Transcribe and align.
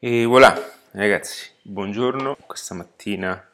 E 0.00 0.26
voilà, 0.26 0.54
ragazzi, 0.92 1.50
buongiorno. 1.60 2.36
Questa 2.46 2.72
mattina 2.72 3.44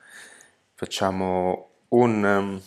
facciamo 0.75 1.71
un, 1.89 2.23
um, 2.23 2.61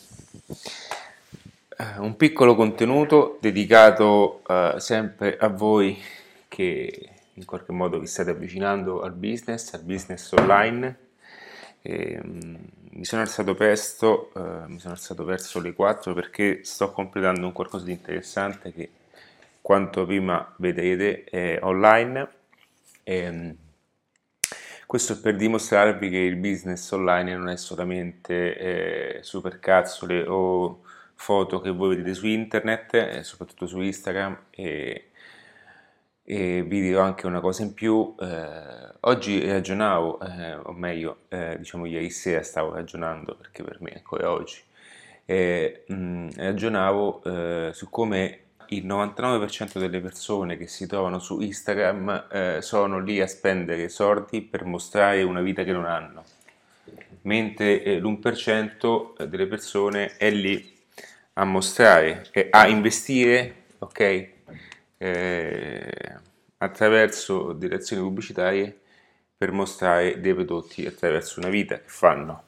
uh, 1.78 2.04
un 2.04 2.16
piccolo 2.16 2.56
contenuto 2.56 3.38
dedicato 3.40 4.42
uh, 4.48 4.80
sempre 4.80 5.38
a 5.38 5.50
voi 5.50 5.96
che 6.48 7.10
in 7.36 7.46
qualche 7.46 7.72
modo 7.72 8.00
vi 8.00 8.08
state 8.08 8.32
avvicinando 8.32 9.04
al 9.04 9.14
business, 9.14 9.72
al 9.76 9.84
business 9.84 10.32
online. 10.32 10.98
E, 11.84 12.20
um, 12.24 12.58
mi 12.94 13.06
sono 13.06 13.22
alzato 13.22 13.54
presto, 13.54 14.32
uh, 14.34 14.66
mi 14.66 14.80
sono 14.80 14.96
alzato 14.96 15.24
verso 15.24 15.62
le 15.62 15.74
4 15.74 16.16
perché 16.16 16.62
sto 16.64 16.92
completando 16.92 17.46
un 17.46 17.54
qualcosa 17.54 17.86
di 17.86 17.92
interessante 17.92 18.74
che 18.74 18.90
quanto 19.62 20.04
prima 20.08 20.52
vedrete 20.58 21.26
è 21.26 21.60
online. 21.62 22.28
E, 23.04 23.30
um, 23.30 23.58
questo 24.88 25.14
è 25.14 25.20
per 25.20 25.36
dimostrarvi 25.36 26.10
che 26.10 26.18
il 26.18 26.38
business 26.38 26.90
online 26.92 27.36
non 27.36 27.50
è 27.50 27.58
solamente 27.58 29.18
eh, 29.18 29.20
supercazzole 29.22 30.26
o 30.26 30.82
foto 31.14 31.60
che 31.60 31.72
voi 31.72 31.90
vedete 31.98 32.14
su 32.14 32.26
internet, 32.26 32.94
eh, 32.94 33.24
soprattutto 33.24 33.68
su 33.68 33.82
Instagram 33.82 34.46
e, 34.50 35.10
e, 36.24 36.64
vi 36.64 36.82
dirò 36.82 37.02
anche 37.02 37.28
una 37.28 37.42
cosa 37.42 37.64
in 37.64 37.74
più. 37.74 38.16
Eh, 38.18 38.94
oggi 39.02 39.46
ragionavo, 39.46 40.22
eh, 40.22 40.56
o 40.56 40.72
meglio, 40.72 41.18
eh, 41.28 41.58
diciamo 41.58 41.86
ieri 41.86 42.10
sera 42.10 42.42
stavo 42.42 42.74
ragionando, 42.74 43.36
perché 43.36 43.64
per 43.64 43.82
me 43.82 43.90
è 43.92 43.98
ancora 43.98 44.32
oggi, 44.32 44.64
mh, 45.26 45.94
mm, 45.94 46.30
ragionavo 46.38 47.24
eh, 47.24 47.70
su 47.74 47.90
come 47.90 48.47
il 48.70 48.86
99% 48.86 49.80
delle 49.80 50.00
persone 50.00 50.58
che 50.58 50.68
si 50.68 50.88
trovano 50.88 51.20
su 51.20 51.40
Instagram 51.40 52.28
eh, 52.32 52.58
sono 52.62 53.00
lì 53.00 53.22
a 53.22 53.28
spendere 53.28 53.90
soldi 53.90 54.42
per 54.42 54.66
mostrare 54.66 55.24
una 55.24 55.42
vita 55.42 55.64
che 55.64 55.72
non 55.72 55.86
hanno, 55.86 56.24
mentre 57.22 57.84
eh, 57.84 58.00
l'1% 58.00 59.26
delle 59.26 59.48
persone 59.48 60.18
è 60.18 60.30
lì 60.30 60.76
a 61.34 61.46
mostrare, 61.46 62.28
eh, 62.32 62.48
a 62.50 62.68
investire, 62.68 63.66
ok? 63.80 64.30
Eh, 64.98 66.16
attraverso 66.58 67.54
delle 67.54 67.76
azioni 67.76 68.02
pubblicitarie 68.02 68.80
per 69.38 69.52
mostrare 69.52 70.20
dei 70.20 70.34
prodotti 70.34 70.86
attraverso 70.86 71.40
una 71.40 71.50
vita 71.50 71.76
che 71.76 71.88
fanno. 71.88 72.44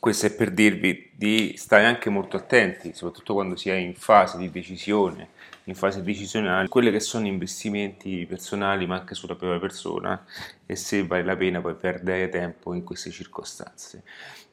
Questo 0.00 0.24
è 0.24 0.34
per 0.34 0.50
dirvi 0.50 1.10
di 1.14 1.52
stare 1.58 1.84
anche 1.84 2.08
molto 2.08 2.38
attenti, 2.38 2.94
soprattutto 2.94 3.34
quando 3.34 3.54
si 3.54 3.68
è 3.68 3.74
in 3.74 3.94
fase 3.94 4.38
di 4.38 4.50
decisione, 4.50 5.28
in 5.64 5.74
fase 5.74 6.02
decisionale, 6.02 6.68
quelli 6.68 6.90
che 6.90 7.00
sono 7.00 7.26
investimenti 7.26 8.24
personali 8.24 8.86
ma 8.86 8.96
anche 8.96 9.14
sulla 9.14 9.34
propria 9.34 9.60
persona 9.60 10.24
e 10.64 10.74
se 10.74 11.06
vale 11.06 11.22
la 11.22 11.36
pena 11.36 11.60
poi 11.60 11.74
perdere 11.74 12.30
tempo 12.30 12.72
in 12.72 12.82
queste 12.82 13.10
circostanze. 13.10 14.04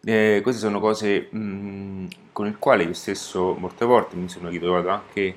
Eh, 0.03 0.41
queste 0.43 0.59
sono 0.59 0.81
cose 0.81 1.29
mh, 1.31 2.07
con 2.33 2.45
le 2.47 2.57
quali 2.59 2.83
io 2.83 2.93
stesso 2.93 3.55
molte 3.55 3.85
volte 3.85 4.17
mi 4.17 4.27
sono 4.27 4.49
ritrovato 4.49 4.89
anche 4.89 5.35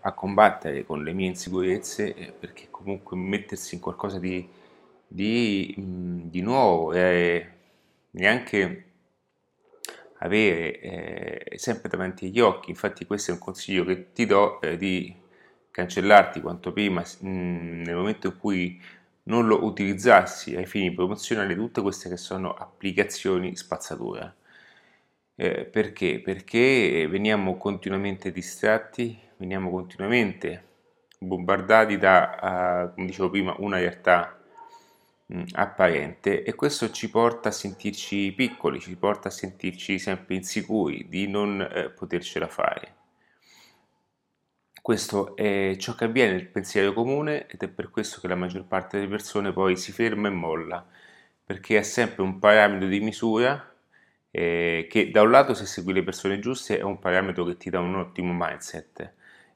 a 0.00 0.12
combattere 0.12 0.84
con 0.84 1.04
le 1.04 1.12
mie 1.12 1.28
insicurezze 1.28 2.14
eh, 2.14 2.32
perché 2.32 2.66
comunque 2.70 3.16
mettersi 3.16 3.76
in 3.76 3.80
qualcosa 3.80 4.18
di, 4.18 4.48
di, 5.06 5.72
mh, 5.76 6.30
di 6.30 6.40
nuovo 6.40 6.92
e 6.92 7.48
neanche 8.10 8.86
avere 10.22 10.80
eh, 10.80 11.58
sempre 11.58 11.88
davanti 11.88 12.26
agli 12.26 12.40
occhi, 12.40 12.70
infatti 12.70 13.06
questo 13.06 13.30
è 13.30 13.34
un 13.34 13.40
consiglio 13.40 13.84
che 13.84 14.12
ti 14.12 14.26
do 14.26 14.60
eh, 14.60 14.76
di 14.76 15.14
cancellarti 15.70 16.40
quanto 16.40 16.72
prima 16.72 17.02
mh, 17.20 17.28
mm, 17.28 17.82
nel 17.82 17.94
momento 17.94 18.26
in 18.28 18.38
cui 18.38 18.80
non 19.24 19.46
lo 19.46 19.64
utilizzassi 19.64 20.56
ai 20.56 20.66
fini 20.66 20.92
promozionali 20.92 21.54
tutte 21.54 21.80
queste 21.82 22.08
che 22.08 22.16
sono 22.16 22.52
applicazioni 22.54 23.56
spazzatura. 23.56 24.34
Eh, 25.36 25.64
perché? 25.64 26.20
Perché 26.20 27.06
veniamo 27.08 27.56
continuamente 27.56 28.32
distratti, 28.32 29.18
veniamo 29.38 29.70
continuamente 29.70 30.64
bombardati 31.18 31.98
da, 31.98 32.88
uh, 32.90 32.94
come 32.94 33.06
dicevo 33.06 33.30
prima, 33.30 33.54
una 33.58 33.78
realtà 33.78 34.39
apparente 35.52 36.42
e 36.42 36.54
questo 36.54 36.90
ci 36.90 37.08
porta 37.10 37.50
a 37.50 37.52
sentirci 37.52 38.32
piccoli, 38.32 38.80
ci 38.80 38.96
porta 38.96 39.28
a 39.28 39.30
sentirci 39.30 39.98
sempre 39.98 40.34
insicuri 40.34 41.06
di 41.08 41.28
non 41.28 41.60
eh, 41.60 41.90
potercela 41.90 42.48
fare. 42.48 42.96
Questo 44.82 45.36
è 45.36 45.76
ciò 45.78 45.94
che 45.94 46.04
avviene 46.04 46.32
nel 46.32 46.48
pensiero 46.48 46.92
comune 46.92 47.46
ed 47.46 47.62
è 47.62 47.68
per 47.68 47.90
questo 47.90 48.20
che 48.20 48.28
la 48.28 48.34
maggior 48.34 48.64
parte 48.64 48.96
delle 48.96 49.10
persone 49.10 49.52
poi 49.52 49.76
si 49.76 49.92
ferma 49.92 50.28
e 50.28 50.30
molla, 50.30 50.84
perché 51.44 51.78
è 51.78 51.82
sempre 51.82 52.22
un 52.22 52.38
parametro 52.38 52.88
di 52.88 53.00
misura 53.00 53.72
eh, 54.30 54.86
che 54.88 55.10
da 55.10 55.22
un 55.22 55.30
lato 55.30 55.54
se 55.54 55.66
segui 55.66 55.92
le 55.92 56.02
persone 56.02 56.38
giuste 56.38 56.78
è 56.78 56.82
un 56.82 56.98
parametro 56.98 57.44
che 57.44 57.56
ti 57.56 57.70
dà 57.70 57.80
un 57.80 57.96
ottimo 57.96 58.32
mindset, 58.34 59.12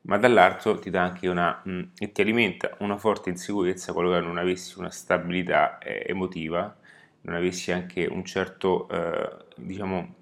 ma 0.07 0.19
dall'altro 0.19 0.79
ti 0.79 0.91
dà 0.91 1.03
anche 1.03 1.29
una, 1.29 1.61
mh, 1.65 1.71
mm, 1.71 1.83
e 1.99 2.13
ti 2.13 2.21
alimenta 2.21 2.77
una 2.81 2.99
forte 2.99 3.31
insicurezza 3.31 3.93
qualora 3.93 4.21
non 4.21 4.39
avessi 4.39 4.79
una 4.79 4.91
stabilità 4.91 5.79
eh, 5.79 6.05
emotiva, 6.07 6.77
non 7.23 7.35
avessi 7.37 7.73
anche 7.73 8.07
un 8.07 8.25
certo, 8.25 8.89
eh, 8.89 9.45
diciamo, 9.57 10.15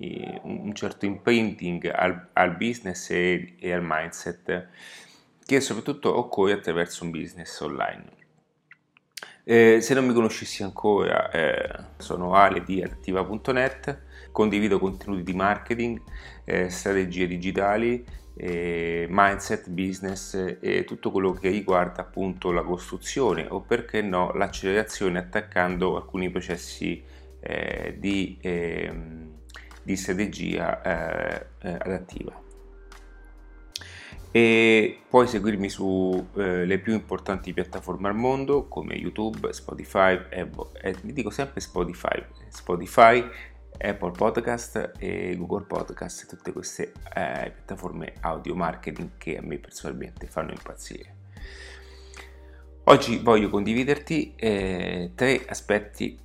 eh, 0.00 0.40
un 0.42 0.74
certo 0.74 1.06
imprinting 1.06 1.86
al, 1.94 2.28
al 2.32 2.56
business 2.56 3.10
e, 3.10 3.54
e, 3.58 3.72
al 3.72 3.82
mindset 3.84 4.68
che 5.44 5.60
soprattutto 5.60 6.16
occorre 6.16 6.52
attraverso 6.52 7.04
un 7.04 7.10
business 7.10 7.60
online. 7.60 8.18
Eh, 9.44 9.80
se 9.80 9.94
non 9.94 10.06
mi 10.06 10.12
conoscessi 10.12 10.62
ancora, 10.62 11.30
eh, 11.30 11.84
sono 11.98 12.34
Ale 12.34 12.62
di 12.62 12.82
attiva.net, 12.82 14.02
condivido 14.32 14.78
contenuti 14.78 15.22
di 15.22 15.34
marketing, 15.34 16.00
eh, 16.44 16.68
strategie 16.68 17.26
digitali, 17.26 18.04
eh, 18.34 19.06
mindset, 19.10 19.68
business 19.68 20.56
e 20.60 20.84
tutto 20.84 21.10
quello 21.10 21.32
che 21.32 21.50
riguarda 21.50 22.00
appunto 22.00 22.52
la 22.52 22.62
costruzione 22.62 23.46
o 23.48 23.60
perché 23.60 24.00
no 24.00 24.32
l'accelerazione 24.32 25.18
attaccando 25.18 25.96
alcuni 25.96 26.30
processi 26.30 27.02
eh, 27.40 27.96
di, 27.98 28.38
eh, 28.40 28.92
di, 29.82 29.96
strategia 29.96 30.80
eh, 30.80 31.46
eh, 31.60 31.76
adattiva. 31.80 32.48
E 34.32 35.00
puoi 35.08 35.26
seguirmi 35.26 35.68
sulle 35.68 36.74
eh, 36.74 36.78
più 36.78 36.94
importanti 36.94 37.52
piattaforme 37.52 38.08
al 38.08 38.14
mondo 38.14 38.68
come 38.68 38.94
YouTube, 38.94 39.52
Spotify, 39.52 40.14
Apple, 40.14 40.70
dico 41.02 41.30
sempre 41.30 41.60
Spotify, 41.60 42.24
Spotify, 42.48 43.28
Apple 43.80 44.10
Podcast 44.10 44.92
e 44.98 45.34
Google 45.36 45.64
Podcast, 45.64 46.26
tutte 46.26 46.52
queste 46.52 46.92
eh, 47.14 47.50
piattaforme 47.54 48.14
audio 48.20 48.54
marketing 48.54 49.10
che 49.16 49.38
a 49.38 49.42
me 49.42 49.58
personalmente 49.58 50.26
fanno 50.26 50.50
impazzire. 50.50 51.14
Oggi 52.84 53.18
voglio 53.18 53.48
condividerti 53.48 54.34
eh, 54.36 55.12
tre 55.14 55.44
aspetti, 55.46 56.18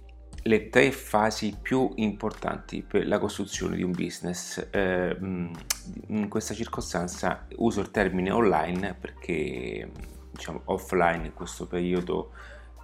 le 0.43 0.69
tre 0.69 0.91
fasi 0.91 1.55
più 1.61 1.91
importanti 1.95 2.81
per 2.81 3.07
la 3.07 3.19
costruzione 3.19 3.75
di 3.75 3.83
un 3.83 3.91
business. 3.91 4.67
Eh, 4.71 5.15
in 5.19 6.27
questa 6.27 6.53
circostanza 6.53 7.47
uso 7.57 7.81
il 7.81 7.91
termine 7.91 8.31
online 8.31 8.95
perché 8.99 9.89
diciamo 10.31 10.61
offline 10.65 11.25
in 11.25 11.33
questo 11.33 11.67
periodo 11.67 12.31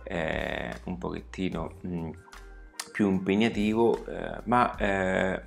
è 0.04 0.72
un 0.86 0.98
pochettino 0.98 1.74
mh, 1.82 2.10
più 2.92 3.10
impegnativo, 3.10 4.06
eh, 4.06 4.42
ma 4.44 4.76
eh, 4.78 5.42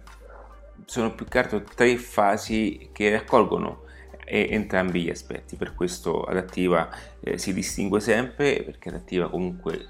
sono 0.86 1.14
più 1.14 1.26
che 1.26 1.38
altro 1.38 1.62
tre 1.62 1.96
fasi 1.96 2.90
che 2.92 3.10
raccolgono 3.10 3.82
eh, 4.24 4.48
entrambi 4.50 5.02
gli 5.02 5.10
aspetti. 5.10 5.56
Per 5.56 5.74
questo 5.74 6.22
adattiva 6.22 6.88
eh, 7.20 7.38
si 7.38 7.52
distingue 7.52 8.00
sempre, 8.00 8.62
perché 8.62 8.88
adattiva 8.88 9.28
comunque 9.28 9.86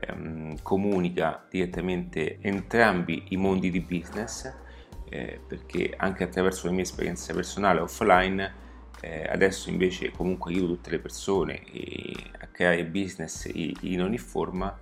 ehm, 0.00 0.62
comunica 0.62 1.44
direttamente 1.48 2.38
entrambi 2.40 3.26
i 3.28 3.36
mondi 3.36 3.70
di 3.70 3.80
business, 3.80 4.52
eh, 5.08 5.40
perché 5.46 5.94
anche 5.96 6.24
attraverso 6.24 6.66
la 6.66 6.72
mia 6.72 6.82
esperienza 6.82 7.32
personale 7.32 7.80
offline, 7.80 8.64
eh, 9.00 9.26
adesso 9.28 9.68
invece 9.70 10.10
comunque 10.10 10.52
aiuto 10.52 10.74
tutte 10.74 10.90
le 10.90 10.98
persone 10.98 11.62
a 12.40 12.46
creare 12.46 12.84
business 12.86 13.48
in 13.52 14.00
ogni 14.02 14.18
forma 14.18 14.76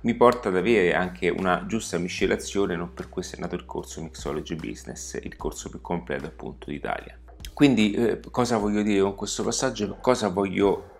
mi 0.00 0.14
porta 0.14 0.48
ad 0.48 0.56
avere 0.56 0.94
anche 0.94 1.28
una 1.28 1.64
giusta 1.66 1.98
miscelazione, 1.98 2.76
non 2.76 2.94
per 2.94 3.08
questo 3.08 3.36
è 3.36 3.40
nato 3.40 3.56
il 3.56 3.64
corso 3.64 4.00
Mixology 4.00 4.54
Business, 4.54 5.18
il 5.20 5.36
corso 5.36 5.68
più 5.70 5.80
completo 5.80 6.26
appunto 6.26 6.70
d'Italia. 6.70 7.18
Quindi 7.52 7.92
eh, 7.92 8.20
cosa 8.30 8.58
voglio 8.58 8.82
dire 8.82 9.00
con 9.00 9.16
questo 9.16 9.42
passaggio? 9.42 9.96
Cosa 10.00 10.28
voglio 10.28 10.98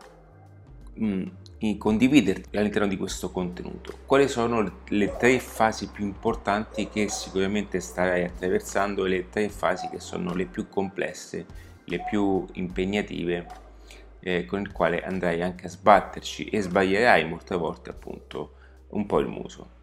mh, 0.95 1.23
mm, 1.65 1.79
condividerti 1.79 2.57
all'interno 2.57 2.89
di 2.89 2.97
questo 2.97 3.31
contenuto? 3.31 3.99
Quali 4.05 4.27
sono 4.27 4.81
le 4.89 5.17
tre 5.17 5.39
fasi 5.39 5.89
più 5.89 6.05
importanti 6.05 6.89
che 6.89 7.09
sicuramente 7.09 7.79
starai 7.79 8.25
attraversando 8.25 9.07
e 9.07 9.09
le 9.09 9.29
tre 9.29 9.49
fasi 9.49 9.89
che 9.89 10.01
sono 10.01 10.35
le 10.35 10.47
più 10.47 10.69
complesse, 10.69 11.47
le 11.85 12.05
più 12.11 12.45
impegnative 12.55 13.47
eh, 14.19 14.45
con 14.45 14.61
il 14.61 14.73
quale 14.73 15.05
andrai 15.05 15.41
anche 15.41 15.67
a 15.67 15.71
sbatterci 15.71 16.47
e 16.47 16.61
sbaglierai 16.61 17.25
molte 17.25 17.57
volte 17.57 17.91
appunto 17.91 18.55
un 18.89 19.07
po' 19.07 19.19
il 19.21 19.27
muso. 19.27 19.77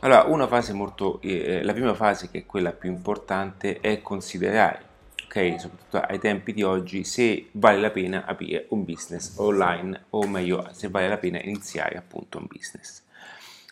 Allora, 0.00 0.24
una 0.24 0.46
fase 0.46 0.72
molto, 0.72 1.20
eh, 1.22 1.62
la 1.62 1.72
prima 1.72 1.94
fase 1.94 2.30
che 2.30 2.38
è 2.38 2.46
quella 2.46 2.72
più 2.72 2.90
importante 2.90 3.80
è 3.80 4.02
considerare, 4.02 4.80
ok, 5.24 5.58
soprattutto 5.58 6.00
ai 6.00 6.18
tempi 6.18 6.52
di 6.52 6.62
oggi, 6.62 7.02
se 7.04 7.48
vale 7.52 7.80
la 7.80 7.90
pena 7.90 8.24
aprire 8.26 8.66
un 8.70 8.84
business 8.84 9.34
online 9.38 10.04
o 10.10 10.26
meglio, 10.26 10.68
se 10.72 10.88
vale 10.88 11.08
la 11.08 11.16
pena 11.16 11.40
iniziare 11.40 11.96
appunto 11.96 12.38
un 12.38 12.46
business. 12.46 13.04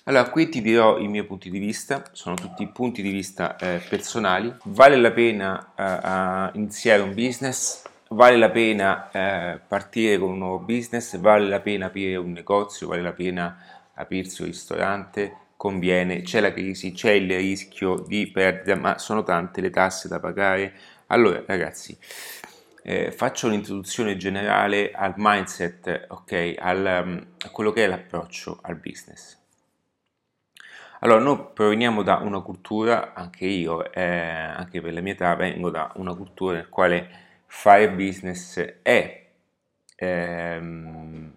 Allora, 0.07 0.29
qui 0.29 0.51
ti 0.51 0.61
dirò 0.61 0.99
i 0.99 1.09
miei 1.09 1.25
punti 1.25 1.49
di 1.49 1.59
vista, 1.59 2.03
sono 2.13 2.35
tutti 2.37 2.67
punti 2.67 3.01
di 3.01 3.11
vista 3.11 3.57
eh, 3.57 3.81
personali. 3.89 4.55
Vale 4.65 4.97
la 4.97 5.13
pena 5.13 5.73
eh, 5.75 6.59
iniziare 6.59 7.01
un 7.01 7.15
business? 7.15 7.83
Vale 8.09 8.37
la 8.37 8.51
pena 8.51 9.11
eh, 9.11 9.61
partire 9.67 10.19
con 10.19 10.33
un 10.33 10.39
nuovo 10.39 10.59
business? 10.59 11.17
Vale 11.17 11.49
la 11.49 11.61
pena 11.61 11.87
aprire 11.87 12.17
un 12.17 12.33
negozio? 12.33 12.87
Vale 12.87 13.01
la 13.01 13.13
pena 13.13 13.57
aprirsi 13.95 14.43
un 14.43 14.49
ristorante? 14.49 15.37
Conviene? 15.57 16.23
C'è 16.23 16.41
la 16.41 16.53
crisi? 16.53 16.93
C'è 16.93 17.13
il 17.13 17.35
rischio 17.37 18.05
di 18.07 18.31
perdita? 18.31 18.77
Ma 18.77 18.99
sono 18.99 19.23
tante 19.23 19.61
le 19.61 19.71
tasse 19.71 20.09
da 20.09 20.21
pagare? 20.21 20.75
Allora, 21.07 21.43
ragazzi, 21.47 21.97
eh, 22.83 23.11
faccio 23.13 23.47
un'introduzione 23.47 24.17
generale 24.17 24.91
al 24.91 25.15
mindset, 25.17 26.07
ok, 26.09 26.55
al, 26.59 27.03
um, 27.07 27.27
a 27.47 27.51
quello 27.51 27.73
che 27.73 27.85
è 27.85 27.87
l'approccio 27.87 28.59
al 28.63 28.77
business. 28.77 29.39
Allora, 31.01 31.21
noi 31.21 31.47
proveniamo 31.53 32.03
da 32.03 32.17
una 32.17 32.41
cultura, 32.41 33.13
anche 33.15 33.45
io, 33.47 33.93
eh, 33.93 34.03
anche 34.03 34.81
per 34.81 34.93
la 34.95 35.01
mia 35.01 35.13
età, 35.13 35.35
vengo 35.35 35.71
da 35.71 35.93
una 35.97 36.15
cultura 36.15 36.57
nel 36.57 36.69
quale 36.69 37.09
fare 37.47 37.91
business 37.91 38.59
è 38.83 39.27
ehm, 39.97 41.33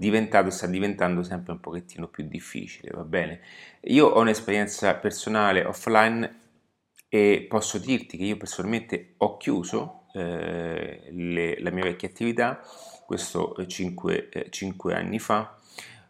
diventato, 0.00 0.48
sta 0.50 0.66
diventando 0.66 1.22
sempre 1.22 1.52
un 1.52 1.60
pochettino 1.60 2.08
più 2.08 2.26
difficile, 2.26 2.90
va 2.92 3.04
bene? 3.04 3.40
Io 3.82 4.06
ho 4.06 4.20
un'esperienza 4.20 4.94
personale 4.94 5.62
offline 5.64 6.38
e 7.08 7.44
posso 7.48 7.78
dirti 7.78 8.16
che 8.16 8.24
io 8.24 8.36
personalmente 8.38 9.14
ho 9.18 9.36
chiuso 9.36 10.06
eh, 10.14 11.08
le, 11.10 11.60
la 11.60 11.70
mia 11.70 11.84
vecchia 11.84 12.08
attività, 12.08 12.60
questo 13.06 13.54
5 13.66 14.28
eh, 14.30 14.94
anni 14.94 15.18
fa, 15.18 15.54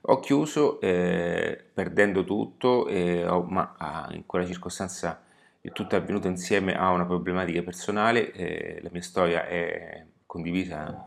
ho 0.02 0.20
chiuso 0.20 0.80
eh, 0.80 1.62
perdendo 1.74 2.24
tutto, 2.24 2.86
eh, 2.86 3.26
ho, 3.26 3.42
ma 3.42 3.74
ah, 3.76 4.08
in 4.12 4.24
quella 4.24 4.46
circostanza 4.46 5.22
il 5.62 5.72
tutto 5.72 5.96
è 5.96 5.98
avvenuto 5.98 6.28
insieme 6.28 6.74
a 6.76 6.90
una 6.90 7.04
problematica 7.04 7.62
personale, 7.62 8.32
eh, 8.32 8.78
la 8.82 8.88
mia 8.92 9.02
storia 9.02 9.46
è 9.46 10.06
condivisa 10.26 11.06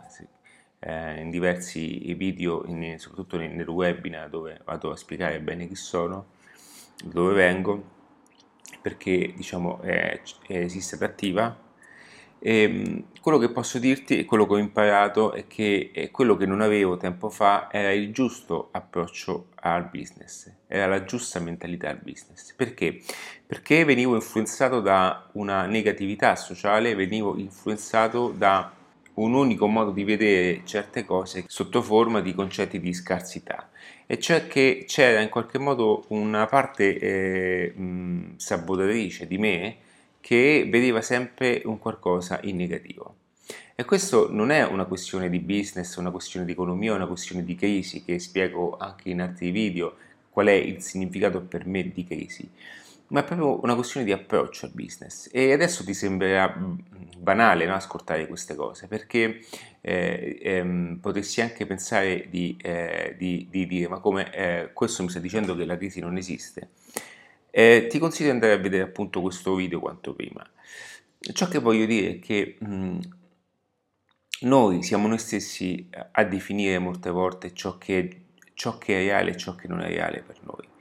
eh, 0.86 1.22
in 1.22 1.30
diversi 1.30 2.14
video, 2.14 2.64
in, 2.66 2.96
soprattutto 2.98 3.38
nel 3.38 3.68
webinar 3.68 4.30
dove 4.30 4.62
vado 4.66 4.92
a 4.92 4.96
spiegare 4.96 5.40
bene 5.40 5.68
chi 5.68 5.76
sono, 5.76 6.28
dove 7.04 7.34
vengo, 7.34 7.92
perché 8.82 9.34
diciamo 9.36 9.82
è, 9.82 10.22
è 10.48 10.68
attiva 11.00 11.64
e, 12.46 12.64
ehm, 12.64 13.04
quello 13.22 13.38
che 13.38 13.50
posso 13.50 13.80
dirti 13.80 14.20
e 14.20 14.26
quello 14.26 14.46
che 14.46 14.54
ho 14.54 14.58
imparato 14.58 15.32
è 15.32 15.48
che 15.48 16.10
quello 16.12 16.36
che 16.36 16.46
non 16.46 16.60
avevo 16.60 16.98
tempo 16.98 17.30
fa 17.30 17.70
era 17.72 17.94
il 17.94 18.12
giusto 18.12 18.68
approccio 18.72 19.48
al 19.62 19.90
business, 19.90 20.52
era 20.68 20.88
la 20.88 21.06
giusta 21.06 21.40
mentalità 21.40 21.90
al 21.90 22.02
business. 22.04 22.54
Perché? 22.54 23.02
Perché 23.48 23.86
venivo 23.86 24.16
influenzato 24.16 24.82
da 24.82 25.30
una 25.34 25.66
negatività 25.68 26.36
sociale, 26.36 26.96
venivo 26.96 27.38
influenzato 27.38 28.34
da 28.36 28.70
un 29.16 29.34
unico 29.34 29.68
modo 29.68 29.92
di 29.92 30.04
vedere 30.04 30.62
certe 30.66 31.06
cose 31.06 31.46
sotto 31.48 31.82
forma 31.82 32.20
di 32.20 32.34
concetti 32.34 32.80
di 32.80 32.94
scarsità 32.94 33.70
e 34.06 34.20
cioè 34.20 34.48
che 34.48 34.86
c'era 34.88 35.22
in 35.22 35.30
qualche 35.30 35.58
modo 35.58 36.06
una 36.10 36.46
parte 36.46 36.98
eh, 36.98 37.74
sabotatrice 38.38 39.28
di 39.28 39.38
me 39.38 39.78
che 40.20 40.68
vedeva 40.70 41.02
sempre 41.02 41.62
un 41.66 41.80
qualcosa 41.80 42.40
in 42.44 42.56
negativo. 42.56 43.16
E 43.76 43.84
questo 43.84 44.32
non 44.32 44.52
è 44.52 44.64
una 44.64 44.86
questione 44.86 45.30
di 45.30 45.40
business, 45.40 45.96
una 45.98 46.12
questione 46.12 46.46
di 46.46 46.54
economia, 46.54 46.94
una 46.94 47.08
questione 47.08 47.44
di 47.44 47.56
crisi, 47.56 48.04
che 48.06 48.20
spiego 48.20 48.78
anche 48.78 49.10
in 49.10 49.20
altri 49.20 49.52
video 49.52 49.96
qual 50.30 50.48
è 50.48 50.54
il 50.54 50.82
significato 50.82 51.42
per 51.42 51.66
me 51.66 51.92
di 51.92 52.06
crisi, 52.06 52.50
ma 53.08 53.20
è 53.20 53.24
proprio 53.24 53.62
una 53.62 53.76
questione 53.76 54.06
di 54.06 54.12
approccio 54.12 54.66
al 54.66 54.72
business. 54.74 55.30
E 55.32 55.52
adesso 55.54 55.84
ti 55.84 55.94
sembrerà 55.94 56.56
banale 57.18 57.66
no, 57.66 57.76
ascoltare 57.76 58.28
queste 58.28 58.56
cose, 58.56 58.88
perché 58.88 59.40
eh, 59.82 60.40
ehm, 60.42 61.00
potresti 61.02 61.42
anche 61.42 61.66
pensare 61.66 62.28
di, 62.30 62.58
eh, 62.62 63.16
di, 63.18 63.48
di, 63.50 63.68
dire 63.68 63.88
ma 63.88 64.00
come 64.00 64.34
eh, 64.34 64.70
questo 64.74 65.04
mi 65.04 65.10
sta 65.10 65.20
dicendo 65.20 65.56
che 65.56 65.66
la 65.66 65.78
crisi 65.78 66.00
non 66.00 66.18
esiste. 66.18 66.70
Eh, 67.52 67.88
ti 67.90 68.00
consiglio 68.00 68.30
di 68.30 68.34
andare 68.34 68.54
a 68.54 68.58
vedere 68.58 68.84
appunto 68.84 69.22
questo 69.22 69.56
video 69.56 69.80
quanto 69.80 70.14
prima. 70.14 70.46
Ciò 71.20 71.48
che 71.48 71.60
voglio 71.60 71.86
dire 71.86 72.16
è 72.16 72.20
che 72.20 72.58
mh, 72.60 72.76
mm, 72.76 73.00
noi 74.42 74.84
siamo 74.84 75.08
noi 75.08 75.20
stessi 75.20 75.88
a 76.12 76.24
definire 76.24 76.80
molte 76.80 77.10
volte 77.10 77.54
ciò 77.54 77.78
che, 77.78 78.26
ciò 78.54 78.78
che 78.78 78.96
è 78.96 78.98
reale 79.06 79.32
e 79.32 79.38
ciò 79.38 79.56
che 79.56 79.68
non 79.68 79.82
è 79.82 79.88
reale 79.88 80.22
per 80.22 80.40
noi. 80.42 80.73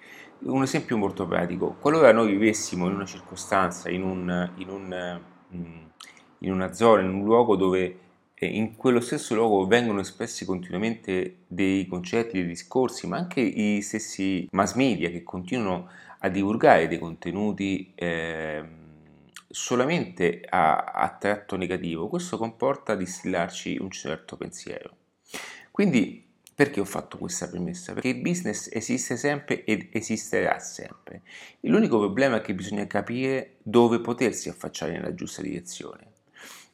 Un 0.45 0.63
esempio 0.63 0.97
molto 0.97 1.25
pratico, 1.25 1.77
qualora 1.79 2.13
noi 2.13 2.33
vivessimo 2.33 2.89
in 2.89 2.95
una 2.95 3.07
circostanza, 3.07 3.89
in, 3.89 4.03
un, 4.03 4.51
in, 4.57 4.69
un, 4.69 5.21
mm, 5.55 5.85
in 6.39 6.53
una 6.53 6.73
zona, 6.73 7.03
in 7.03 7.11
un 7.11 7.23
luogo 7.23 7.55
dove 7.55 7.99
eh, 8.35 8.47
in 8.47 8.75
quello 8.75 8.99
stesso 9.01 9.37
luogo 9.37 9.69
vengono 9.69 10.01
espressi 10.01 10.45
continuamente 10.45 11.45
dei 11.47 11.87
concetti, 11.87 12.39
dei 12.39 12.47
discorsi, 12.49 13.07
ma 13.07 13.19
anche 13.19 13.41
i 13.41 13.83
stessi 13.83 14.49
mass 14.51 14.75
media 14.75 15.11
che 15.11 15.23
continuano 15.23 15.89
a 16.19 16.29
divulgare 16.29 16.89
dei 16.89 16.99
contenuti 16.99 17.93
eh, 17.95 18.65
solamente 19.49 20.45
a, 20.49 20.77
a 20.77 21.17
tratto 21.21 21.57
negativo, 21.57 22.09
questo 22.09 22.37
comporta 22.37 22.97
distillarci 22.97 23.79
un 23.81 23.91
certo 23.91 24.37
pensiero. 24.37 24.97
Quindi 25.71 26.32
perché 26.63 26.79
ho 26.79 26.85
fatto 26.85 27.19
questa 27.19 27.49
premessa? 27.49 27.93
Perché 27.93 28.11
il 28.11 28.21
business 28.21 28.69
esiste 28.71 29.17
sempre 29.17 29.65
ed 29.65 29.89
esisterà 29.91 30.61
sempre. 30.61 31.23
L'unico 31.63 31.99
problema 31.99 32.37
è 32.37 32.41
che 32.41 32.55
bisogna 32.55 32.87
capire 32.87 33.57
dove 33.65 33.99
potersi 33.99 34.49
affacciare 34.49 34.93
nella 34.93 35.13
giusta 35.13 35.43
direzione. 35.43 36.13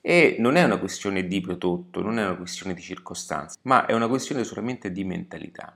E 0.02 0.37
non 0.40 0.56
è 0.56 0.62
una 0.62 0.79
questione 0.79 1.26
di 1.26 1.40
prodotto, 1.40 2.02
non 2.02 2.19
è 2.19 2.23
una 2.23 2.37
questione 2.37 2.75
di 2.75 2.82
circostanze, 2.82 3.56
ma 3.62 3.87
è 3.87 3.94
una 3.94 4.08
questione 4.08 4.44
solamente 4.44 4.93
di 4.93 5.05
mentalità. 5.05 5.75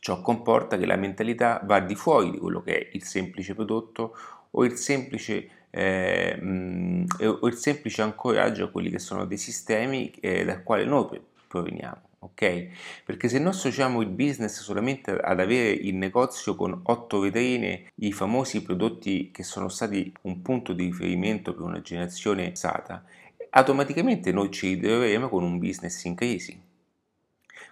Ciò 0.00 0.20
comporta 0.20 0.76
che 0.76 0.86
la 0.86 0.96
mentalità 0.96 1.60
va 1.62 1.78
di 1.78 1.94
fuori 1.94 2.32
di 2.32 2.38
quello 2.38 2.60
che 2.60 2.76
è 2.76 2.90
il 2.94 3.04
semplice 3.04 3.54
prodotto 3.54 4.16
o 4.50 4.64
il 4.64 4.74
semplice, 4.74 5.48
eh, 5.70 6.36
mh, 6.40 7.04
o 7.40 7.46
il 7.46 7.54
semplice 7.54 8.02
ancoraggio 8.02 8.64
a 8.64 8.70
quelli 8.70 8.90
che 8.90 8.98
sono 8.98 9.26
dei 9.26 9.38
sistemi 9.38 10.10
eh, 10.10 10.44
dal 10.44 10.64
quale 10.64 10.84
noi 10.84 11.20
proveniamo. 11.46 12.02
Ok? 12.26 12.66
Perché 13.04 13.28
se 13.28 13.38
noi 13.38 13.50
associamo 13.50 14.00
il 14.00 14.08
business 14.08 14.60
solamente 14.60 15.12
ad 15.12 15.38
avere 15.38 15.70
il 15.70 15.94
negozio 15.94 16.56
con 16.56 16.80
otto 16.84 17.20
vetrine, 17.20 17.92
i 17.96 18.10
famosi 18.12 18.62
prodotti 18.62 19.30
che 19.30 19.44
sono 19.44 19.68
stati 19.68 20.12
un 20.22 20.42
punto 20.42 20.72
di 20.72 20.86
riferimento 20.86 21.54
per 21.54 21.62
una 21.62 21.80
generazione 21.80 22.50
passata, 22.50 23.04
automaticamente 23.50 24.32
noi 24.32 24.50
ci 24.50 24.74
ritroveremo 24.74 25.28
con 25.28 25.44
un 25.44 25.58
business 25.58 26.02
in 26.04 26.16
crisi. 26.16 26.60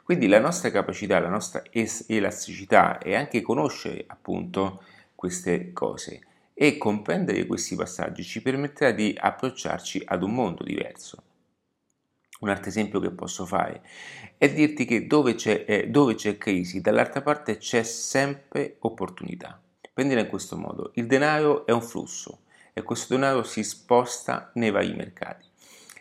Quindi 0.05 0.29
la 0.29 0.39
nostra 0.39 0.71
capacità, 0.71 1.19
la 1.19 1.29
nostra 1.29 1.63
elasticità 2.07 2.99
e 2.99 3.17
anche 3.17 3.43
conoscere 3.43 4.05
appunto 4.07 4.83
queste 5.17 5.73
cose 5.73 6.21
e 6.55 6.79
comprendere 6.79 7.47
questi 7.47 7.75
passaggi 7.75 8.23
ci 8.23 8.41
permetterà 8.41 8.93
di 8.93 9.17
approcciarci 9.19 10.03
ad 10.05 10.23
un 10.23 10.33
mondo 10.33 10.63
diverso. 10.63 11.24
Un 12.45 12.51
altro 12.51 12.69
esempio 12.69 13.01
che 13.01 13.11
posso 13.11 13.47
fare 13.47 13.81
è 14.37 14.53
dirti 14.53 14.85
che 14.85 15.07
dove 15.07 15.35
c'è, 15.35 15.65
eh, 15.67 15.89
dove 15.89 16.15
c'è 16.15 16.37
crisi, 16.37 16.83
dall'altra 16.83 17.23
parte 17.23 17.57
c'è 17.57 17.83
sempre 17.83 18.77
opportunità. 18.81 19.59
Prendila 19.91 20.21
in 20.21 20.27
questo 20.27 20.59
modo, 20.59 20.91
il 20.97 21.07
denaro 21.07 21.65
è 21.65 21.73
un 21.73 21.81
flusso 21.81 22.41
e 22.75 22.83
questo 22.83 23.15
denaro 23.15 23.45
si 23.45 23.65
sposta 23.65 24.51
nei 24.57 24.71
vari 24.71 24.93
mercati. 24.93 25.47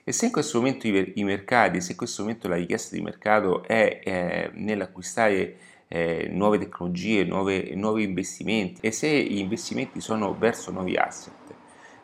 E 0.04 0.12
se 0.12 0.26
in 0.26 0.34
questo 0.34 0.58
momento 0.58 0.86
i, 0.86 1.14
i 1.16 1.24
mercati, 1.24 1.80
se 1.80 1.92
in 1.92 1.98
questo 1.98 2.24
momento 2.24 2.50
la 2.50 2.58
richiesta 2.58 2.94
di 2.94 3.02
mercato 3.02 3.64
è 3.64 4.02
eh, 4.04 4.52
nell'acquistare 4.56 5.56
eh, 5.88 6.28
nuove 6.30 6.58
tecnologie, 6.58 7.24
nuove, 7.24 7.74
nuovi 7.74 8.04
investimenti 8.04 8.82
e 8.86 8.92
se 8.92 9.08
gli 9.08 9.38
investimenti 9.38 10.02
sono 10.02 10.38
verso 10.38 10.72
nuovi 10.72 10.98
asset, 10.98 11.43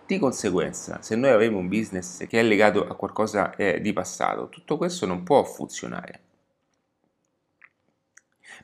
di 0.10 0.18
conseguenza, 0.18 1.04
se 1.04 1.16
noi 1.16 1.30
avremo 1.30 1.60
un 1.60 1.68
business 1.68 2.26
che 2.26 2.40
è 2.40 2.44
legato 2.44 2.84
a 2.88 2.96
qualcosa 2.96 3.56
eh, 3.56 3.80
di 3.80 3.94
passato, 3.94 4.50
tutto 4.50 4.76
questo 4.76 5.06
non 5.06 5.22
può 5.22 5.44
funzionare. 5.44 6.22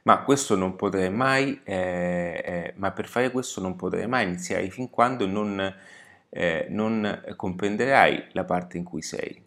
Ma 0.02 0.24
questo 0.24 0.56
mai, 1.12 1.62
eh, 1.64 2.42
eh, 2.44 2.74
ma 2.78 2.92
per 2.92 3.08
fare 3.08 3.30
questo 3.30 3.62
non 3.62 3.75
potrei 3.75 4.08
mai 4.08 4.25
iniziare 4.25 4.72
fin 4.72 4.90
quando 4.90 5.28
non 5.28 5.74
eh, 6.30 6.66
non 6.70 7.24
comprenderai 7.36 8.30
la 8.32 8.44
parte 8.44 8.78
in 8.78 8.84
cui 8.84 9.04
sei. 9.04 9.40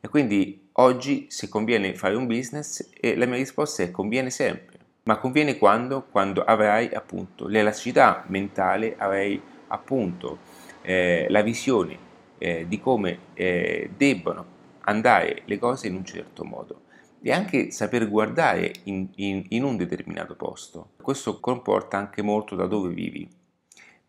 E 0.00 0.08
quindi 0.08 0.70
oggi 0.72 1.26
se 1.30 1.48
conviene 1.48 1.94
fare 1.94 2.16
un 2.16 2.26
business 2.26 2.90
e 2.98 3.16
la 3.16 3.26
mia 3.26 3.36
risposta 3.36 3.84
è 3.84 3.92
conviene 3.92 4.30
sempre, 4.30 4.78
ma 5.04 5.18
conviene 5.18 5.58
quando? 5.58 6.08
Quando 6.10 6.42
avrai 6.42 6.90
appunto 6.92 7.46
l'elasticità 7.46 8.24
mentale, 8.26 8.96
avrai 8.98 9.40
appunto 9.68 10.49
eh, 10.82 11.26
la 11.28 11.42
visione 11.42 11.98
eh, 12.38 12.66
di 12.68 12.80
come 12.80 13.18
eh, 13.34 13.90
debbano 13.96 14.58
andare 14.80 15.42
le 15.44 15.58
cose 15.58 15.88
in 15.88 15.94
un 15.94 16.04
certo 16.04 16.44
modo 16.44 16.82
e 17.22 17.32
anche 17.32 17.70
saper 17.70 18.08
guardare 18.08 18.72
in, 18.84 19.08
in, 19.16 19.44
in 19.48 19.62
un 19.62 19.76
determinato 19.76 20.34
posto. 20.36 20.92
Questo 21.02 21.38
comporta 21.38 21.98
anche 21.98 22.22
molto 22.22 22.54
da 22.54 22.66
dove 22.66 22.94
vivi 22.94 23.28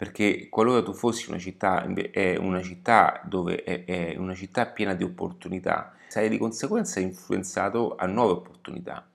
perché 0.02 0.50
qualora 0.50 0.82
tu 0.82 0.94
fossi 0.94 1.30
una 1.30 1.38
città, 1.38 1.86
è 2.10 2.36
una 2.36 2.64
città 2.64 3.22
dove 3.24 3.64
è, 3.64 3.86
è, 3.86 4.16
una 4.18 4.34
città 4.34 4.66
piena 4.66 4.96
di 4.96 5.04
opportunità, 5.04 5.94
sarai 6.08 6.28
di 6.28 6.40
conseguenza 6.40 7.00
influenzato 7.00 7.96
a 7.96 8.08
nuove 8.08 8.32
opportunità. 8.32 9.08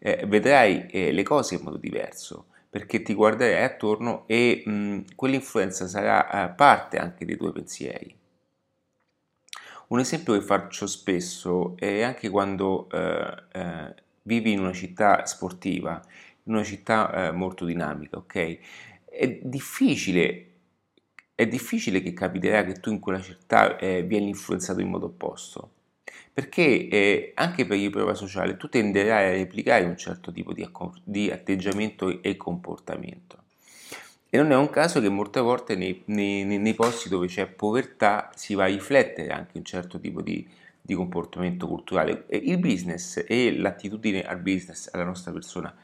Eh, 0.00 0.24
vedrai 0.26 0.88
eh, 0.88 1.12
le 1.12 1.22
cose 1.22 1.54
in 1.54 1.60
modo 1.62 1.76
diverso, 1.76 2.46
perché 2.76 3.00
ti 3.00 3.14
guarderai 3.14 3.64
attorno 3.64 4.24
e 4.26 4.62
mh, 4.62 5.14
quell'influenza 5.14 5.88
sarà 5.88 6.28
eh, 6.44 6.50
parte 6.50 6.98
anche 6.98 7.24
dei 7.24 7.38
tuoi 7.38 7.50
pensieri. 7.50 8.14
Un 9.86 9.98
esempio 9.98 10.34
che 10.34 10.42
faccio 10.42 10.86
spesso 10.86 11.74
è 11.78 12.02
anche 12.02 12.28
quando 12.28 12.86
eh, 12.90 13.44
eh, 13.52 13.94
vivi 14.24 14.52
in 14.52 14.58
una 14.58 14.74
città 14.74 15.24
sportiva, 15.24 16.02
in 16.42 16.52
una 16.52 16.64
città 16.64 17.28
eh, 17.28 17.32
molto 17.32 17.64
dinamica, 17.64 18.18
ok? 18.18 18.58
È 19.06 19.40
difficile, 19.42 20.50
è 21.34 21.46
difficile 21.46 22.02
che 22.02 22.12
capiterà 22.12 22.62
che 22.62 22.74
tu 22.74 22.90
in 22.90 23.00
quella 23.00 23.22
città 23.22 23.78
eh, 23.78 24.02
vieni 24.02 24.28
influenzato 24.28 24.82
in 24.82 24.90
modo 24.90 25.06
opposto, 25.06 25.70
perché 26.36 26.88
eh, 26.88 27.32
anche 27.36 27.64
per 27.64 27.78
η 27.78 27.88
prova 27.88 28.12
sociale 28.12 28.58
tu 28.58 28.68
tenderai 28.68 29.28
a 29.28 29.30
replicare 29.30 29.86
un 29.86 29.96
certo 29.96 30.30
tipo 30.32 30.52
di, 30.52 30.68
di 31.02 31.30
atteggiamento 31.30 32.22
e 32.22 32.36
comportamento. 32.36 33.38
E 34.28 34.36
non 34.36 34.52
è 34.52 34.54
un 34.54 34.68
caso 34.68 35.00
che 35.00 35.08
molte 35.08 35.40
volte 35.40 35.76
nei, 35.76 36.02
nei, 36.04 36.44
nei 36.44 36.74
posti 36.74 37.08
dove 37.08 37.26
c'è 37.26 37.46
povertà 37.46 38.30
si 38.34 38.52
va 38.52 38.64
a 38.64 38.66
riflettere 38.66 39.32
anche 39.32 39.56
un 39.56 39.64
certo 39.64 39.98
tipo 39.98 40.20
di, 40.20 40.46
di 40.78 40.92
comportamento 40.92 41.66
culturale. 41.66 42.26
E 42.26 42.36
il 42.36 42.58
business 42.58 43.24
e 43.26 43.56
l'attitudine 43.56 44.22
al 44.22 44.40
business, 44.40 44.90
alla 44.92 45.04
nostra 45.04 45.32
persona, 45.32 45.74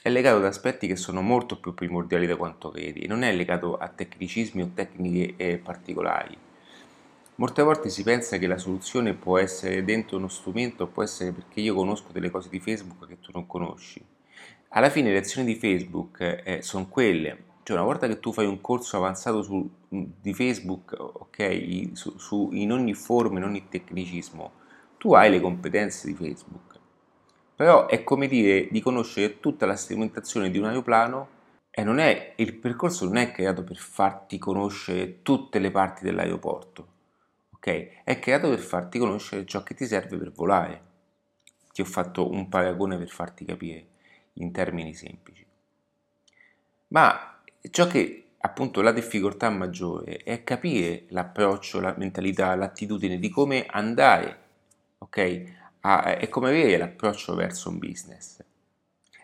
è 0.00 0.08
legato 0.10 0.36
ad 0.36 0.44
aspetti 0.44 0.86
che 0.86 0.94
sono 0.94 1.22
molto 1.22 1.58
più 1.58 1.74
primordiali 1.74 2.28
da 2.28 2.36
quanto 2.36 2.70
credi, 2.70 3.08
non 3.08 3.24
è 3.24 3.34
legato 3.34 3.76
a 3.76 3.88
tecnicismi 3.88 4.62
o 4.62 4.70
tecniche 4.72 5.34
eh, 5.38 5.56
particolari. 5.58 6.50
Molte 7.42 7.62
volte 7.62 7.88
si 7.88 8.04
pensa 8.04 8.38
che 8.38 8.46
la 8.46 8.56
soluzione 8.56 9.14
può 9.14 9.36
essere 9.36 9.82
dentro 9.82 10.16
uno 10.16 10.28
strumento, 10.28 10.86
può 10.86 11.02
essere 11.02 11.32
perché 11.32 11.58
io 11.58 11.74
conosco 11.74 12.12
delle 12.12 12.30
cose 12.30 12.48
di 12.48 12.60
Facebook 12.60 13.04
che 13.08 13.18
tu 13.18 13.32
non 13.34 13.48
conosci. 13.48 14.00
Alla 14.68 14.90
fine 14.90 15.10
le 15.10 15.18
azioni 15.18 15.52
di 15.52 15.58
Facebook 15.58 16.20
eh, 16.20 16.62
sono 16.62 16.86
quelle, 16.86 17.46
cioè 17.64 17.76
una 17.76 17.84
volta 17.84 18.06
che 18.06 18.20
tu 18.20 18.32
fai 18.32 18.46
un 18.46 18.60
corso 18.60 18.96
avanzato 18.96 19.42
su, 19.42 19.68
di 19.88 20.32
Facebook, 20.32 20.94
ok, 20.96 21.90
su, 21.94 22.16
su, 22.16 22.50
in 22.52 22.70
ogni 22.70 22.94
forma, 22.94 23.40
in 23.40 23.44
ogni 23.44 23.66
tecnicismo, 23.68 24.52
tu 24.96 25.12
hai 25.14 25.28
le 25.28 25.40
competenze 25.40 26.06
di 26.06 26.14
Facebook. 26.14 26.78
Però 27.56 27.88
è 27.88 28.04
come 28.04 28.28
dire 28.28 28.68
di 28.70 28.80
conoscere 28.80 29.40
tutta 29.40 29.66
la 29.66 29.74
strumentazione 29.74 30.48
di 30.48 30.58
un 30.58 30.66
aeroplano 30.66 31.28
e 31.70 31.82
non 31.82 31.98
è, 31.98 32.34
il 32.36 32.54
percorso 32.54 33.04
non 33.04 33.16
è 33.16 33.32
creato 33.32 33.64
per 33.64 33.78
farti 33.78 34.38
conoscere 34.38 35.22
tutte 35.22 35.58
le 35.58 35.72
parti 35.72 36.04
dell'aeroporto, 36.04 36.92
ok? 37.62 38.02
È 38.02 38.18
creato 38.18 38.48
per 38.48 38.58
farti 38.58 38.98
conoscere 38.98 39.46
ciò 39.46 39.62
che 39.62 39.74
ti 39.74 39.86
serve 39.86 40.16
per 40.16 40.32
volare. 40.32 40.90
Ti 41.72 41.80
ho 41.80 41.84
fatto 41.84 42.28
un 42.28 42.48
paragone 42.48 42.98
per 42.98 43.08
farti 43.08 43.44
capire 43.44 43.86
in 44.34 44.50
termini 44.50 44.92
semplici. 44.94 45.46
Ma 46.88 47.40
ciò 47.70 47.86
che 47.86 48.24
appunto 48.38 48.82
la 48.82 48.90
difficoltà 48.90 49.48
maggiore 49.48 50.16
è 50.16 50.42
capire 50.42 51.04
l'approccio, 51.10 51.78
la 51.78 51.94
mentalità, 51.96 52.54
l'attitudine 52.56 53.20
di 53.20 53.28
come 53.28 53.64
andare, 53.66 54.38
ok? 54.98 55.42
A, 55.82 56.16
e 56.18 56.28
come 56.28 56.48
avere 56.48 56.76
l'approccio 56.76 57.34
verso 57.36 57.68
un 57.68 57.78
business. 57.78 58.40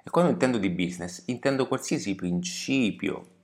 E 0.05 0.11
quando 0.11 0.31
intendo 0.31 0.59
di 0.59 0.71
business, 0.71 1.25
intendo 1.27 1.67
qualsiasi 1.67 2.15
principio 2.15 3.37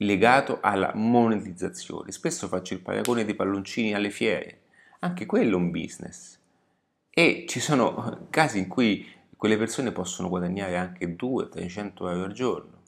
legato 0.00 0.58
alla 0.60 0.92
monetizzazione. 0.94 2.12
Spesso 2.12 2.48
faccio 2.48 2.74
il 2.74 2.80
paragone 2.80 3.24
dei 3.24 3.34
palloncini 3.34 3.94
alle 3.94 4.10
fiere, 4.10 4.60
anche 5.00 5.26
quello 5.26 5.52
è 5.52 5.60
un 5.60 5.70
business. 5.70 6.38
E 7.10 7.44
ci 7.48 7.60
sono 7.60 8.26
casi 8.30 8.58
in 8.58 8.68
cui 8.68 9.06
quelle 9.36 9.56
persone 9.56 9.92
possono 9.92 10.28
guadagnare 10.28 10.76
anche 10.76 11.16
200-300 11.16 11.92
euro 11.96 12.24
al 12.24 12.32
giorno 12.32 12.78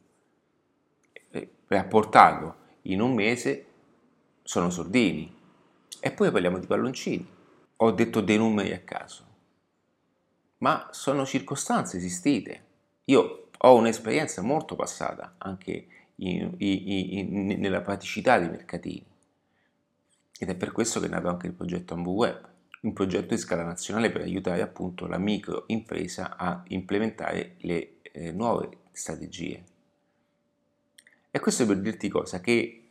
rapportato 1.72 2.56
in 2.82 3.00
un 3.00 3.14
mese 3.14 3.66
sono 4.42 4.70
sordini. 4.70 5.40
E 6.00 6.10
poi 6.10 6.30
parliamo 6.30 6.58
di 6.58 6.66
palloncini. 6.66 7.26
Ho 7.76 7.90
detto 7.90 8.20
dei 8.20 8.36
numeri 8.36 8.72
a 8.72 8.80
caso, 8.80 9.24
ma 10.58 10.88
sono 10.92 11.24
circostanze 11.26 11.96
esistite. 11.96 12.64
Io 13.06 13.48
ho 13.56 13.74
un'esperienza 13.74 14.42
molto 14.42 14.76
passata 14.76 15.34
anche 15.38 15.86
nella 16.22 17.80
praticità 17.80 18.38
dei 18.38 18.48
mercatini. 18.48 19.04
Ed 20.38 20.48
è 20.48 20.54
per 20.54 20.72
questo 20.72 21.00
che 21.00 21.06
è 21.06 21.08
nato 21.08 21.28
anche 21.28 21.46
il 21.46 21.52
progetto 21.52 21.94
Ambu 21.94 22.12
Web, 22.12 22.48
un 22.82 22.92
progetto 22.92 23.34
di 23.34 23.40
scala 23.40 23.62
nazionale 23.62 24.10
per 24.10 24.22
aiutare 24.22 24.62
appunto 24.62 25.06
la 25.06 25.18
microimpresa 25.18 26.36
a 26.36 26.62
implementare 26.68 27.54
le 27.58 28.00
eh, 28.02 28.32
nuove 28.32 28.78
strategie 28.92 29.64
e 31.34 31.40
questo 31.40 31.64
per 31.64 31.80
dirti 31.80 32.10
cosa? 32.10 32.42
Che 32.42 32.82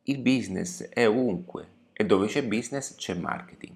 il 0.00 0.18
business 0.20 0.84
è 0.84 1.08
ovunque 1.08 1.68
e 1.92 2.06
dove 2.06 2.28
c'è 2.28 2.44
business 2.44 2.94
c'è 2.94 3.14
marketing. 3.14 3.74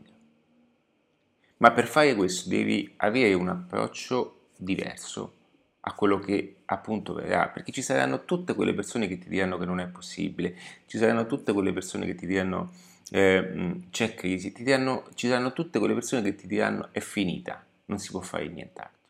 Ma 1.57 1.73
per 1.73 1.89
fare 1.89 2.15
questo 2.15 2.49
devi 2.49 2.95
avere 2.99 3.35
un 3.35 3.49
approccio 3.49 4.51
diverso 4.57 5.41
a 5.85 5.93
quello 5.95 6.19
che 6.19 6.57
appunto 6.67 7.15
verrà, 7.15 7.49
perché 7.49 7.73
ci 7.73 7.83
saranno 7.83 8.25
tutte 8.25 8.55
quelle 8.55 8.75
persone 8.75 9.09
che 9.09 9.19
ti 9.19 9.29
diranno 9.29 9.59
che 9.59 9.65
non 9.65 9.81
è 9.81 9.87
possibile, 9.89 10.55
ci 10.87 10.99
saranno 10.99 11.27
tutte 11.27 11.53
quelle 11.53 11.73
persone 11.73 12.07
che 12.07 12.15
ti 12.15 12.27
diranno 12.27 12.73
eh, 13.11 13.81
c'è 13.91 14.15
crisi, 14.15 14.53
ti 14.53 14.63
diranno, 14.63 15.05
ci 15.15 15.29
saranno 15.29 15.53
tutte 15.53 15.79
quelle 15.79 15.95
persone 15.95 16.23
che 16.23 16.35
ti 16.35 16.47
diranno 16.47 16.89
è 16.93 17.01
finita, 17.01 17.65
non 17.87 17.99
si 17.99 18.11
può 18.11 18.21
fare 18.21 18.49
nient'altro. 18.49 19.01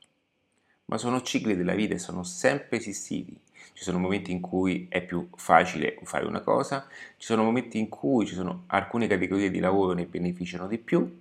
Ma 0.86 0.98
sono 0.98 1.22
cicli 1.22 1.56
della 1.56 1.74
vita 1.74 1.94
e 1.94 1.98
sono 1.98 2.22
sempre 2.22 2.78
esistiti 2.78 3.38
ci 3.74 3.84
sono 3.84 3.98
momenti 3.98 4.32
in 4.32 4.40
cui 4.40 4.86
è 4.88 5.02
più 5.02 5.28
facile 5.34 5.98
fare 6.02 6.26
una 6.26 6.40
cosa, 6.40 6.86
ci 7.16 7.26
sono 7.26 7.42
momenti 7.42 7.78
in 7.78 7.88
cui 7.88 8.26
ci 8.26 8.34
sono 8.34 8.64
alcune 8.66 9.06
categorie 9.06 9.50
di 9.50 9.60
lavoro 9.60 9.92
ne 9.92 10.04
beneficiano 10.06 10.66
di 10.66 10.78
più. 10.78 11.20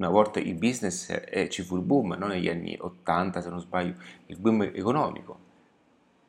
Una 0.00 0.08
volta 0.08 0.40
il 0.40 0.54
business 0.54 1.10
eh, 1.28 1.48
ci 1.50 1.62
fu 1.62 1.76
il 1.76 1.82
boom, 1.82 2.16
no? 2.18 2.26
negli 2.26 2.48
anni 2.48 2.76
80 2.78 3.42
se 3.42 3.50
non 3.50 3.60
sbaglio, 3.60 3.94
il 4.26 4.38
boom 4.38 4.62
economico, 4.62 5.38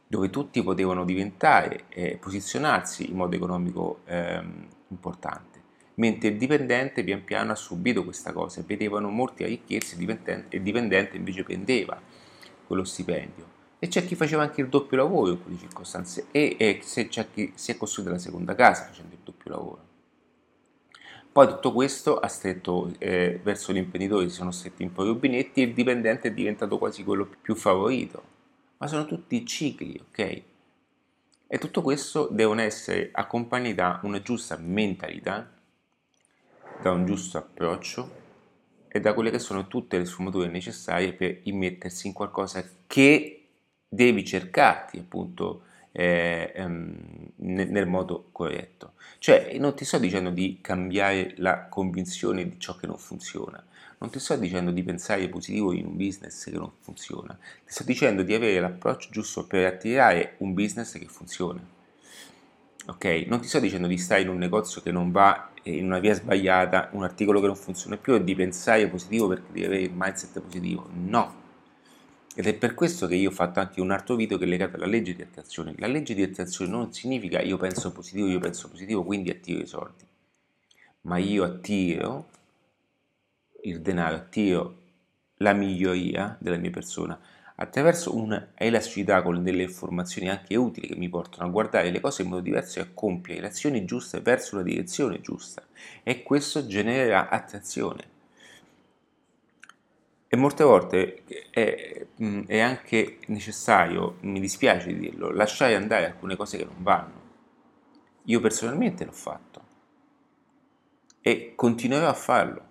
dove 0.08 0.30
tutti 0.30 0.62
potevano 0.62 1.06
diventare 1.06 1.86
e 1.88 2.04
eh, 2.04 2.18
posizionarsi 2.18 3.10
in 3.10 3.16
modo 3.16 3.36
economico 3.36 4.02
ehm, 4.06 4.68
importante 4.90 5.60
mentre 5.96 6.30
il 6.30 6.38
dipendente 6.38 7.04
pian 7.04 7.24
piano 7.24 7.52
ha 7.52 7.56
subito 7.56 8.04
questa 8.04 8.34
cosa, 8.34 8.64
vedevano 8.66 9.10
molti 9.10 9.44
arricchirsi 9.44 9.96
e 9.96 10.48
il 10.50 10.62
dipendente 10.62 11.16
invece 11.16 11.44
prendeva 11.44 12.00
quello 12.66 12.84
stipendio 12.84 13.60
e 13.78 13.88
c'è 13.88 14.06
chi 14.06 14.16
faceva 14.16 14.44
anche 14.44 14.62
il 14.62 14.68
doppio 14.68 14.98
lavoro 14.98 15.32
in 15.32 15.44
quelle 15.44 15.58
circostanze 15.58 16.28
e, 16.32 16.56
e 16.58 16.80
c'è 16.80 17.32
chi 17.32 17.52
si 17.56 17.72
è 17.72 17.78
costruito 17.78 18.12
la 18.12 18.18
seconda 18.18 18.56
casa 18.56 18.86
facendo 18.86 19.14
il 19.14 19.22
doppio 19.24 19.52
lavoro. 19.52 19.90
Poi 21.32 21.48
tutto 21.48 21.72
questo 21.72 22.20
ha 22.20 22.28
stretto 22.28 22.92
eh, 22.98 23.40
verso 23.42 23.72
l'imprenditore, 23.72 24.28
si 24.28 24.36
sono 24.36 24.52
stretti 24.52 24.84
un 24.84 24.92
po' 24.92 25.04
i 25.04 25.08
rubinetti 25.08 25.62
e 25.62 25.66
il 25.66 25.74
dipendente 25.74 26.28
è 26.28 26.34
diventato 26.34 26.78
quasi 26.78 27.06
quello 27.06 27.30
più 27.42 27.56
favorito. 27.56 28.24
Ma 28.78 28.88
sono 28.88 29.06
tutti 29.06 29.46
cicli, 29.46 29.98
ok? 30.10 30.42
E 31.48 31.58
tutto 31.58 31.82
questo 31.82 32.28
devono 32.30 32.62
essere 32.62 33.12
accompagnati 33.14 33.74
da 33.74 34.02
una 34.04 34.22
giusta 34.22 34.58
mentalità, 34.58 35.50
da 36.82 36.92
un 36.92 37.06
giusto 37.06 37.38
approccio 37.38 38.20
e 38.90 39.00
da 39.00 39.14
quelle 39.14 39.32
che 39.32 39.40
sono 39.40 39.68
tutte 39.68 39.98
le 39.98 40.06
sfumature 40.06 40.50
necessarie 40.50 41.14
per 41.14 41.40
immettersi 41.44 42.08
in 42.08 42.14
qualcosa 42.14 42.62
che 42.88 43.48
devi 43.88 44.26
cercarti 44.26 45.00
appunto 45.00 45.64
eh, 45.92 46.52
ehm, 46.56 46.96
nel 47.38 47.88
modo 47.88 48.30
corretto. 48.32 48.94
Cioè, 49.20 49.58
non 49.60 49.76
ti 49.76 49.86
sto 49.86 49.98
dicendo 49.98 50.30
di 50.30 50.60
cambiare 50.62 51.34
la 51.38 51.68
convinzione 51.68 52.48
di 52.48 52.60
ciò 52.60 52.76
che 52.76 52.88
non 52.88 52.98
funziona, 52.98 53.64
non 54.00 54.10
ti 54.10 54.20
sto 54.20 54.36
dicendo 54.36 54.72
di 54.72 54.84
pensare 54.84 55.28
positivo 55.30 55.74
in 55.74 55.86
un 55.86 55.96
business 55.96 56.46
che 56.46 56.58
non 56.58 56.72
funziona, 56.80 57.38
ti 57.66 57.72
sto 57.72 57.84
dicendo 57.84 58.24
di 58.24 58.34
avere 58.34 58.60
l'approccio 58.60 59.10
giusto 59.12 59.46
per 59.46 59.66
attirare 59.66 60.36
un 60.40 60.54
business 60.54 60.98
che 60.98 61.06
funziona. 61.06 61.62
ok? 62.88 63.06
Non 63.28 63.42
ti 63.42 63.48
sto 63.48 63.60
dicendo 63.60 63.88
di 63.88 63.98
stare 63.98 64.22
in 64.22 64.30
un 64.30 64.38
negozio 64.38 64.82
che 64.82 64.92
non 64.92 65.12
va 65.12 65.50
in 65.64 65.86
una 65.86 66.00
via 66.00 66.16
sbagliata, 66.16 66.90
un 66.94 67.04
articolo 67.04 67.40
che 67.40 67.46
non 67.48 67.56
funziona 67.56 67.98
più 67.98 68.16
e 68.16 68.24
di 68.24 68.34
pensare 68.34 68.88
positivo 68.88 69.28
perché 69.28 69.52
devi 69.52 69.66
avere 69.66 69.82
il 69.84 69.92
mindset 69.94 70.40
positivo. 70.40 70.90
No. 70.92 71.41
Ed 72.34 72.48
è 72.48 72.54
per 72.54 72.74
questo 72.74 73.08
che 73.08 73.16
io 73.16 73.30
ho 73.30 73.34
fatto 73.34 73.60
anche 73.60 73.82
un 73.82 73.92
altro 73.92 74.16
video 74.16 74.38
che 74.38 74.46
è 74.46 74.48
legato 74.48 74.78
alla 74.78 74.86
legge 74.86 75.14
di 75.14 75.22
attrazione. 75.22 75.74
La 75.78 75.88
legge 75.88 76.14
di 76.14 76.24
attrazione 76.24 76.72
non 76.72 76.94
significa 76.94 77.42
io 77.42 77.58
penso 77.58 77.92
positivo, 77.92 78.28
io 78.28 78.40
penso 78.40 78.70
positivo, 78.70 79.04
quindi 79.04 79.30
attiro 79.30 79.60
i 79.60 79.68
soldi. 79.68 80.06
Ma 81.02 81.18
io 81.18 81.44
attiro 81.44 82.28
il 83.64 83.82
denaro, 83.82 84.16
attiro 84.16 84.78
la 85.38 85.54
miglioria 85.54 86.38
della 86.40 86.58
mia 86.58 86.70
persona 86.70 87.20
attraverso 87.56 88.16
un'elasticità 88.16 89.22
con 89.22 89.44
delle 89.44 89.64
informazioni 89.64 90.30
anche 90.30 90.56
utili 90.56 90.88
che 90.88 90.96
mi 90.96 91.10
portano 91.10 91.48
a 91.48 91.52
guardare 91.52 91.92
le 91.92 92.00
cose 92.00 92.24
in 92.24 92.30
modo 92.30 92.42
diverso 92.42 92.80
e 92.80 92.82
a 92.82 92.88
compiere 92.94 93.42
le 93.42 93.48
azioni 93.48 93.86
giuste 93.86 94.22
verso 94.22 94.56
una 94.56 94.64
direzione 94.64 95.22
giusta 95.22 95.64
e 96.02 96.24
questo 96.24 96.66
genererà 96.66 97.30
attrazione. 97.30 98.11
E 100.34 100.38
molte 100.38 100.64
volte 100.64 101.24
è, 101.50 102.08
è 102.48 102.60
anche 102.60 103.18
necessario, 103.28 104.16
mi 104.22 104.40
dispiace 104.40 104.96
dirlo, 104.98 105.30
lasciare 105.30 105.76
andare 105.76 106.06
alcune 106.06 106.38
cose 106.38 106.58
che 106.58 106.64
non 106.64 106.78
vanno. 106.78 107.22
Io 108.24 108.40
personalmente 108.40 109.04
l'ho 109.04 109.12
fatto 109.12 109.62
e 111.20 111.52
continuerò 111.54 112.08
a 112.08 112.14
farlo, 112.14 112.66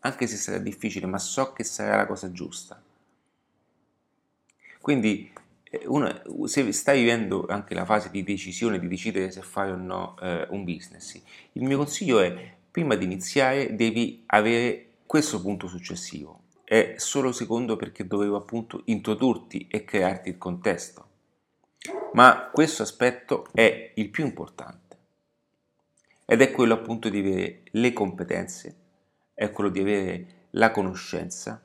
anche 0.00 0.26
se 0.26 0.36
sarà 0.36 0.58
difficile, 0.58 1.06
ma 1.06 1.16
so 1.18 1.54
che 1.54 1.64
sarà 1.64 1.96
la 1.96 2.06
cosa 2.06 2.30
giusta. 2.32 2.78
Quindi 4.82 5.32
eh, 5.62 5.84
uno, 5.86 6.20
se 6.44 6.70
stai 6.72 7.00
vivendo 7.00 7.46
anche 7.48 7.72
la 7.72 7.86
fase 7.86 8.10
di 8.10 8.24
decisione, 8.24 8.78
di 8.78 8.88
decidere 8.88 9.30
se 9.30 9.40
fare 9.40 9.70
o 9.70 9.76
no 9.76 10.18
eh, 10.20 10.46
un 10.50 10.64
business, 10.64 11.18
il 11.52 11.62
mio 11.62 11.78
consiglio 11.78 12.20
è, 12.20 12.56
prima 12.70 12.94
di 12.94 13.06
iniziare, 13.06 13.74
devi 13.74 14.22
avere 14.26 14.96
questo 15.06 15.40
punto 15.40 15.66
successivo. 15.66 16.44
È 16.68 16.94
solo 16.96 17.30
secondo 17.30 17.76
perché 17.76 18.08
dovevo 18.08 18.34
appunto 18.34 18.82
introdurti 18.86 19.68
e 19.70 19.84
crearti 19.84 20.30
il 20.30 20.36
contesto. 20.36 21.06
Ma 22.14 22.50
questo 22.52 22.82
aspetto 22.82 23.46
è 23.52 23.92
il 23.94 24.10
più 24.10 24.24
importante. 24.24 24.96
Ed 26.24 26.42
è 26.42 26.50
quello 26.50 26.74
appunto 26.74 27.08
di 27.08 27.20
avere 27.20 27.62
le 27.70 27.92
competenze, 27.92 28.76
è 29.32 29.52
quello 29.52 29.70
di 29.70 29.78
avere 29.78 30.26
la 30.50 30.72
conoscenza, 30.72 31.62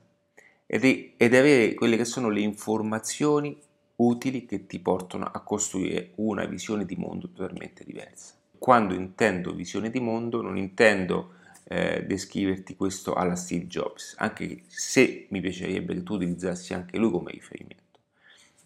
ed, 0.68 0.84
ed 1.18 1.34
avere 1.34 1.74
quelle 1.74 1.98
che 1.98 2.06
sono 2.06 2.30
le 2.30 2.42
informazioni 2.42 3.60
utili 3.96 4.46
che 4.46 4.68
ti 4.68 4.78
portano 4.78 5.26
a 5.26 5.42
costruire 5.42 6.12
una 6.18 6.46
visione 6.46 6.86
di 6.86 6.96
mondo 6.96 7.28
totalmente 7.28 7.84
diversa. 7.84 8.36
Quando 8.56 8.94
intendo 8.94 9.52
visione 9.52 9.90
di 9.90 10.00
mondo 10.00 10.44
non 10.44 10.58
intendo 10.58 11.40
eh, 11.66 12.04
descriverti 12.06 12.76
questo 12.76 13.14
alla 13.14 13.36
Steve 13.36 13.68
Jobs, 13.68 14.16
anche 14.18 14.64
se 14.68 15.28
mi 15.30 15.40
piacerebbe 15.40 15.94
che 15.94 16.04
tu 16.04 16.16
utilizzassi 16.16 16.74
anche 16.74 16.98
lui 16.98 17.12
come 17.12 17.32
riferimento, 17.32 18.00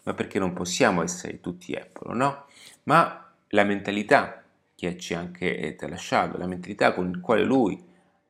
ma 0.04 0.14
perché 0.14 0.38
non 0.38 0.52
possiamo 0.52 1.02
essere 1.02 1.40
tutti 1.40 1.74
Apple, 1.74 2.14
no? 2.14 2.46
Ma 2.84 3.32
la 3.48 3.64
mentalità 3.64 4.42
che 4.74 4.98
ci 4.98 5.14
ha 5.14 5.18
anche 5.18 5.74
tralasciato, 5.76 6.36
la 6.36 6.46
mentalità 6.46 6.92
con 6.92 7.10
la 7.12 7.20
quale 7.20 7.44
lui 7.44 7.82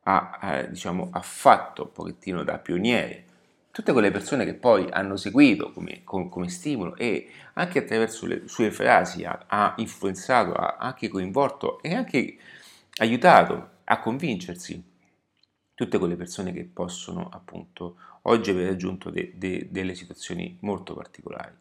ha, 0.03 0.39
eh, 0.41 0.69
diciamo, 0.69 1.09
ha 1.11 1.21
fatto 1.21 1.83
un 1.83 1.91
pochettino 1.91 2.43
da 2.43 2.57
pioniere. 2.57 3.25
Tutte 3.71 3.91
quelle 3.91 4.11
persone 4.11 4.45
che 4.45 4.55
poi 4.55 4.87
hanno 4.89 5.17
seguito 5.17 5.71
come, 5.71 6.01
come, 6.03 6.29
come 6.29 6.49
stimolo 6.49 6.95
e 6.95 7.29
anche 7.53 7.79
attraverso 7.79 8.25
le 8.25 8.43
sue 8.47 8.71
frasi 8.71 9.23
ha, 9.23 9.45
ha 9.45 9.73
influenzato, 9.77 10.53
ha 10.53 10.77
anche 10.79 11.09
coinvolto 11.09 11.81
e 11.81 11.93
anche 11.93 12.37
aiutato 12.97 13.75
a 13.89 13.99
convincersi 13.99 14.81
tutte 15.73 15.97
quelle 15.97 16.15
persone 16.15 16.53
che 16.53 16.63
possono 16.63 17.29
appunto 17.29 17.97
oggi 18.23 18.51
aver 18.51 18.67
raggiunto 18.67 19.09
de, 19.09 19.33
de, 19.35 19.67
delle 19.69 19.95
situazioni 19.95 20.57
molto 20.61 20.93
particolari. 20.93 21.55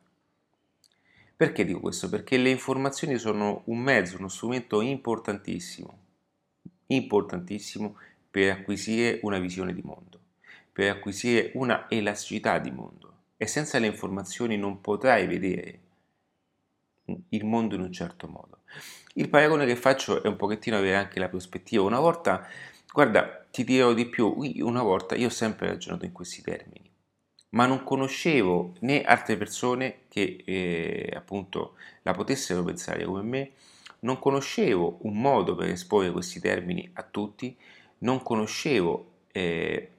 Perché 1.37 1.65
dico 1.65 1.81
questo? 1.81 2.09
Perché 2.09 2.39
le 2.39 2.51
informazioni 2.51 3.19
sono 3.19 3.63
un 3.67 3.79
mezzo, 3.79 4.17
uno 4.17 4.29
strumento 4.29 4.81
importantissimo, 4.81 5.99
importantissimo 6.87 7.97
per 8.31 8.53
acquisire 8.53 9.21
una 9.23 9.39
visione 9.39 9.75
di 9.75 9.83
mondo 9.83 10.17
per 10.77 10.91
acquisire 10.91 11.53
una 11.55 11.89
elasticità 11.89 12.59
di 12.59 12.71
mondo 12.71 13.13
e 13.39 13.47
senza 13.47 13.79
le 13.79 13.87
informazioni 13.87 14.59
non 14.59 14.83
potrai 14.83 15.27
vedere 15.27 15.81
il 17.31 17.45
mondo 17.47 17.77
in 17.77 17.81
un 17.81 17.91
certo 17.91 18.29
modo. 18.29 18.56
Il 19.19 19.31
paragone 19.31 19.65
che 19.65 19.77
faccio 19.77 20.23
è 20.23 20.29
un 20.29 20.37
pochettino 20.37 20.77
avere 20.77 20.97
anche 20.97 21.19
la 21.19 21.29
prospettiva. 21.29 21.83
Una 21.83 22.01
volta, 22.01 22.47
guarda, 22.93 23.47
ti 23.51 23.65
dirò 23.65 23.95
di 23.95 24.05
più, 24.05 24.37
una 24.59 24.83
volta 24.83 25.15
io 25.15 25.29
ho 25.29 25.31
sempre 25.31 25.69
ragionato 25.69 26.05
in 26.05 26.13
questi 26.13 26.43
termini, 26.43 26.91
ma 27.51 27.65
non 27.65 27.83
conoscevo 27.83 28.75
né 28.81 29.03
altre 29.05 29.39
persone 29.39 30.01
che 30.09 30.43
eh, 30.45 31.13
appunto 31.17 31.77
la 32.03 32.13
potessero 32.13 32.63
pensare 32.63 33.07
come 33.07 33.23
me, 33.23 33.51
non 34.01 34.19
conoscevo 34.19 34.99
un 35.03 35.19
modo 35.19 35.55
per 35.55 35.71
esporre 35.71 36.11
questi 36.11 36.39
termini 36.39 36.91
a 36.93 37.03
tutti, 37.03 37.57
non 38.01 38.23
conoscevo 38.23 39.13
eh, 39.33 39.91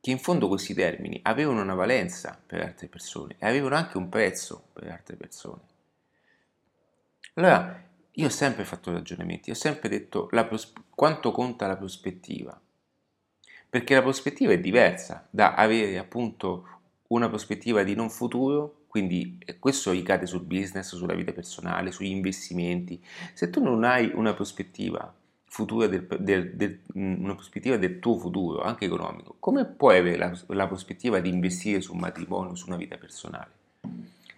che 0.00 0.10
in 0.10 0.18
fondo 0.18 0.48
questi 0.48 0.74
termini 0.74 1.20
avevano 1.22 1.62
una 1.62 1.74
valenza 1.74 2.36
per 2.44 2.60
altre 2.62 2.88
persone 2.88 3.36
e 3.38 3.46
avevano 3.46 3.76
anche 3.76 3.98
un 3.98 4.08
prezzo 4.08 4.64
per 4.72 4.90
altre 4.90 5.14
persone. 5.14 5.62
Allora, 7.34 7.92
io 8.16 8.26
ho 8.26 8.30
sempre 8.30 8.64
fatto 8.64 8.92
ragionamenti, 8.92 9.50
ho 9.50 9.54
sempre 9.54 9.88
detto 9.88 10.26
pros- 10.26 10.72
quanto 10.94 11.32
conta 11.32 11.66
la 11.66 11.76
prospettiva, 11.76 12.58
perché 13.68 13.94
la 13.94 14.02
prospettiva 14.02 14.52
è 14.52 14.60
diversa 14.60 15.26
da 15.30 15.54
avere 15.54 15.98
appunto 15.98 16.68
una 17.08 17.28
prospettiva 17.28 17.82
di 17.82 17.94
non 17.94 18.10
futuro, 18.10 18.82
quindi 18.86 19.38
questo 19.58 19.90
ricade 19.90 20.26
sul 20.26 20.44
business, 20.44 20.94
sulla 20.94 21.14
vita 21.14 21.32
personale, 21.32 21.90
sugli 21.90 22.06
investimenti. 22.06 23.02
Se 23.32 23.50
tu 23.50 23.60
non 23.60 23.82
hai 23.82 24.12
una 24.14 24.32
prospettiva 24.32 25.12
futura 25.46 25.88
del, 25.88 26.06
del, 26.20 26.54
del, 26.54 26.80
mm, 26.96 27.24
una 27.24 27.34
prospettiva 27.34 27.76
del 27.76 27.98
tuo 27.98 28.16
futuro, 28.16 28.62
anche 28.62 28.84
economico, 28.84 29.34
come 29.40 29.64
puoi 29.64 29.98
avere 29.98 30.16
la, 30.16 30.40
la 30.48 30.66
prospettiva 30.68 31.18
di 31.18 31.28
investire 31.28 31.80
su 31.80 31.92
un 31.92 31.98
matrimonio, 31.98 32.54
su 32.54 32.68
una 32.68 32.76
vita 32.76 32.96
personale? 32.96 33.50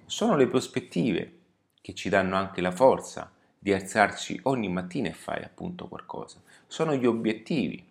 Sono 0.07 0.37
le 0.37 0.47
prospettive 0.47 1.39
che 1.83 1.95
ci 1.95 2.09
danno 2.09 2.37
anche 2.37 2.63
la 2.63 2.73
forza 2.73 3.31
di 3.67 3.73
alzarci 3.73 4.39
ogni 4.45 4.69
mattina 4.69 5.09
e 5.09 5.13
fare 5.13 5.45
appunto 5.45 5.89
qualcosa. 5.89 6.41
Sono 6.69 6.95
gli 6.95 7.05
obiettivi. 7.05 7.85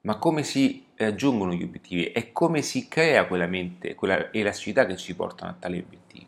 Ma 0.00 0.18
come 0.18 0.42
si 0.42 0.86
raggiungono 0.96 1.52
gli 1.52 1.62
obiettivi 1.62 2.10
e 2.10 2.32
come 2.32 2.62
si 2.62 2.88
crea 2.88 3.28
quella 3.28 3.46
mente, 3.46 3.94
quella 3.94 4.32
elasticità 4.32 4.86
che 4.86 4.96
ci 4.96 5.14
portano 5.14 5.52
a 5.52 5.54
tali 5.54 5.78
obiettivi? 5.78 6.26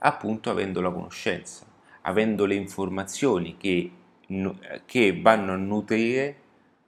Appunto 0.00 0.50
avendo 0.50 0.82
la 0.82 0.90
conoscenza, 0.90 1.64
avendo 2.02 2.44
le 2.44 2.56
informazioni 2.56 3.56
che 3.56 3.92
che 4.84 5.18
vanno 5.22 5.52
a 5.54 5.56
nutrire 5.56 6.36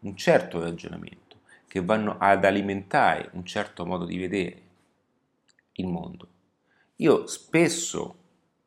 un 0.00 0.14
certo 0.14 0.60
ragionamento, 0.60 1.38
che 1.66 1.82
vanno 1.82 2.18
ad 2.18 2.44
alimentare 2.44 3.30
un 3.32 3.46
certo 3.46 3.86
modo 3.86 4.04
di 4.04 4.18
vedere 4.18 4.62
il 5.72 5.86
mondo. 5.86 6.28
Io 6.96 7.26
spesso 7.26 8.19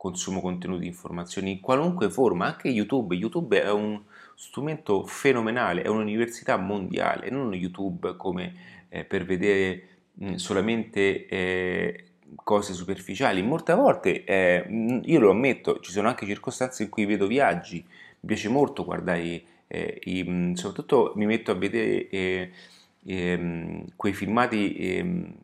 consumo 0.03 0.41
contenuti 0.41 0.85
informazioni 0.85 1.51
in 1.51 1.59
qualunque 1.61 2.09
forma, 2.09 2.47
anche 2.47 2.67
YouTube. 2.67 3.15
YouTube 3.15 3.63
è 3.63 3.71
un 3.71 4.01
strumento 4.35 5.05
fenomenale, 5.05 5.81
è 5.81 5.87
un'università 5.87 6.57
mondiale, 6.57 7.29
non 7.29 7.53
YouTube 7.53 8.17
come 8.17 8.53
eh, 8.89 9.05
per 9.05 9.23
vedere 9.23 9.83
mh, 10.15 10.35
solamente 10.35 11.25
eh, 11.25 12.03
cose 12.35 12.73
superficiali. 12.73 13.41
Molte 13.43 13.73
volte, 13.75 14.25
eh, 14.25 14.99
io 15.05 15.19
lo 15.21 15.29
ammetto, 15.29 15.79
ci 15.79 15.93
sono 15.93 16.09
anche 16.09 16.25
circostanze 16.25 16.83
in 16.83 16.89
cui 16.89 17.05
vedo 17.05 17.25
viaggi 17.25 17.77
mi 17.77 18.27
piace 18.27 18.49
molto 18.49 18.83
guardare, 18.83 19.41
eh, 19.67 20.01
i, 20.03 20.21
mm, 20.27 20.53
soprattutto 20.55 21.13
mi 21.15 21.25
metto 21.25 21.51
a 21.51 21.55
vedere 21.55 22.09
eh, 22.09 22.51
eh, 23.05 23.85
quei 23.95 24.11
filmati 24.11 24.75
ehm, 24.75 25.35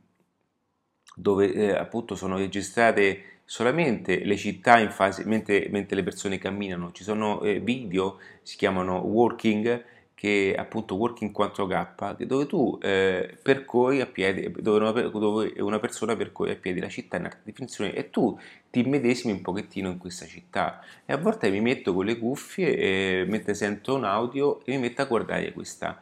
dove 1.15 1.53
eh, 1.53 1.71
appunto 1.71 2.15
sono 2.15 2.35
registrate 2.35 3.38
solamente 3.49 4.23
le 4.25 4.37
città 4.37 4.77
in 4.77 4.91
fase, 4.91 5.23
mentre, 5.25 5.69
mentre 5.71 5.95
le 5.95 6.03
persone 6.03 6.37
camminano, 6.37 6.91
ci 6.91 7.01
sono 7.01 7.41
eh, 7.41 7.59
video, 7.59 8.19
si 8.43 8.55
chiamano 8.55 8.99
walking, 8.99 9.83
che 10.13 10.53
appunto 10.55 10.93
Working 10.93 11.35
4K, 11.35 12.25
dove 12.25 12.45
tu 12.45 12.77
eh, 12.79 13.37
percorri 13.41 14.01
a 14.01 14.05
piedi, 14.05 14.53
dove 14.59 14.77
una, 14.77 14.91
dove 14.91 15.53
una, 15.61 15.79
persona 15.79 16.15
percorre 16.15 16.51
a 16.51 16.55
piedi 16.57 16.79
la 16.79 16.89
città 16.89 17.17
in 17.17 17.23
alta 17.23 17.39
definizione 17.41 17.95
e 17.95 18.11
tu 18.11 18.37
ti 18.69 18.81
immedesimi 18.81 19.33
un 19.33 19.41
pochettino 19.41 19.89
in 19.89 19.97
questa 19.97 20.27
città. 20.27 20.83
E 21.03 21.13
a 21.13 21.17
volte 21.17 21.49
mi 21.49 21.59
metto 21.59 21.95
con 21.95 22.05
le 22.05 22.19
cuffie 22.19 22.75
eh, 22.75 23.25
mentre 23.27 23.55
sento 23.55 23.95
un 23.95 24.03
audio 24.03 24.63
e 24.63 24.73
mi 24.73 24.77
metto 24.77 25.01
a 25.01 25.05
guardare 25.05 25.53
questa, 25.53 25.99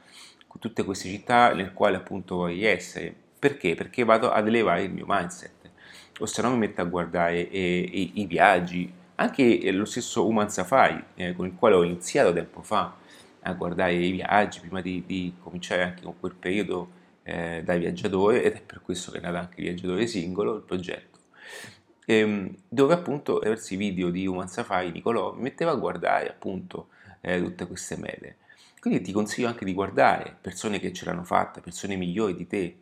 tutte 0.60 0.84
queste 0.84 1.08
città 1.08 1.54
nel 1.54 1.72
quale 1.72 1.96
appunto 1.96 2.36
vorrei 2.36 2.66
essere. 2.66 3.16
Perché? 3.40 3.76
Perché 3.76 4.04
vado 4.04 4.32
ad 4.32 4.48
elevare 4.48 4.84
il 4.84 4.92
mio 4.92 5.06
mindset. 5.08 5.57
O 6.20 6.26
se 6.26 6.42
no 6.42 6.52
mi 6.52 6.58
metto 6.58 6.82
a 6.82 6.86
guardare 6.86 7.50
eh, 7.50 7.80
i, 7.80 8.22
i 8.22 8.26
viaggi, 8.26 8.92
anche 9.16 9.72
lo 9.72 9.86
stesso 9.86 10.26
Human 10.28 10.50
Safari, 10.50 11.04
eh, 11.16 11.34
con 11.36 11.46
il 11.46 11.56
quale 11.56 11.76
ho 11.76 11.84
iniziato 11.84 12.34
tempo 12.34 12.62
fa 12.62 12.96
a 13.42 13.54
guardare 13.54 13.94
i 13.94 14.12
viaggi, 14.12 14.60
prima 14.60 14.82
di, 14.82 15.04
di 15.06 15.34
cominciare 15.40 15.84
anche 15.84 16.04
con 16.04 16.20
quel 16.20 16.36
periodo 16.36 16.90
eh, 17.24 17.62
da 17.64 17.76
viaggiatore, 17.76 18.44
ed 18.44 18.54
è 18.54 18.62
per 18.62 18.82
questo 18.82 19.12
che 19.12 19.18
è 19.20 19.22
nato 19.22 19.38
anche 19.38 19.62
Viaggiatore 19.62 20.08
Singolo, 20.08 20.56
il 20.56 20.64
progetto, 20.64 21.20
ehm, 22.06 22.56
dove 22.68 22.94
appunto 22.94 23.38
attraverso 23.38 23.74
i 23.74 23.78
video 23.78 24.10
di 24.10 24.26
Human 24.26 24.48
Safari 24.48 24.92
Nicolò 24.92 25.34
mi 25.34 25.44
metteva 25.44 25.72
a 25.72 25.76
guardare 25.76 26.30
appunto 26.30 26.88
eh, 27.22 27.42
tutte 27.42 27.68
queste 27.68 27.98
mele. 27.98 28.38
Quindi 28.80 29.02
ti 29.02 29.12
consiglio 29.12 29.48
anche 29.48 29.66
di 29.66 29.74
guardare 29.74 30.38
persone 30.40 30.80
che 30.80 30.94
ce 30.94 31.06
l'hanno 31.06 31.24
fatta, 31.24 31.60
persone 31.60 31.96
migliori 31.96 32.36
di 32.36 32.48
te, 32.48 32.76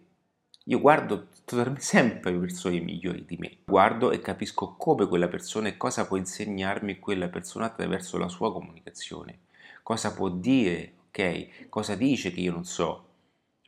io 0.67 0.79
guardo 0.79 1.27
sempre 1.77 2.33
persone 2.33 2.79
migliori 2.79 3.23
di 3.23 3.37
me, 3.37 3.57
guardo 3.65 4.11
e 4.11 4.19
capisco 4.19 4.73
come 4.75 5.07
quella 5.07 5.27
persona 5.27 5.67
e 5.67 5.77
cosa 5.77 6.07
può 6.07 6.17
insegnarmi 6.17 6.97
quella 6.97 7.27
persona 7.27 7.65
attraverso 7.65 8.17
la 8.17 8.27
sua 8.29 8.51
comunicazione, 8.51 9.41
cosa 9.83 10.13
può 10.13 10.29
dire, 10.29 10.93
ok? 11.09 11.69
Cosa 11.69 11.93
dice 11.93 12.31
che 12.31 12.39
io 12.39 12.51
non 12.51 12.65
so, 12.65 13.05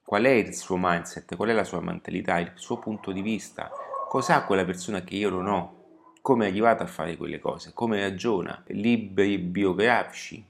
qual 0.03 0.23
è 0.23 0.29
il 0.29 0.55
suo 0.55 0.75
mindset, 0.79 1.35
qual 1.35 1.49
è 1.49 1.53
la 1.53 1.63
sua 1.63 1.81
mentalità, 1.81 2.39
il 2.39 2.53
suo 2.55 2.79
punto 2.79 3.11
di 3.11 3.21
vista, 3.21 3.69
cosa 4.09 4.35
ha 4.35 4.45
quella 4.45 4.65
persona 4.65 5.03
che 5.03 5.15
io 5.15 5.29
non 5.29 5.45
ho, 5.45 5.75
come 6.21 6.45
è 6.45 6.49
arrivata 6.49 6.83
a 6.83 6.87
fare 6.87 7.15
quelle 7.15 7.39
cose, 7.39 7.73
come 7.73 7.99
ragiona, 7.99 8.63
libri 8.69 9.37
biografici. 9.37 10.43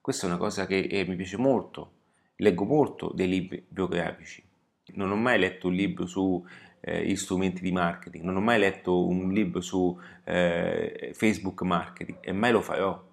Questa 0.00 0.26
è 0.26 0.30
una 0.30 0.38
cosa 0.38 0.66
che 0.66 0.80
eh, 0.80 1.04
mi 1.06 1.14
piace 1.14 1.36
molto, 1.36 1.90
leggo 2.36 2.64
molto 2.64 3.12
dei 3.14 3.28
libri 3.28 3.64
biografici 3.68 4.50
non 4.94 5.10
ho 5.10 5.16
mai 5.16 5.38
letto 5.38 5.68
un 5.68 5.74
libro 5.74 6.06
sugli 6.06 6.42
eh, 6.80 7.16
strumenti 7.16 7.62
di 7.62 7.72
marketing, 7.72 8.24
non 8.24 8.36
ho 8.36 8.40
mai 8.40 8.58
letto 8.58 9.06
un 9.06 9.32
libro 9.32 9.60
su 9.60 9.98
eh, 10.24 11.12
Facebook 11.14 11.62
marketing 11.62 12.18
e 12.20 12.32
mai 12.32 12.52
lo 12.52 12.60
farò 12.60 13.10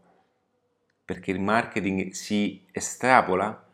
perché 1.10 1.32
il 1.32 1.40
marketing 1.40 2.12
si 2.12 2.68
estrapola 2.72 3.68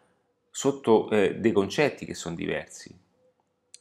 sotto 0.50 1.10
eh, 1.10 1.36
dei 1.36 1.52
concetti 1.52 2.06
che 2.06 2.14
sono 2.14 2.34
diversi. 2.34 2.98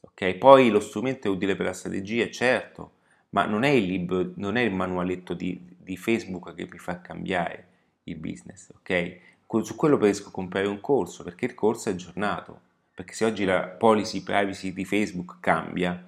Okay? 0.01 0.37
Poi 0.37 0.69
lo 0.69 0.81
strumento 0.81 1.27
è 1.27 1.31
utile 1.31 1.55
per 1.55 1.67
la 1.67 1.71
strategia, 1.71 2.29
certo, 2.29 2.91
ma 3.29 3.45
non 3.45 3.63
è 3.63 3.69
il 3.69 3.85
libro, 3.85 4.33
non 4.35 4.57
è 4.57 4.61
il 4.61 4.73
manualetto 4.73 5.33
di, 5.33 5.57
di 5.77 5.95
Facebook 5.95 6.53
che 6.53 6.67
mi 6.69 6.77
fa 6.77 6.99
cambiare 6.99 7.67
il 8.03 8.17
business. 8.17 8.71
Okay? 8.79 9.21
Su 9.61 9.75
quello 9.75 9.95
preferisco 9.95 10.31
comprare 10.31 10.67
un 10.67 10.81
corso 10.81 11.23
perché 11.23 11.45
il 11.45 11.53
corso 11.53 11.87
è 11.87 11.93
aggiornato 11.93 12.59
perché 12.95 13.13
se 13.13 13.25
oggi 13.25 13.43
la 13.43 13.67
policy 13.67 14.23
privacy 14.23 14.71
di 14.71 14.85
Facebook 14.85 15.41
cambia, 15.41 16.01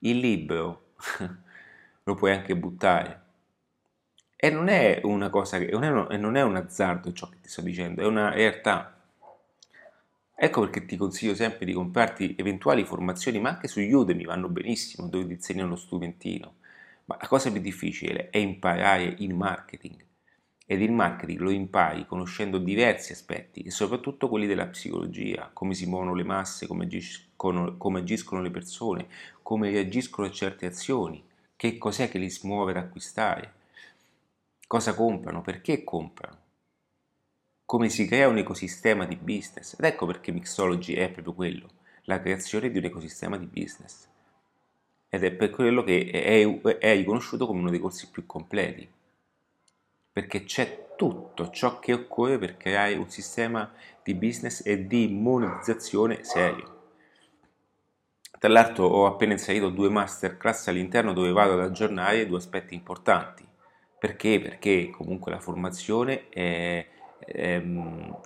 il 0.00 0.18
libro 0.18 0.90
lo 2.04 2.14
puoi 2.14 2.32
anche 2.32 2.54
buttare. 2.54 3.22
E 4.36 4.50
non 4.50 4.68
è 4.68 5.00
una 5.04 5.30
cosa 5.30 5.58
che 5.58 5.70
non 5.70 6.36
è 6.36 6.42
un 6.42 6.56
azzardo 6.56 7.12
ciò 7.12 7.30
che 7.30 7.40
ti 7.40 7.48
sto 7.48 7.62
dicendo, 7.62 8.02
è 8.02 8.04
una 8.04 8.28
realtà. 8.28 8.94
Ecco 10.34 10.60
perché 10.60 10.84
ti 10.84 10.98
consiglio 10.98 11.34
sempre 11.34 11.64
di 11.64 11.72
comprarti 11.72 12.36
eventuali 12.38 12.84
formazioni, 12.84 13.40
ma 13.40 13.48
anche 13.48 13.66
su 13.66 13.80
Udemy 13.80 14.26
vanno 14.26 14.48
benissimo, 14.48 15.08
dove 15.08 15.26
ti 15.26 15.32
insegnano 15.32 15.70
lo 15.70 15.76
strumentino. 15.76 16.56
Ma 17.06 17.16
la 17.18 17.26
cosa 17.26 17.50
più 17.50 17.60
difficile 17.62 18.28
è 18.28 18.36
imparare 18.36 19.14
il 19.18 19.34
marketing 19.34 20.04
ed 20.70 20.82
il 20.82 20.92
marketing 20.92 21.40
lo 21.40 21.48
impari 21.48 22.04
conoscendo 22.04 22.58
diversi 22.58 23.12
aspetti 23.12 23.62
e 23.62 23.70
soprattutto 23.70 24.28
quelli 24.28 24.46
della 24.46 24.66
psicologia, 24.66 25.48
come 25.50 25.72
si 25.72 25.86
muovono 25.86 26.12
le 26.12 26.24
masse, 26.24 26.66
come 26.66 26.84
agiscono, 26.84 27.78
come 27.78 28.00
agiscono 28.00 28.42
le 28.42 28.50
persone, 28.50 29.08
come 29.40 29.70
reagiscono 29.70 30.26
a 30.26 30.30
certe 30.30 30.66
azioni, 30.66 31.24
che 31.56 31.78
cos'è 31.78 32.10
che 32.10 32.18
li 32.18 32.28
smuove 32.28 32.72
ad 32.72 32.76
acquistare, 32.76 33.54
cosa 34.66 34.94
comprano, 34.94 35.40
perché 35.40 35.84
comprano, 35.84 36.36
come 37.64 37.88
si 37.88 38.06
crea 38.06 38.28
un 38.28 38.36
ecosistema 38.36 39.06
di 39.06 39.16
business. 39.16 39.72
Ed 39.72 39.86
ecco 39.86 40.04
perché 40.04 40.32
Mixology 40.32 40.92
è 40.92 41.10
proprio 41.10 41.32
quello, 41.32 41.68
la 42.02 42.20
creazione 42.20 42.70
di 42.70 42.76
un 42.76 42.84
ecosistema 42.84 43.38
di 43.38 43.46
business. 43.46 44.06
Ed 45.08 45.24
è 45.24 45.32
per 45.32 45.48
quello 45.48 45.82
che 45.82 46.10
è, 46.10 46.76
è 46.76 46.94
riconosciuto 46.94 47.46
come 47.46 47.60
uno 47.60 47.70
dei 47.70 47.80
corsi 47.80 48.10
più 48.10 48.26
completi 48.26 48.96
perché 50.18 50.42
c'è 50.42 50.94
tutto 50.96 51.48
ciò 51.50 51.78
che 51.78 51.92
occorre 51.92 52.38
per 52.38 52.56
creare 52.56 52.96
un 52.96 53.08
sistema 53.08 53.70
di 54.02 54.14
business 54.14 54.66
e 54.66 54.88
di 54.88 55.06
monetizzazione 55.06 56.24
serio. 56.24 56.76
Tra 58.36 58.48
l'altro 58.48 58.86
ho 58.86 59.06
appena 59.06 59.34
inserito 59.34 59.68
due 59.68 59.88
masterclass 59.90 60.66
all'interno 60.66 61.12
dove 61.12 61.30
vado 61.30 61.52
ad 61.52 61.60
aggiornare 61.60 62.26
due 62.26 62.38
aspetti 62.38 62.74
importanti. 62.74 63.46
Perché? 63.96 64.40
Perché 64.40 64.90
comunque 64.90 65.30
la 65.30 65.38
formazione 65.38 66.28
è, 66.30 66.84
è, 67.20 67.62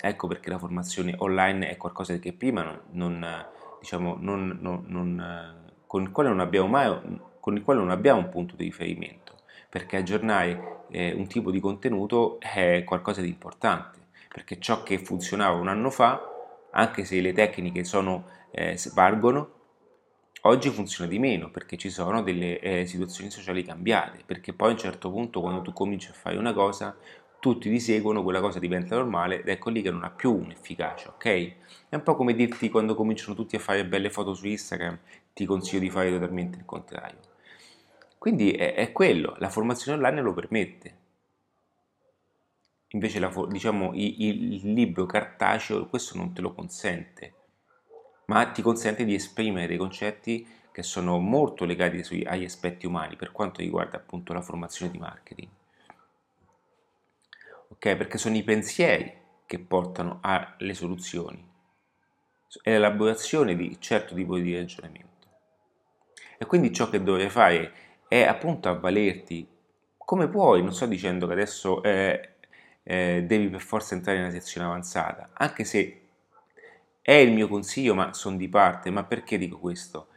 ecco 0.00 0.26
perché 0.28 0.48
la 0.48 0.59
formazione 0.59 1.14
online 1.18 1.68
è 1.68 1.76
qualcosa 1.76 2.16
che 2.18 2.33
prima 2.33 2.62
non, 2.62 2.81
non, 3.18 3.46
diciamo, 3.81 4.16
non, 4.18 4.59
non, 4.62 5.72
con, 5.87 6.00
il 6.00 6.11
quale 6.11 6.31
non 6.31 6.40
abbiamo 6.40 6.68
mai, 6.68 7.20
con 7.38 7.55
il 7.55 7.62
quale 7.62 7.81
non 7.81 7.90
abbiamo 7.90 8.20
un 8.20 8.31
punto 8.31 8.57
di 8.57 8.64
riferimento 8.64 9.33
perché 9.72 9.96
aggiornare 9.96 10.85
eh, 10.90 11.14
un 11.14 11.26
tipo 11.26 11.50
di 11.50 11.58
contenuto 11.58 12.38
è 12.40 12.85
qualcosa 12.85 13.22
di 13.22 13.28
importante, 13.28 14.00
perché 14.28 14.61
ciò 14.61 14.82
che 14.82 14.98
funzionava 14.98 15.56
un 15.56 15.66
anno 15.66 15.88
fa, 15.88 16.20
anche 16.72 17.06
se 17.06 17.18
le 17.22 17.32
tecniche 17.32 17.82
sono, 17.82 18.26
eh, 18.50 18.78
valgono, 18.92 19.50
oggi 20.42 20.68
funziona 20.68 21.08
di 21.08 21.18
meno 21.18 21.50
perché 21.50 21.78
ci 21.78 21.88
sono 21.88 22.22
delle 22.22 22.61
eh, 22.61 22.85
situazioni 22.85 23.30
sociali 23.30 23.64
cambiate, 23.64 24.24
perché 24.26 24.52
poi 24.52 24.68
a 24.68 24.72
un 24.72 24.78
certo 24.78 25.11
punto 25.11 25.40
quando 25.40 25.62
tu 25.62 25.72
cominci 25.72 26.11
a 26.11 26.12
fare 26.12 26.37
una 26.37 26.52
cosa, 26.52 26.94
tutti 27.40 27.70
ti 27.70 27.80
seguono, 27.80 28.22
quella 28.22 28.40
cosa 28.42 28.58
diventa 28.58 28.94
normale 28.94 29.40
ed 29.40 29.48
ecco 29.48 29.70
lì 29.70 29.80
che 29.80 29.90
non 29.90 30.04
ha 30.04 30.11
più 30.11 30.35
un'efficacia, 30.35 31.14
ok? 31.14 31.52
È 31.88 31.94
un 31.94 32.02
po' 32.02 32.14
come 32.14 32.35
dirti 32.35 32.68
quando 32.68 32.94
cominciano 32.94 33.35
tutti 33.35 33.56
a 33.56 33.58
fare 33.58 33.87
belle 33.87 34.11
foto 34.11 34.35
su 34.35 34.46
Instagram, 34.46 34.98
ti 35.32 35.46
consiglio 35.46 35.80
di 35.80 35.88
fare 35.88 36.11
totalmente 36.11 36.58
il 36.58 36.66
contrario. 36.66 37.32
Quindi 38.22 38.52
è, 38.52 38.74
è 38.74 38.92
quello, 38.92 39.35
la 39.38 39.48
formazione 39.48 39.96
online 39.96 40.20
lo 40.20 40.32
permette. 40.32 40.96
Invece 42.90 43.18
la, 43.18 43.32
diciamo, 43.48 43.90
il, 43.94 44.54
il 44.54 44.72
libro 44.72 45.06
cartaceo 45.06 45.88
questo 45.88 46.16
non 46.16 46.32
te 46.32 46.40
lo 46.40 46.54
consente, 46.54 47.35
ma 48.26 48.46
ti 48.52 48.62
consente 48.62 49.04
di 49.04 49.14
esprimere 49.14 49.66
dei 49.66 49.76
concetti 49.76 50.46
che 50.70 50.85
sono 50.85 51.18
molto 51.18 51.64
legati 51.64 52.04
sui, 52.04 52.24
agli 52.24 52.44
aspetti 52.44 52.87
umani 52.87 53.16
per 53.16 53.32
quanto 53.32 53.61
riguarda 53.61 53.96
appunto 53.96 54.32
la 54.32 54.40
formazione 54.40 54.92
di 54.92 54.98
marketing. 54.98 55.48
Ok? 57.70 57.96
Perché 57.96 58.18
sono 58.18 58.37
i 58.37 58.44
pensieri 58.44 59.12
che 59.46 59.58
portano 59.58 60.20
alle 60.22 60.74
soluzioni, 60.74 61.44
è 62.62 62.70
l'elaborazione 62.70 63.56
di 63.56 63.80
certo 63.80 64.14
tipo 64.14 64.38
di 64.38 64.54
ragionamento. 64.54 65.11
E 66.38 66.46
quindi 66.46 66.72
ciò 66.72 66.88
che 66.88 67.02
dovrei 67.02 67.28
fare 67.28 67.82
è 68.12 68.25
appunto 68.25 68.68
avvalerti 68.68 69.48
come 69.96 70.29
puoi, 70.29 70.62
non 70.62 70.75
sto 70.75 70.85
dicendo 70.85 71.27
che 71.27 71.33
adesso 71.33 71.83
eh, 71.83 72.35
eh, 72.83 73.25
devi 73.27 73.48
per 73.48 73.62
forza 73.62 73.94
entrare 73.94 74.18
in 74.18 74.25
una 74.25 74.33
sezione 74.33 74.66
avanzata, 74.66 75.31
anche 75.33 75.64
se 75.64 76.01
è 77.01 77.12
il 77.12 77.33
mio 77.33 77.48
consiglio, 77.48 77.94
ma 77.94 78.12
sono 78.12 78.37
di 78.37 78.51
parte. 78.51 78.90
Ma 78.90 79.05
perché 79.05 79.38
dico 79.38 79.59
questo? 79.59 80.09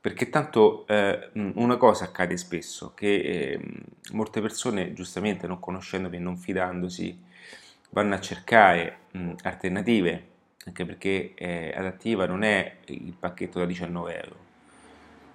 Perché 0.00 0.30
tanto 0.30 0.86
eh, 0.86 1.28
una 1.34 1.76
cosa 1.76 2.04
accade 2.04 2.38
spesso, 2.38 2.94
che 2.94 3.14
eh, 3.16 3.60
molte 4.12 4.40
persone, 4.40 4.94
giustamente 4.94 5.46
non 5.46 5.60
conoscendomi 5.60 6.16
e 6.16 6.20
non 6.20 6.38
fidandosi, 6.38 7.22
vanno 7.90 8.14
a 8.14 8.20
cercare 8.20 9.00
mh, 9.10 9.32
alternative, 9.42 10.28
anche 10.64 10.86
perché 10.86 11.34
eh, 11.34 11.74
adattiva 11.76 12.24
non 12.24 12.42
è 12.42 12.78
il 12.86 13.14
pacchetto 13.18 13.58
da 13.58 13.66
19 13.66 14.14
euro, 14.14 14.47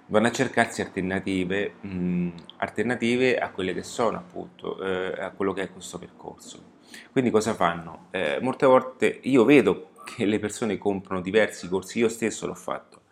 vanno 0.06 0.26
a 0.26 0.32
cercarsi 0.32 0.82
alternative, 0.82 1.74
mh, 1.80 1.88
mm, 1.88 2.28
alternative 2.58 3.38
a 3.38 3.50
quelle 3.50 3.72
che 3.74 3.82
sono 3.82 4.18
appunto 4.18 4.82
eh, 4.82 5.22
a 5.22 5.30
quello 5.30 5.52
che 5.52 5.62
è 5.62 5.72
questo 5.72 5.98
percorso. 5.98 6.72
Quindi 7.10 7.30
cosa 7.30 7.54
fanno? 7.54 8.06
Eh, 8.10 8.38
molte 8.40 8.66
volte 8.66 9.20
io 9.22 9.44
vedo 9.44 9.90
che 10.04 10.26
le 10.26 10.38
persone 10.38 10.78
comprano 10.78 11.20
diversi 11.20 11.68
corsi, 11.68 11.98
io 11.98 12.08
stesso 12.08 12.46
l'ho 12.46 12.54
fatto. 12.54 13.02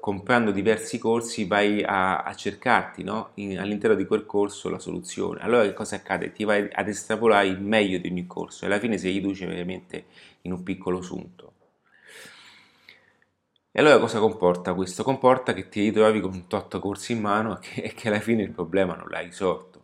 Comprando 0.00 0.52
diversi 0.52 0.98
corsi 0.98 1.46
vai 1.46 1.82
a, 1.82 2.22
a 2.22 2.34
cercarti 2.34 3.02
no? 3.02 3.30
In, 3.34 3.58
all'interno 3.58 3.96
di 3.96 4.06
quel 4.06 4.24
corso 4.24 4.70
la 4.70 4.78
soluzione. 4.78 5.40
Allora 5.40 5.64
che 5.64 5.74
cosa 5.74 5.96
accade? 5.96 6.32
Ti 6.32 6.44
vai 6.44 6.68
ad 6.72 6.88
estrapolare 6.88 7.46
il 7.48 7.60
meglio 7.60 7.98
di 7.98 8.08
ogni 8.08 8.26
corso 8.26 8.64
e 8.64 8.68
alla 8.68 8.78
fine 8.78 8.98
si 8.98 9.10
riduce 9.10 9.46
veramente 9.46 10.06
in 10.42 10.52
un 10.52 10.62
piccolo 10.62 11.02
sunto. 11.02 11.55
E 13.78 13.80
allora 13.80 13.98
cosa 13.98 14.20
comporta 14.20 14.72
questo? 14.72 15.02
Comporta 15.02 15.52
che 15.52 15.68
ti 15.68 15.82
ritrovi 15.82 16.20
con 16.20 16.32
un 16.32 16.46
tot 16.46 16.78
corsi 16.78 17.12
in 17.12 17.20
mano 17.20 17.56
e 17.56 17.60
che, 17.60 17.92
che 17.94 18.08
alla 18.08 18.20
fine 18.20 18.42
il 18.42 18.50
problema 18.50 18.94
non 18.94 19.06
l'hai 19.10 19.26
risolto. 19.26 19.82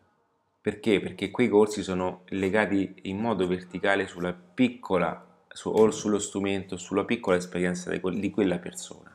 Perché? 0.62 0.98
Perché 0.98 1.30
quei 1.30 1.50
corsi 1.50 1.82
sono 1.82 2.22
legati 2.28 3.00
in 3.02 3.18
modo 3.18 3.46
verticale 3.46 4.06
sulla 4.06 4.32
piccola, 4.32 5.22
su, 5.46 5.68
o 5.68 5.90
sullo 5.90 6.18
strumento, 6.18 6.78
sulla 6.78 7.04
piccola 7.04 7.36
esperienza 7.36 7.90
di, 7.90 8.00
di 8.18 8.30
quella 8.30 8.56
persona. 8.56 9.14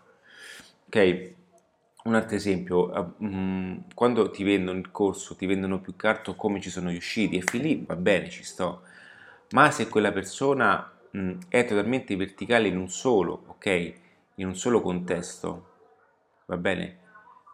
Ok? 0.85 1.33
un 2.03 2.13
altro 2.13 2.35
esempio, 2.35 3.15
um, 3.17 3.83
quando 3.95 4.29
ti 4.29 4.43
vendono 4.43 4.77
il 4.77 4.91
corso, 4.91 5.35
ti 5.35 5.47
vendono 5.47 5.81
più 5.81 5.95
che 5.95 6.05
altro 6.05 6.35
come 6.35 6.61
ci 6.61 6.69
sono 6.69 6.89
riusciti 6.89 7.37
e 7.37 7.41
fin 7.41 7.63
lì 7.63 7.83
va 7.83 7.95
bene, 7.95 8.29
ci 8.29 8.43
sto, 8.43 8.83
ma 9.53 9.71
se 9.71 9.89
quella 9.89 10.11
persona 10.11 10.89
mh, 11.09 11.31
è 11.49 11.65
totalmente 11.65 12.15
verticale 12.15 12.67
in 12.67 12.77
un 12.77 12.89
solo, 12.89 13.43
ok? 13.47 14.05
In 14.39 14.45
un 14.47 14.55
solo 14.55 14.81
contesto, 14.81 15.65
va 16.45 16.57
bene? 16.57 16.99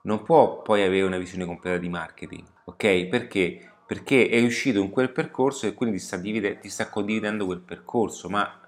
Non 0.04 0.24
può 0.24 0.62
poi 0.62 0.84
avere 0.84 1.06
una 1.06 1.18
visione 1.18 1.46
completa 1.46 1.78
di 1.78 1.88
marketing, 1.88 2.44
ok? 2.66 3.06
Perché? 3.06 3.72
Perché 3.86 4.28
è 4.28 4.40
riuscito 4.40 4.80
in 4.82 4.90
quel 4.90 5.12
percorso 5.12 5.66
e 5.66 5.74
quindi 5.74 5.98
ti 5.98 6.04
sta, 6.04 6.18
divide- 6.18 6.60
ti 6.60 6.70
sta 6.70 6.90
condividendo 6.90 7.46
quel 7.46 7.62
percorso, 7.62 8.30
ma 8.30 8.60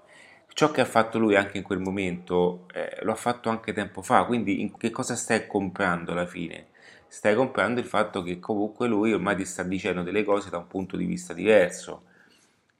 ciò 0.48 0.70
che 0.70 0.80
ha 0.80 0.86
fatto 0.86 1.18
lui 1.18 1.36
anche 1.36 1.58
in 1.58 1.62
quel 1.62 1.78
momento 1.78 2.66
eh, 2.72 2.98
lo 3.02 3.12
ha 3.12 3.16
fatto 3.16 3.50
anche 3.50 3.74
tempo 3.74 4.00
fa, 4.00 4.24
quindi 4.24 4.62
in 4.62 4.74
che 4.78 4.90
cosa 4.90 5.14
stai 5.14 5.46
comprando 5.46 6.12
alla 6.12 6.26
fine? 6.26 6.68
Stai 7.08 7.34
comprando 7.34 7.80
il 7.80 7.86
fatto 7.86 8.22
che 8.22 8.38
comunque 8.38 8.88
lui 8.88 9.12
ormai 9.12 9.36
ti 9.36 9.44
sta 9.44 9.62
dicendo 9.62 10.02
delle 10.02 10.24
cose 10.24 10.48
da 10.48 10.56
un 10.56 10.66
punto 10.66 10.96
di 10.96 11.04
vista 11.04 11.34
diverso 11.34 12.04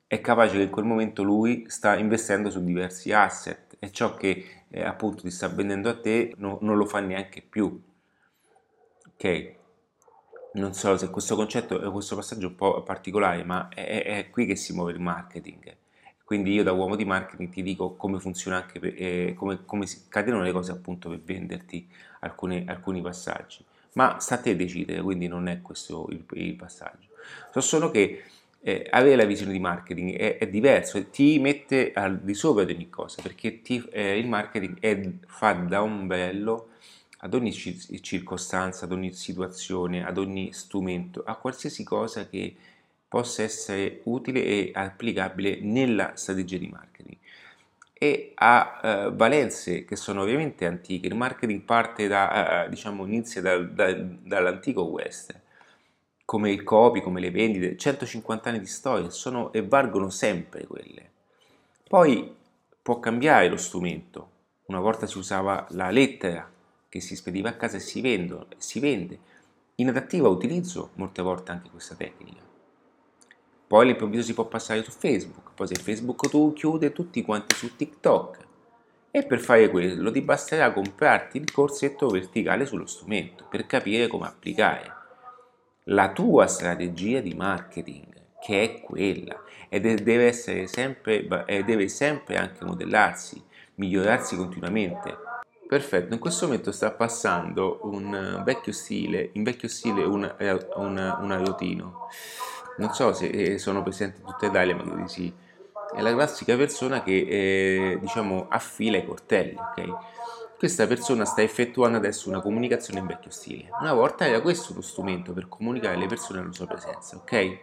è 0.09 0.21
capace 0.21 0.57
che 0.57 0.63
in 0.63 0.71
quel 0.71 0.85
momento 0.85 1.23
lui 1.25 1.65
sta 1.69 1.97
investendo 1.97 2.49
su 2.49 2.63
diversi 2.63 3.13
asset 3.13 3.66
e 3.79 3.91
ciò 3.91 4.15
che 4.15 4.65
eh, 4.69 4.83
appunto 4.83 5.23
ti 5.23 5.31
sta 5.31 5.49
vendendo 5.49 5.89
a 5.89 5.99
te 5.99 6.35
no, 6.37 6.59
non 6.63 6.77
lo 6.77 6.87
fa 6.87 7.01
neanche 7.01 7.43
più. 7.43 7.83
Ok? 9.09 9.55
Non 10.55 10.73
so 10.75 10.97
se 10.97 11.11
questo 11.11 11.37
concetto, 11.37 11.91
questo 11.93 12.17
passaggio 12.17 12.47
è 12.47 12.49
un 12.51 12.55
po' 12.55 12.83
particolare, 12.83 13.45
ma 13.45 13.69
è, 13.69 14.05
è 14.05 14.31
qui 14.31 14.47
che 14.47 14.57
si 14.57 14.73
muove 14.73 14.93
il 14.93 15.01
marketing. 15.01 15.77
Quindi 16.25 16.53
io 16.53 16.65
da 16.65 16.73
uomo 16.73 16.97
di 16.97 17.05
marketing 17.05 17.51
ti 17.51 17.63
dico 17.63 17.95
come 17.95 18.19
funziona 18.19 18.57
anche, 18.57 18.81
per, 18.81 18.95
eh, 18.97 19.35
come, 19.37 19.65
come 19.65 19.87
si 19.87 20.07
catenano 20.09 20.43
le 20.43 20.51
cose 20.51 20.73
appunto 20.73 21.09
per 21.09 21.21
venderti 21.21 21.89
alcune, 22.21 22.65
alcuni 22.67 23.01
passaggi. 23.01 23.65
Ma 23.93 24.19
sta 24.19 24.35
a 24.35 24.39
te 24.39 24.57
decidere, 24.57 25.01
quindi 25.03 25.29
non 25.29 25.47
è 25.47 25.63
questo 25.63 26.09
il, 26.11 26.25
il 26.33 26.57
passaggio. 26.57 27.09
So 27.53 27.61
solo 27.61 27.91
che 27.91 28.25
eh, 28.67 28.85
avere 28.91 29.15
la 29.15 29.25
visione 29.27 29.53
di 29.53 29.61
marketing 29.61 30.17
è, 30.17 30.39
è, 30.39 30.49
diverso, 30.49 31.09
ti 31.09 31.39
mette 31.39 31.93
al 31.93 32.19
di 32.19 32.35
sopra 32.35 32.65
di 32.65 32.73
ogni 32.73 32.91
cosa, 32.91 33.23
perché 33.23 33.63
ti, 33.63 33.81
eh, 33.93 34.19
il 34.19 34.27
marketing 34.27 34.81
è, 34.81 35.09
fa 35.29 35.53
da 35.53 35.85
ombrello 35.85 36.71
ad 37.19 37.35
ogni 37.35 37.53
circostanza, 37.53 38.85
ad 38.85 38.91
ogni 38.91 39.13
situazione, 39.13 40.05
ad 40.05 40.19
ogni 40.19 40.53
strumento, 40.53 41.23
a 41.25 41.37
qualsiasi 41.37 41.85
cosa 41.85 42.29
che 42.29 42.57
possa 43.07 43.45
essere 43.45 44.01
utile 44.05 44.45
e 44.45 44.73
applicabile 44.75 45.61
nella 45.61 46.17
strategia 46.17 46.59
di 46.59 46.67
marketing 46.67 47.17
e 47.93 48.33
ha 48.35 48.81
eh, 48.83 49.11
valenze 49.13 49.85
che 49.85 49.95
sono 49.95 50.23
ovviamente 50.23 50.67
antiche. 50.67 51.07
Il 51.07 51.15
marketing 51.15 51.61
parte 51.63 52.09
da, 52.09 52.65
eh, 52.65 52.69
diciamo, 52.69 53.07
inizia 53.07 53.41
da, 53.41 53.59
da, 53.59 53.93
dall'antico 53.93 54.83
West 54.83 55.45
come 56.27 56.51
il 56.51 56.65
copy, 56.65 57.01
come 57.01 57.21
le 57.21 57.31
vendite, 57.31 57.77
150 57.77 58.49
anni 58.49 58.59
di 58.59 58.67
storia 58.67 59.09
sono 59.11 59.53
e 59.53 59.63
valgono 59.63 60.11
sempre 60.11 60.67
quelle. 60.67 61.11
Poi 61.89 62.35
può 62.83 62.99
cambiare 62.99 63.49
lo 63.49 63.57
strumento. 63.57 64.31
Una 64.67 64.81
volta 64.81 65.07
si 65.07 65.19
usava 65.19 65.65
la 65.71 65.89
lettera 65.91 66.51
che 66.89 67.01
si 67.01 67.15
spediva 67.15 67.51
a 67.51 67.55
casa 67.55 67.77
e 67.77 67.81
si, 67.81 68.01
vendo, 68.01 68.49
si 68.57 68.81
vende. 68.81 69.19
Inadattiva 69.77 70.27
utilizzo 70.27 70.91
molte 70.95 71.23
volte 71.23 71.53
anche 71.53 71.71
questa 71.71 71.95
tecnica. 71.95 72.43
Poi 73.69 73.83
all'improvviso 73.85 74.25
si 74.25 74.35
può 74.35 74.47
passare 74.47 74.83
su 74.83 74.91
Facebook, 74.91 75.53
poi 75.55 75.69
se 75.69 75.77
Facebook 75.77 76.29
tu 76.29 76.53
chiude 76.53 76.93
tutti 76.93 77.23
quanti 77.23 77.55
su 77.55 77.77
TikTok. 77.77 78.45
E 79.13 79.25
per 79.25 79.39
fare 79.39 79.71
quello 79.71 80.11
ti 80.11 80.23
basterà 80.23 80.73
comprarti 80.73 81.39
il 81.39 81.53
corsetto 81.53 82.09
verticale 82.09 82.67
sullo 82.67 82.87
strumento 82.87 83.47
per 83.49 83.65
capire 83.67 84.09
come 84.09 84.27
applicare 84.27 84.96
la 85.89 86.11
tua 86.13 86.47
strategia 86.47 87.21
di 87.21 87.35
marketing, 87.35 88.05
che 88.41 88.63
è 88.63 88.81
quella, 88.81 89.43
e 89.69 89.81
deve 89.81 90.27
essere 90.27 90.67
sempre, 90.67 91.27
deve 91.65 91.89
sempre 91.89 92.37
anche 92.37 92.65
modellarsi, 92.65 93.43
migliorarsi 93.77 94.37
continuamente. 94.37 95.17
Perfetto, 95.67 96.15
in 96.15 96.21
questo 96.21 96.47
momento 96.47 96.71
sta 96.71 96.93
passando 96.93 97.81
un 97.83 98.43
vecchio 98.45 98.73
stile, 98.73 99.31
in 99.33 99.43
vecchio 99.43 99.69
stile 99.69 100.05
un, 100.05 100.35
un, 100.77 101.17
un 101.21 101.31
aerotino. 101.31 102.09
Non 102.79 102.93
so 102.93 103.13
se 103.13 103.27
eh, 103.27 103.59
sono 103.59 103.83
presenti 103.83 104.21
in 104.21 104.27
tutta 104.27 104.47
Italia, 104.47 104.77
ma 104.77 104.83
credo 104.83 104.97
di 104.97 105.09
sì. 105.09 105.33
È 105.95 106.01
la 106.01 106.13
classica 106.13 106.57
persona 106.57 107.03
che 107.03 107.27
eh, 107.29 107.99
diciamo 108.01 108.47
affila 108.49 108.99
i 108.99 109.05
coltelli, 109.05 109.57
ok? 109.57 110.16
Questa 110.59 110.87
persona 110.87 111.25
sta 111.25 111.43
effettuando 111.43 111.99
adesso 111.99 112.29
una 112.29 112.41
comunicazione 112.41 113.01
in 113.01 113.07
vecchio 113.07 113.31
stile. 113.31 113.69
Una 113.81 113.93
volta 113.93 114.27
era 114.27 114.41
questo 114.41 114.73
lo 114.75 114.81
strumento 114.81 115.33
per 115.33 115.49
comunicare 115.49 115.97
alle 115.97 116.07
persone 116.07 116.41
alla 116.41 116.53
sua 116.53 116.67
presenza, 116.67 117.17
ok? 117.17 117.59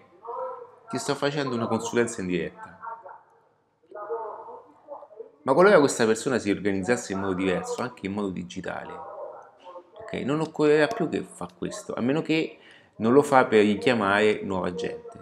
Ti 0.90 0.98
sto 1.00 1.16
facendo 1.16 1.56
una 1.56 1.68
consulenza 1.68 2.22
in 2.22 2.28
diretta. 2.28 2.80
Ma 5.42 5.54
qualora 5.54 5.80
questa 5.80 6.06
persona 6.06 6.38
si 6.38 6.52
organizzasse 6.52 7.14
in 7.14 7.20
modo 7.20 7.34
diverso, 7.34 7.82
anche 7.82 8.06
in 8.06 8.14
modo 8.14 8.30
digitale, 8.30 8.94
ok? 8.94 10.14
Non 10.24 10.40
occorrerà 10.40 10.88
più 10.88 11.10
che 11.10 11.24
fa 11.24 11.50
questo, 11.58 11.96
a 11.96 12.02
meno 12.02 12.22
che 12.22 12.60
non 12.98 13.12
lo 13.12 13.24
fa 13.24 13.46
per 13.46 13.66
richiamare 13.66 14.42
nuova 14.44 14.74
gente. 14.74 15.22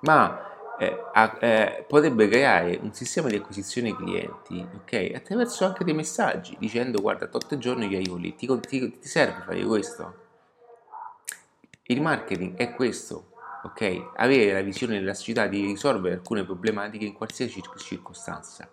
Ma 0.00 0.47
eh, 0.78 0.96
eh, 1.40 1.84
potrebbe 1.88 2.28
creare 2.28 2.78
un 2.80 2.92
sistema 2.92 3.28
di 3.28 3.36
acquisizione 3.36 3.94
clienti 3.96 4.64
ok, 4.74 5.12
attraverso 5.14 5.64
anche 5.64 5.84
dei 5.84 5.94
messaggi 5.94 6.56
dicendo 6.58 7.00
guarda, 7.00 7.26
tot 7.26 7.58
giorni 7.58 7.88
che 7.88 7.96
arrivo 7.96 8.16
lì, 8.16 8.34
ti, 8.36 8.46
ti, 8.60 8.98
ti 8.98 9.08
serve 9.08 9.42
fare 9.44 9.64
questo? 9.64 10.26
Il 11.82 12.00
marketing 12.00 12.56
è 12.56 12.74
questo, 12.74 13.32
ok? 13.62 14.10
Avere 14.16 14.52
la 14.52 14.60
visione 14.60 14.98
della 14.98 15.14
società 15.14 15.46
di 15.46 15.64
risolvere 15.64 16.16
alcune 16.16 16.44
problematiche 16.44 17.06
in 17.06 17.14
qualsiasi 17.14 17.62
circostanza. 17.78 18.70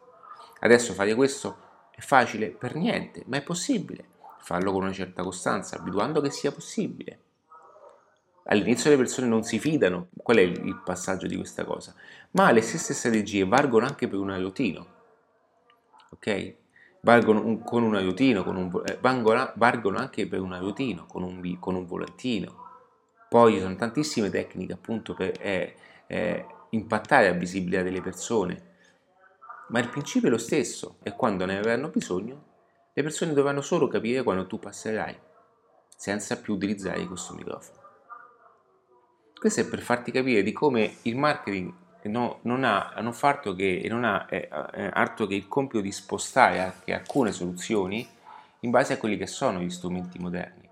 Adesso 0.59 0.93
fare 0.93 1.15
questo 1.15 1.57
è 1.91 2.01
facile 2.01 2.49
per 2.49 2.75
niente, 2.75 3.23
ma 3.27 3.37
è 3.37 3.41
possibile. 3.41 4.09
Farlo 4.39 4.71
con 4.71 4.83
una 4.83 4.91
certa 4.91 5.23
costanza, 5.23 5.77
abituando 5.77 6.21
che 6.21 6.29
sia 6.29 6.51
possibile. 6.51 7.19
All'inizio 8.47 8.91
le 8.91 8.97
persone 8.97 9.27
non 9.27 9.43
si 9.43 9.57
fidano, 9.57 10.09
qual 10.15 10.37
è 10.37 10.41
il 10.41 10.81
passaggio 10.83 11.25
di 11.25 11.35
questa 11.35 11.63
cosa? 11.63 11.95
Ma 12.31 12.51
le 12.51 12.61
stesse 12.61 12.93
strategie 12.93 13.43
valgono 13.43 13.87
anche 13.87 14.07
per 14.07 14.19
un 14.19 14.29
aiutino, 14.29 14.85
ok? 16.11 16.55
Valgono 17.01 17.43
un, 17.43 17.63
con 17.63 17.81
un 17.81 17.95
aiutino, 17.95 18.43
con 18.43 18.55
un, 18.55 18.81
eh, 18.85 18.99
valgono, 19.01 19.51
valgono, 19.55 19.97
anche 19.97 20.27
per 20.27 20.41
un 20.41 20.53
aiutino, 20.53 21.07
con 21.07 21.23
un, 21.23 21.59
con 21.59 21.73
un 21.73 21.87
volantino. 21.87 22.63
Poi 23.29 23.53
ci 23.53 23.59
sono 23.61 23.75
tantissime 23.75 24.29
tecniche 24.29 24.73
appunto 24.73 25.15
per 25.15 25.33
eh, 25.39 25.75
eh, 26.05 26.45
impattare 26.69 27.29
la 27.29 27.35
visibilità 27.35 27.81
delle 27.81 28.01
persone, 28.01 28.73
ma 29.69 29.79
il 29.79 29.89
principio 29.89 30.27
è 30.27 30.31
lo 30.31 30.37
stesso 30.37 30.97
e 31.01 31.13
quando 31.13 31.45
ne 31.45 31.57
avranno 31.57 31.89
bisogno 31.89 32.53
le 32.93 33.01
persone 33.01 33.33
dovranno 33.33 33.61
solo 33.61 33.87
capire 33.87 34.21
quando 34.21 34.45
tu 34.45 34.59
passerai, 34.59 35.17
senza 35.97 36.37
più 36.37 36.53
utilizzare 36.53 37.05
questo 37.07 37.33
microfono. 37.33 37.84
Questo 39.45 39.61
è 39.61 39.67
per 39.67 39.81
farti 39.81 40.11
capire 40.11 40.41
di 40.41 40.51
come 40.51 40.95
il 41.03 41.15
marketing 41.15 41.71
no, 42.05 42.39
non 42.41 42.63
ha, 42.63 42.95
non 42.99 43.13
fa 43.13 43.27
altro 43.27 43.53
che, 43.53 43.85
non 43.87 44.03
ha 44.03 44.25
eh, 44.27 44.49
eh, 44.73 44.89
altro 44.91 45.27
che 45.27 45.35
il 45.35 45.47
compito 45.47 45.81
di 45.81 45.91
spostare 45.91 46.59
anche 46.61 46.95
alcune 46.95 47.31
soluzioni 47.31 48.07
in 48.61 48.71
base 48.71 48.93
a 48.93 48.97
quelli 48.97 49.17
che 49.17 49.27
sono 49.27 49.59
gli 49.59 49.69
strumenti 49.69 50.17
moderni. 50.17 50.67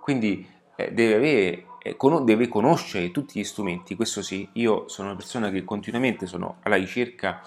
Quindi 0.00 0.48
eh, 0.76 0.92
deve, 0.92 1.14
avere, 1.14 1.66
eh, 1.82 1.96
con, 1.98 2.24
deve 2.24 2.48
conoscere 2.48 3.10
tutti 3.10 3.38
gli 3.38 3.44
strumenti, 3.44 3.94
questo 3.96 4.22
sì, 4.22 4.48
io 4.52 4.88
sono 4.88 5.08
una 5.08 5.16
persona 5.18 5.50
che 5.50 5.62
continuamente 5.62 6.24
sono 6.24 6.56
alla 6.62 6.76
ricerca 6.76 7.42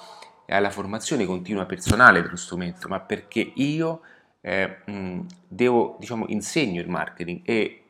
e 0.46 0.54
alla 0.54 0.70
formazione 0.70 1.26
continua 1.26 1.66
personale 1.66 2.22
dello 2.22 2.36
strumento, 2.36 2.88
ma 2.88 3.00
perché 3.00 3.54
io 3.56 4.02
eh, 4.40 4.84
mh, 4.86 5.22
devo, 5.48 5.96
diciamo, 6.00 6.26
insegno 6.28 6.80
il 6.80 6.90
marketing 6.90 7.42
e 7.44 7.86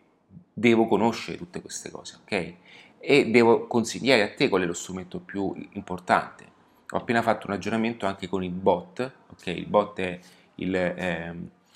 devo 0.60 0.88
conoscere 0.88 1.38
tutte 1.38 1.62
queste 1.62 1.90
cose, 1.90 2.20
ok? 2.22 2.54
E 3.00 3.30
devo 3.30 3.68
consigliare 3.68 4.24
a 4.24 4.34
te 4.34 4.50
qual 4.50 4.64
è 4.64 4.66
lo 4.66 4.74
strumento 4.74 5.20
più 5.20 5.54
importante. 5.72 6.48
Ho 6.92 6.98
appena 6.98 7.22
fatto 7.22 7.48
un 7.48 7.54
aggiornamento 7.54 8.06
anche 8.06 8.28
con 8.28 8.44
il 8.44 8.52
bot, 8.52 9.12
ok? 9.32 9.48
Il 9.48 9.68
bot 9.68 10.00
è 10.00 10.20
il, 10.56 10.76
eh, 10.76 11.36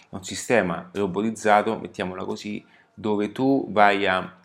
un 0.09 0.23
sistema 0.23 0.89
robotizzato, 0.91 1.79
mettiamola 1.79 2.25
così, 2.25 2.63
dove 2.93 3.31
tu 3.31 3.67
vai 3.71 4.05
a, 4.05 4.37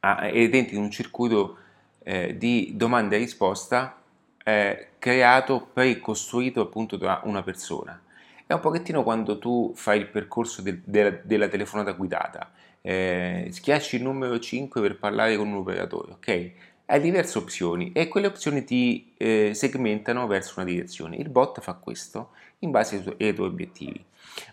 a 0.00 0.26
ed 0.26 0.54
entri 0.54 0.76
in 0.76 0.82
un 0.82 0.90
circuito 0.90 1.58
eh, 2.02 2.36
di 2.36 2.72
domanda 2.74 3.16
e 3.16 3.18
risposta 3.18 4.00
eh, 4.44 4.88
creato, 4.98 5.68
precostruito 5.72 6.60
appunto 6.60 6.96
da 6.96 7.20
una 7.24 7.42
persona. 7.42 8.00
È 8.46 8.52
un 8.52 8.60
pochettino 8.60 9.02
quando 9.02 9.38
tu 9.38 9.72
fai 9.74 9.98
il 9.98 10.08
percorso 10.08 10.62
de, 10.62 10.80
de, 10.84 11.20
della 11.24 11.48
telefonata 11.48 11.92
guidata 11.92 12.50
eh, 12.82 13.48
schiacci 13.50 13.96
il 13.96 14.02
numero 14.02 14.38
5 14.38 14.80
per 14.80 14.98
parlare 14.98 15.36
con 15.36 15.48
un 15.48 15.56
operatore, 15.56 16.12
ok? 16.12 16.52
hai 16.90 17.00
diverse 17.00 17.36
opzioni 17.36 17.92
e 17.92 18.08
quelle 18.08 18.28
opzioni 18.28 18.64
ti 18.64 19.12
eh, 19.18 19.52
segmentano 19.54 20.26
verso 20.26 20.54
una 20.56 20.68
direzione. 20.68 21.16
Il 21.16 21.28
bot 21.28 21.60
fa 21.60 21.74
questo 21.74 22.30
in 22.60 22.70
base 22.70 22.96
ai, 22.96 23.02
tu- 23.02 23.14
ai 23.18 23.34
tuoi 23.34 23.48
obiettivi. 23.48 24.02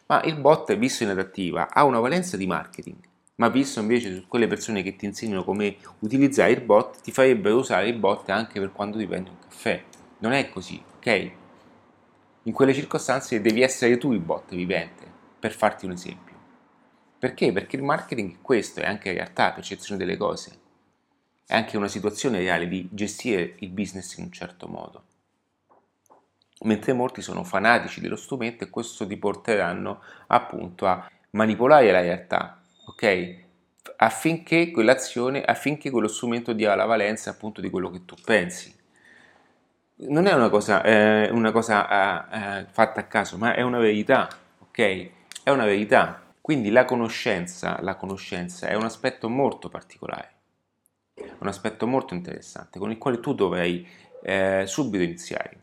Ma 0.08 0.22
il 0.24 0.36
bot, 0.36 0.76
visto 0.76 1.04
in 1.04 1.10
adattiva, 1.10 1.70
ha 1.72 1.86
una 1.86 2.00
valenza 2.00 2.36
di 2.36 2.46
marketing, 2.46 2.98
ma 3.36 3.48
visto 3.48 3.80
invece 3.80 4.14
su 4.14 4.28
quelle 4.28 4.48
persone 4.48 4.84
che 4.84 4.96
ti 4.96 5.06
insegnano 5.06 5.46
come 5.46 5.78
utilizzare 6.00 6.52
il 6.52 6.62
bot, 6.62 7.02
ti 7.02 7.12
farebbero 7.12 7.58
usare 7.58 7.88
il 7.88 7.98
bot 7.98 8.30
anche 8.30 8.60
per 8.60 8.72
quando 8.74 8.98
ti 8.98 9.08
prendi 9.08 9.30
un 9.30 9.40
caffè. 9.40 9.82
Non 10.18 10.34
è 10.34 10.50
così, 10.50 10.82
ok? 10.98 11.32
In 12.44 12.54
quelle 12.54 12.74
circostanze 12.74 13.40
devi 13.40 13.62
essere 13.62 13.98
tu 13.98 14.12
il 14.12 14.20
bot 14.20 14.54
vivente, 14.54 15.10
per 15.40 15.54
farti 15.54 15.86
un 15.86 15.92
esempio. 15.92 16.35
Perché? 17.26 17.52
Perché 17.52 17.76
il 17.76 17.82
marketing 17.82 18.34
è 18.34 18.38
questo, 18.40 18.82
è 18.82 18.86
anche 18.86 19.12
realtà, 19.12 19.52
percezione 19.52 19.98
delle 19.98 20.16
cose. 20.16 20.60
È 21.48 21.56
anche 21.56 21.76
una 21.76 21.88
situazione 21.88 22.38
reale 22.38 22.68
di 22.68 22.88
gestire 22.92 23.56
il 23.62 23.70
business 23.70 24.18
in 24.18 24.26
un 24.26 24.32
certo 24.32 24.68
modo. 24.68 25.04
Mentre 26.66 26.94
molti 26.94 27.24
sono 27.24 27.44
fanatici 27.44 28.00
dello 28.00 28.16
strumento 28.16 28.64
e 28.64 28.70
questo 28.70 29.08
ti 29.08 29.18
porteranno 29.18 30.04
appunto 30.28 30.86
a 30.86 31.10
manipolare 31.32 31.92
la 31.92 32.02
realtà, 32.02 32.62
ok? 32.86 33.36
Affinché 33.96 34.70
quell'azione, 34.70 35.44
affinché 35.44 35.90
quello 35.90 36.08
strumento 36.08 36.54
dia 36.54 36.76
la 36.76 36.86
valenza 36.86 37.32
appunto 37.32 37.60
di 37.60 37.72
quello 37.72 37.90
che 37.90 38.06
tu 38.06 38.14
pensi. 38.24 38.72
Non 39.96 40.28
è 40.28 40.34
una 40.34 40.50
cosa, 40.50 40.84
eh, 40.84 41.32
una 41.32 41.52
cosa 41.52 42.30
eh, 42.30 42.60
eh 42.60 42.66
fatta 42.70 43.00
a 43.00 43.06
caso, 43.06 43.40
ma 43.40 43.56
è 43.56 43.64
una 43.64 43.80
verità, 43.80 44.30
ok? 44.60 45.10
È 45.42 45.50
una 45.50 45.66
verità. 45.66 46.20
Quindi 46.46 46.70
la 46.70 46.86
conoscenza, 46.86 47.82
la 47.82 47.96
conoscenza 47.96 48.68
è 48.68 48.76
un 48.76 48.84
aspetto 48.84 49.30
molto 49.30 49.68
particolare, 49.68 50.30
un 51.40 51.48
aspetto 51.48 51.88
molto 51.88 52.14
interessante 52.14 52.78
con 52.78 52.92
il 52.92 53.00
quale 53.00 53.20
tu 53.20 53.34
dovrai 53.34 53.84
eh, 54.22 54.62
subito 54.68 55.04
iniziare. 55.04 55.60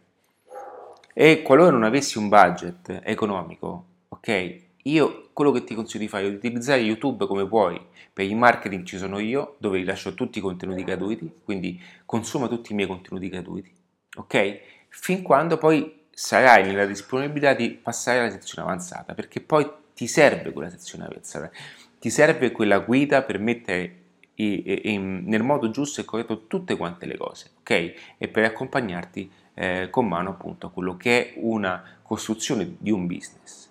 E 1.14 1.42
qualora 1.42 1.70
non 1.70 1.84
avessi 1.84 2.18
un 2.18 2.28
budget 2.28 2.98
economico, 3.04 3.84
ok, 4.08 4.56
io 4.82 5.28
quello 5.32 5.52
che 5.52 5.62
ti 5.62 5.76
consiglio 5.76 6.02
di 6.02 6.08
fare 6.08 6.26
è 6.26 6.30
utilizzare 6.30 6.80
YouTube 6.80 7.26
come 7.26 7.46
puoi. 7.46 7.80
Per 8.12 8.26
il 8.26 8.34
marketing 8.34 8.82
ci 8.82 8.98
sono 8.98 9.20
io, 9.20 9.54
dove 9.58 9.78
rilascio 9.78 10.14
tutti 10.14 10.38
i 10.38 10.42
contenuti 10.42 10.82
gratuiti, 10.82 11.32
quindi 11.44 11.80
consuma 12.04 12.48
tutti 12.48 12.72
i 12.72 12.74
miei 12.74 12.88
contenuti 12.88 13.28
gratuiti, 13.28 13.72
ok? 14.16 14.60
Fin 14.88 15.22
quando 15.22 15.58
poi 15.58 16.06
sarai 16.10 16.64
nella 16.64 16.86
disponibilità 16.86 17.54
di 17.54 17.70
passare 17.70 18.18
alla 18.18 18.30
sezione 18.30 18.66
avanzata, 18.66 19.14
perché 19.14 19.40
poi 19.40 19.80
ti 19.94 20.06
serve 20.06 20.52
quella 20.52 20.70
sezione 20.70 21.04
avanzata, 21.04 21.50
ti 21.98 22.10
serve 22.10 22.50
quella 22.52 22.78
guida 22.78 23.22
per 23.22 23.38
mettere 23.38 23.96
nel 24.34 25.42
modo 25.42 25.70
giusto 25.70 26.00
e 26.00 26.04
corretto 26.04 26.46
tutte 26.46 26.76
quante 26.76 27.06
le 27.06 27.16
cose, 27.16 27.50
ok? 27.60 27.70
E 28.18 28.28
per 28.28 28.44
accompagnarti 28.44 29.30
eh, 29.54 29.88
con 29.90 30.08
mano 30.08 30.30
appunto 30.30 30.66
a 30.66 30.70
quello 30.70 30.96
che 30.96 31.32
è 31.32 31.32
una 31.36 32.00
costruzione 32.02 32.76
di 32.78 32.90
un 32.90 33.06
business, 33.06 33.68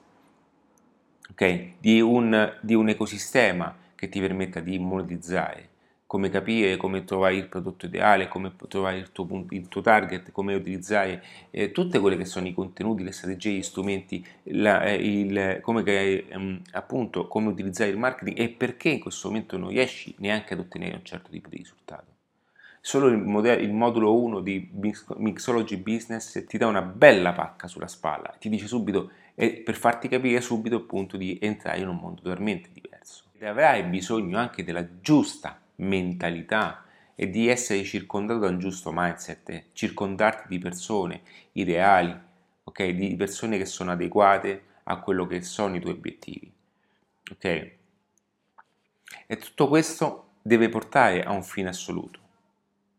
ok? 1.31 1.71
Di 1.79 1.99
un, 1.99 2.57
di 2.61 2.73
un 2.73 2.89
ecosistema 2.89 3.75
che 3.95 4.07
ti 4.07 4.19
permetta 4.19 4.59
di 4.59 4.79
monetizzare 4.79 5.69
come 6.11 6.29
capire 6.29 6.75
come 6.75 7.05
trovare 7.05 7.35
il 7.35 7.47
prodotto 7.47 7.85
ideale, 7.85 8.27
come 8.27 8.53
trovare 8.67 8.97
il 8.97 9.13
tuo, 9.13 9.45
il 9.51 9.69
tuo 9.69 9.79
target, 9.79 10.33
come 10.33 10.53
utilizzare 10.53 11.23
eh, 11.51 11.71
tutte 11.71 11.99
quelle 11.99 12.17
che 12.17 12.25
sono 12.25 12.47
i 12.47 12.53
contenuti, 12.53 13.01
le 13.01 13.13
strategie, 13.13 13.51
gli 13.51 13.61
strumenti, 13.61 14.21
la, 14.43 14.83
eh, 14.83 14.95
il, 14.95 15.59
come, 15.61 15.83
ehm, 15.85 16.63
appunto, 16.71 17.29
come 17.29 17.47
utilizzare 17.47 17.91
il 17.91 17.97
marketing 17.97 18.37
e 18.37 18.49
perché 18.49 18.89
in 18.89 18.99
questo 18.99 19.29
momento 19.29 19.55
non 19.55 19.69
riesci 19.69 20.13
neanche 20.17 20.53
ad 20.53 20.59
ottenere 20.59 20.95
un 20.95 21.05
certo 21.05 21.29
tipo 21.29 21.47
di 21.47 21.55
risultato. 21.55 22.07
Solo 22.81 23.07
il, 23.07 23.15
modello, 23.15 23.61
il 23.61 23.71
modulo 23.71 24.13
1 24.21 24.41
di 24.41 24.69
Mixology 25.15 25.77
Business 25.77 26.45
ti 26.45 26.57
dà 26.57 26.67
una 26.67 26.81
bella 26.81 27.31
pacca 27.31 27.69
sulla 27.69 27.87
spalla, 27.87 28.35
ti 28.37 28.49
dice 28.49 28.67
subito, 28.67 29.11
e 29.33 29.61
per 29.63 29.75
farti 29.75 30.09
capire 30.09 30.41
subito 30.41 30.75
appunto 30.75 31.15
di 31.15 31.39
entrare 31.41 31.79
in 31.79 31.87
un 31.87 31.95
mondo 31.95 32.19
totalmente 32.21 32.67
diverso. 32.73 33.27
Ed 33.37 33.47
avrai 33.47 33.83
bisogno 33.83 34.37
anche 34.37 34.65
della 34.65 34.85
giusta 34.99 35.60
mentalità 35.81 36.85
e 37.15 37.29
di 37.29 37.47
essere 37.47 37.83
circondato 37.83 38.39
da 38.39 38.47
un 38.47 38.59
giusto 38.59 38.91
mindset, 38.93 39.65
circondarti 39.73 40.47
di 40.47 40.57
persone 40.57 41.21
ideali, 41.53 42.17
ok? 42.63 42.87
Di 42.89 43.15
persone 43.15 43.57
che 43.57 43.65
sono 43.65 43.91
adeguate 43.91 44.63
a 44.83 44.99
quello 44.99 45.27
che 45.27 45.41
sono 45.41 45.75
i 45.75 45.79
tuoi 45.79 45.93
obiettivi, 45.93 46.51
ok? 47.31 47.45
E 49.27 49.37
tutto 49.37 49.67
questo 49.67 50.29
deve 50.41 50.69
portare 50.69 51.23
a 51.23 51.31
un 51.31 51.43
fine 51.43 51.69
assoluto. 51.69 52.19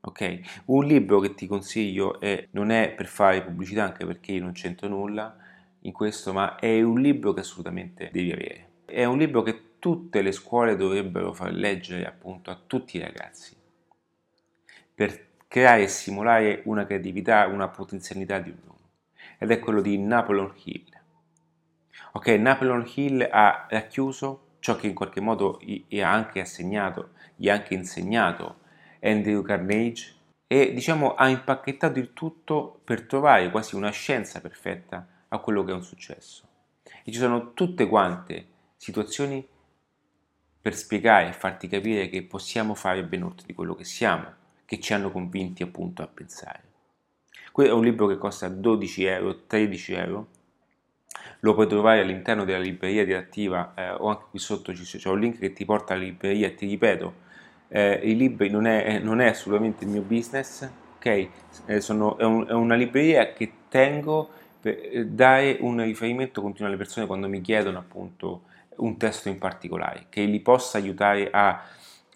Ok, 0.04 0.62
un 0.66 0.84
libro 0.84 1.20
che 1.20 1.34
ti 1.34 1.46
consiglio 1.46 2.18
è, 2.18 2.48
non 2.52 2.70
è 2.70 2.92
per 2.92 3.06
fare 3.06 3.42
pubblicità 3.44 3.84
anche 3.84 4.04
perché 4.04 4.32
io 4.32 4.42
non 4.42 4.50
c'entro 4.50 4.88
nulla 4.88 5.36
in 5.80 5.92
questo, 5.92 6.32
ma 6.32 6.56
è 6.56 6.82
un 6.82 7.00
libro 7.00 7.32
che 7.32 7.40
assolutamente 7.40 8.10
devi 8.12 8.32
avere. 8.32 8.68
È 8.84 9.04
un 9.04 9.18
libro 9.18 9.42
che 9.42 9.71
tutte 9.82 10.22
le 10.22 10.30
scuole 10.30 10.76
dovrebbero 10.76 11.32
far 11.32 11.52
leggere 11.52 12.06
appunto 12.06 12.52
a 12.52 12.60
tutti 12.68 12.98
i 12.98 13.00
ragazzi 13.00 13.56
per 14.94 15.30
creare 15.48 15.82
e 15.82 15.88
simulare 15.88 16.62
una 16.66 16.86
creatività, 16.86 17.48
una 17.48 17.66
potenzialità 17.66 18.38
di 18.38 18.50
ognuno. 18.50 18.78
Ed 19.38 19.50
è 19.50 19.58
quello 19.58 19.80
di 19.80 19.98
Napoleon 19.98 20.54
Hill. 20.62 20.84
Ok, 22.12 22.28
Napoleon 22.28 22.88
Hill 22.94 23.28
ha 23.28 23.66
racchiuso 23.68 24.50
ciò 24.60 24.76
che 24.76 24.86
in 24.86 24.94
qualche 24.94 25.20
modo 25.20 25.58
gli 25.60 26.00
ha 26.00 26.12
anche 26.12 26.38
assegnato, 26.38 27.14
gli 27.34 27.48
ha 27.48 27.54
anche 27.54 27.74
insegnato 27.74 28.60
Andrew 29.00 29.42
Carnage 29.42 30.14
e 30.46 30.72
diciamo 30.72 31.16
ha 31.16 31.28
impacchettato 31.28 31.98
il 31.98 32.12
tutto 32.12 32.80
per 32.84 33.02
trovare 33.06 33.50
quasi 33.50 33.74
una 33.74 33.90
scienza 33.90 34.40
perfetta 34.40 35.24
a 35.26 35.38
quello 35.38 35.64
che 35.64 35.72
è 35.72 35.74
un 35.74 35.82
successo. 35.82 36.46
E 37.02 37.10
ci 37.10 37.18
sono 37.18 37.52
tutte 37.52 37.88
quante 37.88 38.46
situazioni 38.76 39.50
per 40.62 40.76
spiegare 40.76 41.28
e 41.28 41.32
farti 41.32 41.66
capire 41.66 42.08
che 42.08 42.22
possiamo 42.22 42.74
fare 42.74 43.02
ben 43.02 43.24
oltre 43.24 43.44
di 43.46 43.52
quello 43.52 43.74
che 43.74 43.84
siamo, 43.84 44.32
che 44.64 44.78
ci 44.78 44.94
hanno 44.94 45.10
convinti 45.10 45.64
appunto 45.64 46.02
a 46.02 46.06
pensare. 46.06 46.62
Questo 47.50 47.72
è 47.72 47.76
un 47.76 47.82
libro 47.82 48.06
che 48.06 48.16
costa 48.16 48.48
12 48.48 49.04
euro, 49.04 49.40
13 49.46 49.92
euro, 49.94 50.28
lo 51.40 51.54
puoi 51.54 51.66
trovare 51.66 52.00
all'interno 52.00 52.44
della 52.44 52.60
libreria 52.60 53.04
didattiva 53.04 53.74
eh, 53.74 53.90
o 53.90 54.08
anche 54.08 54.24
qui 54.30 54.38
sotto 54.38 54.72
c'è 54.72 55.08
un 55.08 55.18
link 55.18 55.38
che 55.38 55.52
ti 55.52 55.64
porta 55.64 55.92
alla 55.92 56.04
libreria 56.04 56.52
ti 56.52 56.66
ripeto, 56.66 57.14
eh, 57.68 58.00
i 58.04 58.16
libri 58.16 58.48
non 58.48 58.66
è, 58.66 59.00
non 59.00 59.20
è, 59.20 59.28
assolutamente 59.28 59.84
il 59.84 59.90
mio 59.90 60.02
business, 60.02 60.68
ok? 60.96 61.28
Eh, 61.66 61.80
sono, 61.80 62.16
è, 62.18 62.24
un, 62.24 62.46
è, 62.46 62.52
una 62.52 62.76
libreria 62.76 63.32
che 63.32 63.50
tengo 63.68 64.30
per 64.60 64.78
eh, 64.80 65.06
dare 65.06 65.56
un 65.60 65.82
riferimento 65.82 66.40
continuo 66.40 66.68
alle 66.68 66.76
persone 66.76 67.06
quando 67.06 67.28
mi 67.28 67.40
chiedono 67.40 67.78
appunto 67.78 68.42
un 68.82 68.96
testo 68.96 69.28
in 69.28 69.38
particolare 69.38 70.06
che 70.08 70.22
li 70.24 70.40
possa 70.40 70.78
aiutare 70.78 71.30
a, 71.30 71.62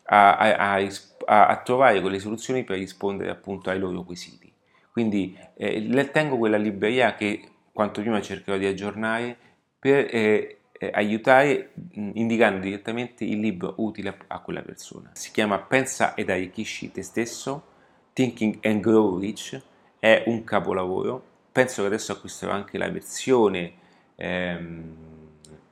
a, 0.04 0.36
a, 0.38 1.46
a 1.46 1.56
trovare 1.62 2.00
quelle 2.00 2.18
soluzioni 2.18 2.64
per 2.64 2.78
rispondere 2.78 3.30
appunto 3.30 3.70
ai 3.70 3.78
loro 3.78 4.02
quesiti. 4.02 4.52
Quindi 4.90 5.36
eh, 5.56 6.10
tengo 6.10 6.38
quella 6.38 6.56
libreria 6.56 7.14
che 7.14 7.48
quanto 7.72 8.00
prima 8.00 8.20
cercherò 8.20 8.56
di 8.56 8.66
aggiornare 8.66 9.36
per 9.78 10.08
eh, 10.10 10.58
eh, 10.72 10.90
aiutare 10.92 11.72
mh, 11.74 12.10
indicando 12.14 12.60
direttamente 12.60 13.24
il 13.24 13.38
libro 13.38 13.74
utile 13.78 14.08
a, 14.08 14.16
a, 14.28 14.40
quella 14.40 14.62
persona. 14.62 15.10
Si 15.12 15.30
chiama 15.30 15.58
Pensa 15.58 16.14
ed 16.14 16.30
arricchisci 16.30 16.90
te 16.90 17.02
stesso, 17.02 17.64
Thinking 18.12 18.58
and 18.62 18.80
Grow 18.80 19.18
Rich, 19.18 19.60
è 19.98 20.24
un 20.26 20.44
capolavoro. 20.44 21.34
Penso 21.52 21.82
che 21.82 21.88
adesso 21.88 22.12
acquisterò 22.12 22.52
anche 22.52 22.78
la 22.78 22.88
versione 22.88 23.72
ehm, 24.16 25.15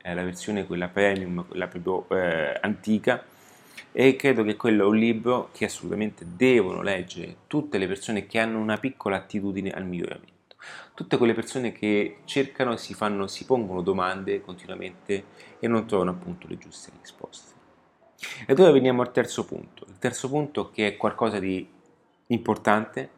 eh, 0.05 0.13
la 0.13 0.23
versione 0.23 0.67
quella 0.67 0.87
premium, 0.87 1.47
quella 1.47 1.67
proprio 1.67 2.07
eh, 2.09 2.59
antica 2.61 3.25
e 3.91 4.15
credo 4.15 4.43
che 4.43 4.55
quello 4.55 4.83
è 4.83 4.87
un 4.87 4.97
libro 4.97 5.49
che 5.51 5.65
assolutamente 5.65 6.25
devono 6.35 6.83
leggere 6.83 7.37
tutte 7.47 7.79
le 7.79 7.87
persone 7.87 8.27
che 8.27 8.37
hanno 8.39 8.59
una 8.59 8.77
piccola 8.77 9.15
attitudine 9.15 9.71
al 9.71 9.85
miglioramento. 9.85 10.33
Tutte 10.93 11.17
quelle 11.17 11.33
persone 11.33 11.71
che 11.71 12.17
cercano 12.25 12.73
e 12.73 12.77
si, 12.77 12.93
fanno, 12.93 13.25
si 13.27 13.45
pongono 13.45 13.81
domande 13.81 14.41
continuamente 14.41 15.25
e 15.59 15.67
non 15.67 15.87
trovano 15.87 16.11
appunto 16.11 16.47
le 16.47 16.57
giuste 16.57 16.91
risposte. 16.99 17.53
Ed 18.45 18.59
ora 18.59 18.71
veniamo 18.71 19.01
al 19.01 19.11
terzo 19.11 19.45
punto. 19.45 19.85
Il 19.87 19.97
terzo 19.97 20.29
punto 20.29 20.69
che 20.69 20.87
è 20.87 20.97
qualcosa 20.97 21.39
di 21.39 21.67
importante 22.27 23.09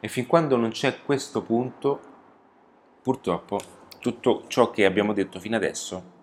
e 0.00 0.08
fin 0.08 0.26
quando 0.26 0.56
non 0.56 0.70
c'è 0.70 1.02
questo 1.02 1.42
punto, 1.42 2.00
purtroppo 3.02 3.60
tutto 4.00 4.44
ciò 4.48 4.70
che 4.70 4.84
abbiamo 4.84 5.12
detto 5.12 5.38
fino 5.38 5.56
adesso 5.56 6.18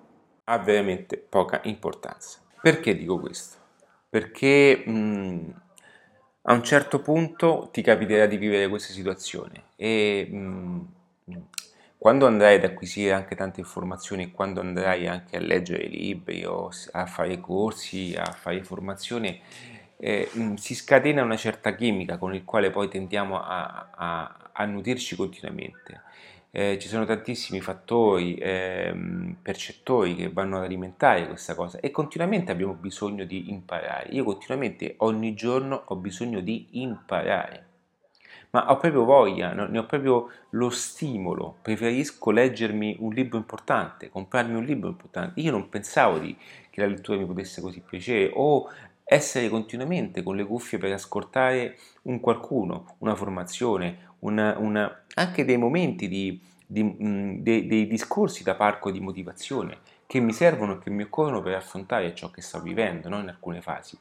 ha 0.50 0.58
veramente 0.60 1.18
poca 1.18 1.60
importanza. 1.64 2.40
Perché 2.62 2.96
dico 2.96 3.20
questo? 3.20 3.58
Perché 4.10 4.84
mh, 4.86 5.54
a 6.44 6.54
un 6.54 6.64
certo 6.64 7.02
punto 7.02 7.70
ti 7.72 7.82
capiterà 7.82 8.26
di 8.26 8.38
vivere 8.38 8.70
questa 8.70 8.94
situazione 8.94 9.72
e 9.76 10.28
mh, 10.32 10.88
quando 11.98 12.28
andrai 12.28 12.56
ad 12.56 12.64
acquisire 12.64 13.12
anche 13.12 13.36
tante 13.36 13.60
informazioni, 13.60 14.32
quando 14.32 14.62
andrai 14.62 15.08
anche 15.08 15.36
a 15.38 15.40
leggere 15.40 15.88
libri 15.88 16.46
o 16.46 16.70
a 16.92 17.06
fare 17.06 17.40
corsi, 17.40 18.16
a 18.16 18.32
fare 18.32 18.64
formazione, 18.64 19.40
eh, 19.98 20.30
mh, 20.32 20.54
si 20.56 20.76
scatena 20.76 21.24
una 21.24 21.36
certa 21.38 21.76
chimica 21.76 22.18
con 22.18 22.34
il 22.36 22.44
quale 22.46 22.70
poi 22.70 22.88
tendiamo 22.88 23.42
a, 23.42 23.90
a, 23.94 24.50
a 24.54 24.66
nutrirci 24.66 25.16
continuamente. 25.16 26.02
Eh, 26.50 26.78
ci 26.80 26.88
sono 26.88 27.06
tantissimi 27.06 27.62
fattori, 27.62 28.36
ehm, 28.40 29.38
percettori 29.42 30.16
che 30.16 30.30
vanno 30.30 30.58
ad 30.58 30.64
alimentare 30.64 31.28
questa 31.28 31.56
cosa 31.56 31.80
e 31.80 31.92
continuamente 31.92 32.52
abbiamo 32.52 32.74
bisogno 32.74 33.26
di 33.26 33.52
imparare. 33.52 34.10
Io 34.10 34.24
continuamente 34.24 34.96
ogni 35.00 35.34
giorno 35.34 35.84
ho 35.86 35.96
bisogno 35.98 36.40
di 36.40 36.68
imparare 36.72 37.68
ma 38.52 38.72
ho 38.72 38.78
proprio 38.78 39.04
voglia, 39.04 39.54
ne 39.54 39.78
ho 39.78 39.86
proprio 39.86 40.30
lo 40.52 40.70
stimolo, 40.70 41.58
preferisco 41.62 42.32
leggermi 42.32 42.98
un 43.00 43.14
libro 43.14 43.38
importante, 43.38 44.10
comprarmi 44.10 44.56
un 44.56 44.64
libro 44.64 44.90
importante. 44.90 45.40
Io 45.42 45.52
non 45.52 45.68
pensavo 45.70 46.18
di, 46.18 46.36
che 46.70 46.82
la 46.82 46.88
lettura 46.88 47.18
mi 47.18 47.26
potesse 47.26 47.62
così 47.62 47.82
piacere 47.82 48.32
o 48.34 48.70
essere 49.08 49.48
continuamente 49.48 50.22
con 50.22 50.36
le 50.36 50.46
cuffie 50.46 50.78
per 50.78 50.92
ascoltare 50.92 51.78
un 52.04 52.20
qualcuno, 52.20 52.96
una 53.00 53.16
formazione, 53.16 54.16
una, 54.20 54.58
una, 54.58 55.04
anche 55.16 55.46
dei 55.46 55.58
momenti 55.58 56.08
di, 56.08 56.42
di, 56.66 56.84
mh, 56.84 57.42
dei, 57.42 57.68
dei 57.68 57.88
discorsi 57.88 58.44
da 58.44 58.56
parco 58.56 58.92
di 58.92 59.00
motivazione 59.00 59.80
che 60.06 60.20
mi 60.20 60.34
servono 60.34 60.74
e 60.74 60.80
che 60.80 60.90
mi 60.90 61.04
occorrono 61.04 61.42
per 61.42 61.56
affrontare 61.56 62.14
ciò 62.16 62.32
che 62.32 62.42
sto 62.42 62.62
vivendo 62.62 63.10
no? 63.10 63.20
in 63.20 63.30
alcune 63.30 63.62
fasi. 63.62 63.98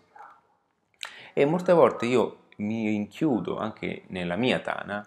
E 1.33 1.45
molte 1.45 1.73
volte 1.73 2.07
io 2.07 2.45
mi 2.57 2.89
rinchiudo 2.89 3.59
anche 3.59 4.05
nella 4.09 4.37
mia 4.37 4.61
tana 4.61 5.07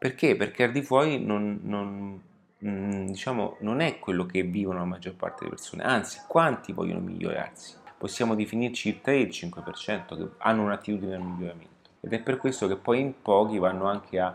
perché? 0.00 0.34
Perché 0.34 0.64
al 0.64 0.72
di 0.72 0.80
fuori 0.80 1.22
non, 1.22 1.60
non, 1.62 2.18
mm, 2.64 3.06
diciamo, 3.08 3.58
non 3.60 3.80
è 3.80 3.98
quello 3.98 4.24
che 4.24 4.42
vivono 4.42 4.78
la 4.78 4.86
maggior 4.86 5.14
parte 5.14 5.40
delle 5.40 5.50
persone, 5.50 5.82
anzi, 5.82 6.20
quanti 6.26 6.72
vogliono 6.72 7.00
migliorarsi? 7.00 7.79
Possiamo 8.00 8.34
definirci 8.34 8.88
il 8.88 9.00
3 9.02 9.16
il 9.18 9.28
5% 9.28 10.16
che 10.16 10.28
hanno 10.38 10.62
un'attitudine 10.62 11.16
al 11.16 11.20
miglioramento 11.20 11.90
ed 12.00 12.14
è 12.14 12.20
per 12.20 12.38
questo 12.38 12.66
che 12.66 12.76
poi 12.76 13.00
in 13.00 13.20
pochi 13.20 13.58
vanno 13.58 13.86
anche 13.86 14.18
a, 14.18 14.34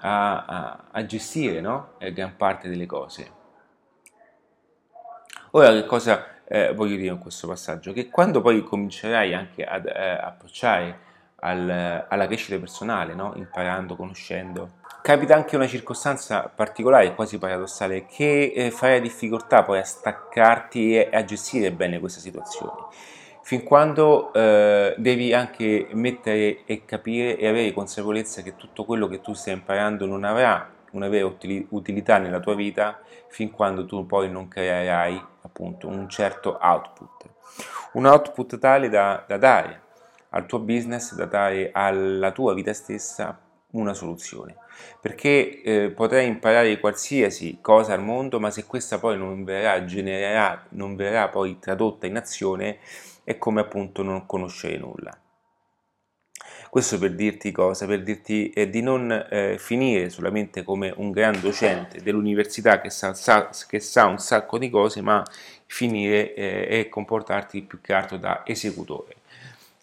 a, 0.00 0.44
a, 0.44 0.84
a 0.90 1.06
gestire 1.06 1.62
no? 1.62 1.92
Eh, 1.96 2.12
gran 2.12 2.36
parte 2.36 2.68
delle 2.68 2.84
cose. 2.84 3.30
Ora, 5.52 5.72
che 5.72 5.86
cosa 5.86 6.42
eh, 6.44 6.74
voglio 6.74 6.96
dire 6.96 7.14
in 7.14 7.18
questo 7.20 7.48
passaggio? 7.48 7.94
Che 7.94 8.10
quando 8.10 8.42
poi 8.42 8.62
comincerai 8.62 9.32
anche 9.32 9.64
ad 9.64 9.86
eh, 9.86 10.18
approcciare 10.20 10.98
al, 11.36 12.06
alla 12.06 12.26
crescita 12.26 12.58
personale, 12.58 13.14
no? 13.14 13.32
imparando, 13.36 13.96
conoscendo. 13.96 14.82
Capita 15.04 15.34
anche 15.34 15.54
una 15.54 15.66
circostanza 15.66 16.48
particolare, 16.48 17.14
quasi 17.14 17.36
paradossale, 17.36 18.06
che 18.06 18.54
eh, 18.56 18.70
farai 18.70 19.02
difficoltà 19.02 19.62
poi 19.62 19.78
a 19.78 19.84
staccarti 19.84 20.96
e 20.96 21.10
a 21.12 21.22
gestire 21.26 21.70
bene 21.72 22.00
questa 22.00 22.20
situazione. 22.20 22.86
Fin 23.42 23.64
quando 23.64 24.32
eh, 24.32 24.94
devi 24.96 25.34
anche 25.34 25.88
mettere 25.92 26.64
e 26.64 26.86
capire 26.86 27.36
e 27.36 27.46
avere 27.46 27.74
consapevolezza 27.74 28.40
che 28.40 28.56
tutto 28.56 28.86
quello 28.86 29.06
che 29.06 29.20
tu 29.20 29.34
stai 29.34 29.52
imparando 29.52 30.06
non 30.06 30.24
avrà 30.24 30.70
una 30.92 31.08
vera 31.08 31.30
utilità 31.68 32.16
nella 32.16 32.40
tua 32.40 32.54
vita 32.54 32.98
fin 33.28 33.50
quando 33.50 33.84
tu 33.84 34.06
poi 34.06 34.30
non 34.30 34.48
creerai 34.48 35.22
appunto 35.42 35.86
un 35.86 36.08
certo 36.08 36.56
output. 36.58 37.28
Un 37.92 38.06
output 38.06 38.58
tale 38.58 38.88
da, 38.88 39.22
da 39.26 39.36
dare 39.36 39.82
al 40.30 40.46
tuo 40.46 40.60
business, 40.60 41.12
da 41.12 41.26
dare 41.26 41.68
alla 41.74 42.30
tua 42.30 42.54
vita 42.54 42.72
stessa 42.72 43.38
una 43.72 43.92
soluzione. 43.92 44.62
Perché 45.00 45.62
eh, 45.62 45.90
potrai 45.90 46.26
imparare 46.26 46.78
qualsiasi 46.80 47.58
cosa 47.60 47.92
al 47.92 48.02
mondo, 48.02 48.40
ma 48.40 48.50
se 48.50 48.64
questa 48.64 48.98
poi 48.98 49.18
non 49.18 49.44
verrà 49.44 49.84
generata, 49.84 50.66
non 50.70 50.96
verrà 50.96 51.28
poi 51.28 51.58
tradotta 51.58 52.06
in 52.06 52.16
azione, 52.16 52.78
è 53.24 53.38
come 53.38 53.60
appunto 53.60 54.02
non 54.02 54.26
conoscere 54.26 54.76
nulla. 54.76 55.18
Questo 56.74 56.98
per 56.98 57.14
dirti 57.14 57.52
cosa? 57.52 57.86
Per 57.86 58.02
dirti 58.02 58.50
eh, 58.50 58.68
di 58.68 58.82
non 58.82 59.26
eh, 59.30 59.58
finire 59.58 60.10
solamente 60.10 60.64
come 60.64 60.92
un 60.96 61.12
gran 61.12 61.40
docente 61.40 62.02
dell'università 62.02 62.80
che 62.80 62.90
sa, 62.90 63.14
sa, 63.14 63.48
che 63.68 63.78
sa 63.78 64.06
un 64.06 64.18
sacco 64.18 64.58
di 64.58 64.70
cose, 64.70 65.00
ma 65.00 65.22
finire 65.66 66.34
eh, 66.34 66.66
e 66.68 66.88
comportarti 66.88 67.62
più 67.62 67.80
che 67.80 67.92
altro 67.92 68.16
da 68.16 68.42
esecutore. 68.44 69.14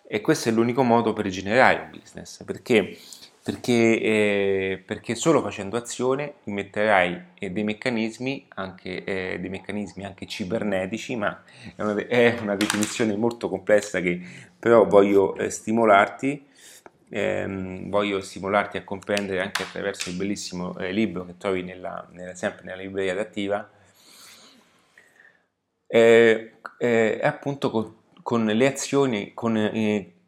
E 0.05 0.19
questo 0.19 0.49
è 0.49 0.51
l'unico 0.51 0.83
modo 0.83 1.13
per 1.13 1.29
generare 1.29 1.79
un 1.79 1.97
business, 1.97 2.43
perché, 2.43 2.97
perché, 3.43 3.99
eh, 3.99 4.83
perché 4.85 5.15
solo 5.15 5.41
facendo 5.41 5.75
azione 5.75 6.35
metterai 6.45 7.23
eh, 7.39 7.51
dei 7.51 7.63
meccanismi, 7.63 8.47
anche, 8.49 9.03
eh, 9.03 9.39
dei 9.39 9.49
meccanismi 9.49 10.05
anche 10.05 10.27
cibernetici, 10.27 11.15
ma 11.15 11.43
è 11.75 11.81
una, 11.81 11.95
è 12.07 12.37
una, 12.39 12.55
definizione 12.55 13.15
molto 13.15 13.49
complessa 13.49 13.99
che 13.99 14.21
però 14.59 14.85
voglio 14.85 15.35
eh, 15.37 15.49
stimolarti, 15.49 16.45
ehm, 17.09 17.89
voglio 17.89 18.21
stimolarti 18.21 18.77
a 18.77 18.83
comprendere 18.83 19.41
anche 19.41 19.63
attraverso 19.63 20.09
il 20.09 20.17
bellissimo 20.17 20.77
eh, 20.77 20.91
libro 20.91 21.25
che 21.25 21.37
trovi 21.37 21.63
nella, 21.63 22.07
nella, 22.11 22.35
sempre 22.35 22.63
nella 22.65 22.81
libreria 22.81 23.13
adattiva, 23.13 23.67
eh, 25.87 26.51
appunto 27.21 27.69
con 27.71 27.99
con 28.23 28.45
le 28.45 28.67
azioni, 28.67 29.33
con, 29.33 29.57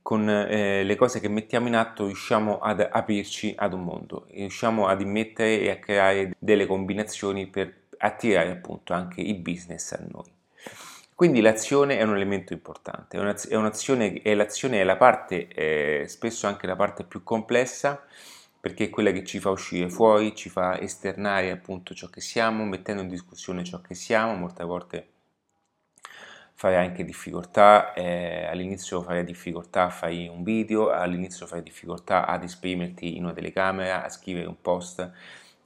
con 0.04 0.30
eh, 0.30 0.84
le 0.84 0.96
cose 0.96 1.22
che 1.22 1.30
mettiamo 1.30 1.68
in 1.68 1.76
atto, 1.76 2.06
riusciamo 2.06 2.60
ad 2.60 2.88
aprirci 2.92 3.56
ad 3.58 3.74
un 3.74 3.84
mondo, 3.84 4.28
riusciamo 4.32 4.86
ad 4.86 5.00
immettere 5.00 5.62
e 5.62 5.70
a 5.72 5.78
creare 5.78 6.36
delle 6.38 6.68
combinazioni 6.68 7.48
per 7.48 7.74
attirare 7.98 8.52
appunto 8.52 8.94
anche 8.94 9.22
il 9.22 9.40
business 9.40 9.94
a 9.94 10.04
noi. 10.12 10.30
Quindi 11.16 11.40
l'azione 11.40 11.98
è 11.98 12.04
un 12.04 12.16
elemento 12.16 12.52
importante, 12.52 13.18
è 13.18 13.56
un'azione, 13.56 14.22
è 14.22 14.34
l'azione 14.34 14.82
è 14.82 14.84
la 14.84 14.98
parte, 14.98 15.48
eh, 15.48 16.06
spesso 16.08 16.48
anche 16.48 16.68
la 16.68 16.76
parte 16.76 17.06
più 17.06 17.24
complessa, 17.24 18.04
perché 18.60 18.86
è 18.86 18.90
quella 18.90 19.12
che 19.12 19.24
ci 19.24 19.40
fa 19.40 19.52
uscire 19.52 19.90
fuori, 19.90 20.36
ci 20.36 20.50
fa 20.50 20.80
esternare 20.82 21.50
appunto 21.52 21.94
ciò 21.94 22.08
che 22.08 22.20
siamo, 22.20 22.66
mettendo 22.66 23.04
in 23.04 23.08
discussione 23.08 23.64
ciò 23.64 23.80
che 23.80 23.96
siamo, 23.96 24.36
molte 24.36 24.64
volte 24.66 25.08
fai 26.56 26.76
anche 26.76 27.04
difficoltà, 27.04 27.94
eh, 27.94 28.46
all'inizio 28.46 29.02
fai 29.02 29.24
difficoltà 29.24 29.86
a 29.86 29.90
fare 29.90 30.28
un 30.28 30.44
video, 30.44 30.92
all'inizio 30.92 31.46
fai 31.46 31.62
difficoltà 31.62 32.26
ad 32.26 32.44
esprimerti 32.44 33.18
in 33.18 33.24
una 33.24 33.34
telecamera, 33.34 34.04
a 34.04 34.10
scrivere 34.10 34.48
un 34.48 34.62
post, 34.62 35.12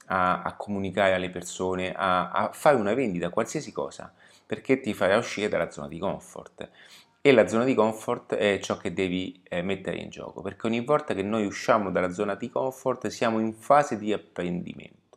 a, 0.06 0.42
a 0.42 0.56
comunicare 0.56 1.14
alle 1.14 1.30
persone, 1.30 1.92
a, 1.92 2.30
a, 2.30 2.52
fare 2.52 2.76
una 2.76 2.94
vendita, 2.94 3.30
qualsiasi 3.30 3.72
cosa, 3.72 4.12
perché 4.46 4.80
ti 4.80 4.94
farà 4.94 5.16
uscire 5.16 5.48
dalla 5.48 5.70
zona 5.70 5.88
di 5.88 5.98
comfort. 5.98 6.68
E 7.20 7.32
la 7.32 7.46
zona 7.46 7.64
di 7.64 7.74
comfort 7.74 8.34
è 8.34 8.58
ciò 8.60 8.76
che 8.76 8.92
devi 8.92 9.42
eh, 9.48 9.60
mettere 9.62 9.98
in 9.98 10.08
gioco, 10.08 10.40
perché 10.40 10.66
ogni 10.66 10.84
volta 10.84 11.14
che 11.14 11.22
noi 11.22 11.44
usciamo 11.46 11.90
dalla 11.90 12.10
zona 12.10 12.34
di 12.34 12.48
comfort 12.48 13.08
siamo 13.08 13.38
in 13.38 13.54
fase 13.54 13.98
di 13.98 14.12
apprendimento 14.12 15.07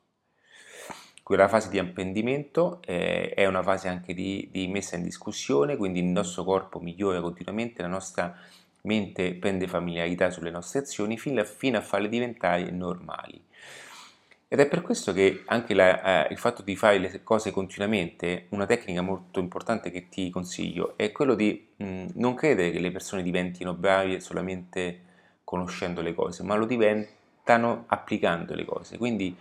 quella 1.31 1.47
fase 1.47 1.69
di 1.69 1.79
apprendimento 1.79 2.81
eh, 2.85 3.29
è 3.33 3.45
una 3.45 3.63
fase 3.63 3.87
anche 3.87 4.13
di, 4.13 4.49
di, 4.51 4.67
messa 4.67 4.97
in 4.97 5.03
discussione, 5.03 5.77
quindi 5.77 5.99
il 5.99 6.05
nostro 6.07 6.43
corpo 6.43 6.81
migliora 6.81 7.21
continuamente, 7.21 7.81
la 7.81 7.87
nostra 7.87 8.37
mente 8.81 9.33
prende 9.35 9.65
familiarità 9.65 10.29
sulle 10.29 10.51
nostre 10.51 10.79
azioni 10.79 11.17
fino 11.17 11.39
a, 11.39 11.45
fino 11.45 11.77
a 11.77 11.81
farle 11.81 12.09
diventare 12.09 12.69
normali. 12.71 13.41
Ed 14.49 14.59
è 14.59 14.67
per 14.67 14.81
questo 14.81 15.13
che 15.13 15.43
anche 15.45 15.73
la, 15.73 16.25
eh, 16.25 16.33
il 16.33 16.37
fatto 16.37 16.63
di 16.63 16.75
fare 16.75 16.97
le 16.97 17.23
cose 17.23 17.51
continuamente, 17.51 18.47
una 18.49 18.65
tecnica 18.65 18.99
molto 18.99 19.39
importante 19.39 19.89
che 19.89 20.09
ti 20.09 20.29
consiglio, 20.29 20.97
è 20.97 21.13
quello 21.13 21.33
di 21.35 21.65
mh, 21.77 22.07
non 22.15 22.33
credere 22.33 22.71
che 22.71 22.79
le 22.79 22.91
persone 22.91 23.23
diventino 23.23 23.73
bravi 23.73 24.19
solamente 24.19 24.99
conoscendo 25.45 26.01
le 26.01 26.13
cose, 26.13 26.43
ma 26.43 26.55
lo 26.55 26.65
diventano 26.65 27.85
applicando 27.87 28.53
le 28.53 28.65
cose. 28.65 28.97
Quindi 28.97 29.33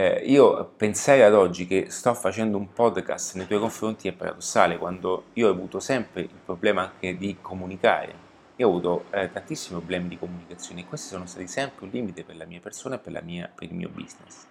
eh, 0.00 0.22
io 0.24 0.72
pensare 0.78 1.22
ad 1.24 1.34
oggi 1.34 1.66
che 1.66 1.90
sto 1.90 2.14
facendo 2.14 2.56
un 2.56 2.72
podcast 2.72 3.34
nei 3.34 3.46
tuoi 3.46 3.58
confronti 3.58 4.08
è 4.08 4.12
paradossale, 4.12 4.78
quando 4.78 5.24
io 5.34 5.48
ho 5.48 5.50
avuto 5.50 5.78
sempre 5.78 6.22
il 6.22 6.30
problema 6.42 6.82
anche 6.84 7.18
di 7.18 7.36
comunicare. 7.42 8.28
Io 8.56 8.66
ho 8.66 8.70
avuto 8.70 9.04
eh, 9.10 9.30
tantissimi 9.30 9.78
problemi 9.78 10.08
di 10.08 10.18
comunicazione 10.18 10.80
e 10.80 10.84
questi 10.86 11.08
sono 11.08 11.26
stati 11.26 11.46
sempre 11.48 11.84
un 11.84 11.90
limite 11.90 12.24
per 12.24 12.36
la 12.36 12.46
mia 12.46 12.60
persona 12.60 12.94
e 12.94 12.98
per, 12.98 13.22
mia, 13.22 13.50
per 13.54 13.68
il 13.68 13.74
mio 13.74 13.90
business. 13.90 14.46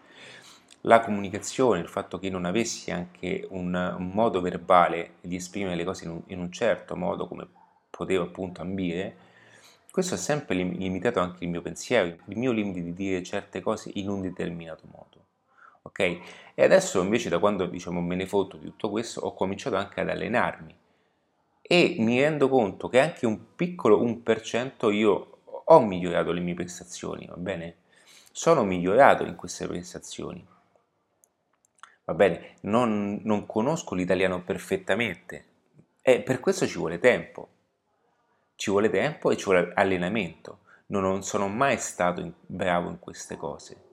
La 0.81 0.99
comunicazione, 0.99 1.79
il 1.79 1.87
fatto 1.87 2.19
che 2.19 2.29
non 2.29 2.45
avessi 2.45 2.91
anche 2.91 3.47
un, 3.49 3.73
un 3.73 4.09
modo 4.13 4.41
verbale 4.41 5.13
di 5.21 5.35
esprimere 5.35 5.75
le 5.75 5.83
cose 5.83 6.05
in 6.05 6.11
un, 6.11 6.21
in 6.27 6.39
un 6.39 6.51
certo 6.51 6.95
modo 6.95 7.27
come 7.27 7.47
potevo 7.89 8.25
appunto 8.25 8.61
ambire, 8.61 9.15
questo 9.91 10.13
ha 10.13 10.17
sempre 10.17 10.55
limitato 10.55 11.19
anche 11.19 11.43
il 11.43 11.49
mio 11.49 11.63
pensiero, 11.63 12.05
il 12.05 12.37
mio 12.37 12.51
limite 12.51 12.83
di 12.83 12.93
dire 12.93 13.23
certe 13.23 13.61
cose 13.61 13.89
in 13.95 14.09
un 14.09 14.21
determinato 14.21 14.83
modo 14.91 15.18
ok? 15.89 15.99
E 16.55 16.63
adesso 16.63 17.01
invece 17.01 17.29
da 17.29 17.39
quando 17.39 17.65
diciamo 17.65 17.99
me 18.01 18.15
ne 18.15 18.25
fotto 18.25 18.57
di 18.57 18.65
tutto 18.65 18.89
questo 18.89 19.21
ho 19.21 19.33
cominciato 19.33 19.75
anche 19.75 20.01
ad 20.01 20.09
allenarmi 20.09 20.75
e 21.61 21.95
mi 21.99 22.19
rendo 22.19 22.49
conto 22.49 22.87
che 22.89 22.99
anche 22.99 23.25
un 23.25 23.55
piccolo 23.55 24.01
1% 24.03 24.91
io 24.91 25.39
ho 25.65 25.81
migliorato 25.81 26.31
le 26.31 26.39
mie 26.41 26.55
prestazioni, 26.55 27.27
va 27.27 27.35
bene? 27.37 27.75
Sono 28.31 28.63
migliorato 28.63 29.23
in 29.23 29.35
queste 29.35 29.67
prestazioni. 29.67 30.45
Va 32.05 32.13
bene, 32.15 32.55
non, 32.61 33.19
non 33.23 33.45
conosco 33.45 33.93
l'italiano 33.93 34.41
perfettamente 34.43 35.45
e 36.01 36.21
per 36.21 36.39
questo 36.39 36.65
ci 36.65 36.77
vuole 36.77 36.97
tempo. 36.99 37.49
ci 38.55 38.71
vuole 38.71 38.89
tempo 38.89 39.31
e 39.31 39.37
ci 39.37 39.45
vuole 39.45 39.71
allenamento. 39.75 40.59
Non, 40.87 41.23
sono 41.23 41.47
mai 41.47 41.77
stato 41.77 42.33
bravo 42.45 42.89
in 42.89 42.99
queste 42.99 43.37
cose. 43.37 43.88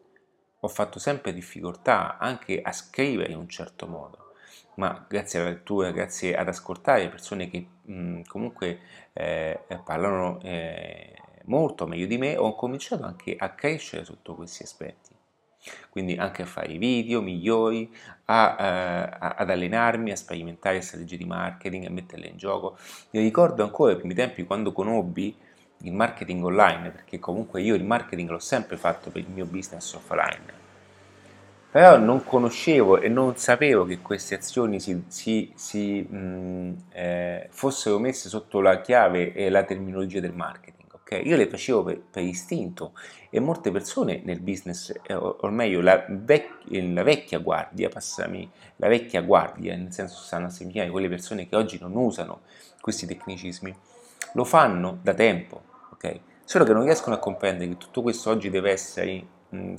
Ho 0.67 0.69
fatto 0.69 0.99
sempre 0.99 1.33
difficoltà 1.33 2.19
anche 2.19 2.61
a 2.61 2.73
scrivere 2.73 3.31
in 3.31 3.39
un 3.39 3.49
certo 3.49 3.87
modo, 3.87 4.33
ma 4.75 5.07
grazie 5.09 5.39
alla 5.39 5.51
lettura, 5.51 5.93
grazie 5.93 6.37
ad 6.37 6.49
ascoltare 6.49 7.09
persone 7.09 7.49
che 7.49 7.65
mh, 7.83 8.23
comunque 8.23 8.81
eh, 9.13 9.61
parlano 9.85 10.41
eh, 10.43 11.15
molto 11.45 11.87
meglio 11.87 12.07
di 12.07 12.19
me, 12.19 12.37
ho 12.37 12.57
cominciato 12.57 13.05
anche 13.05 13.37
a 13.39 13.51
crescere 13.51 14.05
sotto 14.05 14.35
questi 14.35 14.65
aspetti 14.65 15.15
quindi 15.91 16.15
anche 16.15 16.43
a 16.43 16.47
fare 16.47 16.79
video 16.79 17.21
migliori, 17.21 17.93
a, 18.27 18.57
eh, 18.59 19.17
ad 19.21 19.51
allenarmi, 19.51 20.11
a 20.13 20.17
sperimentare 20.17 20.81
strategie 20.81 21.17
di 21.17 21.25
marketing, 21.25 21.87
a 21.87 21.91
metterle 21.91 22.29
in 22.29 22.37
gioco. 22.37 22.77
Io 23.11 23.21
ricordo 23.21 23.65
ancora 23.65 23.93
i 23.93 23.97
primi 23.97 24.15
tempi 24.15 24.45
quando 24.45 24.73
conobbi 24.73 25.37
il 25.83 25.93
marketing 25.93 26.45
online, 26.45 26.91
perché 26.91 27.19
comunque 27.19 27.63
io 27.63 27.75
il 27.75 27.85
marketing 27.85 28.31
l'ho 28.31 28.39
sempre 28.39 28.77
fatto 28.77 29.11
per 29.11 29.23
il 29.23 29.31
mio 29.31 29.47
business 29.47 29.93
offline, 29.95 30.65
però 31.71 31.99
non 31.99 32.25
conoscevo 32.25 33.01
e 33.01 33.09
non 33.09 33.37
sapevo 33.37 33.85
che 33.85 34.01
queste 34.01 34.37
azioni 34.37 34.81
si, 34.81 35.05
si, 35.09 35.53
si, 35.55 36.01
mh, 36.01 36.85
eh, 36.93 37.49
fossero 37.51 37.99
messe 37.99 38.31
sotto 38.31 38.61
la 38.61 38.81
chiave 38.81 39.35
e 39.35 39.51
la 39.51 39.63
terminologia 39.63 40.21
del 40.21 40.33
marketing. 40.33 40.95
Okay? 40.95 41.27
Io 41.29 41.37
le 41.37 41.47
facevo 41.47 41.85
per, 41.85 42.01
per, 42.01 42.23
istinto 42.23 42.93
e 43.29 43.41
molte 43.41 43.71
persone 43.71 44.23
nel 44.25 44.41
business, 44.41 44.91
eh, 45.03 45.15
o, 45.15 45.39
meglio 45.51 45.83
la, 45.83 46.03
vec- 46.09 46.65
la, 46.71 47.03
vecchia 47.03 47.39
guardia, 47.41 47.91
passami, 47.91 48.51
la 48.77 48.89
vecchia 48.89 49.21
guardia, 49.21 49.77
nel 49.77 49.93
senso 49.93 50.17
stanno 50.17 50.47
a 50.47 50.51
significare 50.51 50.89
quelle 50.89 51.11
persone 51.11 51.47
che 51.47 51.57
oggi 51.57 51.79
non 51.79 51.95
usano 51.95 52.41
questi 52.81 53.07
tecnicismi, 53.07 53.77
lo 54.35 54.45
fanno 54.45 54.99
da 55.03 55.15
tempo, 55.15 55.63
ok? 55.93 56.21
Solo 56.45 56.65
che 56.65 56.73
non 56.73 56.85
riescono 56.85 57.17
a 57.17 57.19
comprendere 57.19 57.71
che 57.71 57.77
tutto 57.77 58.03
questo 58.03 58.31
oggi 58.31 58.51
deve 58.51 58.71
essere 58.71 59.27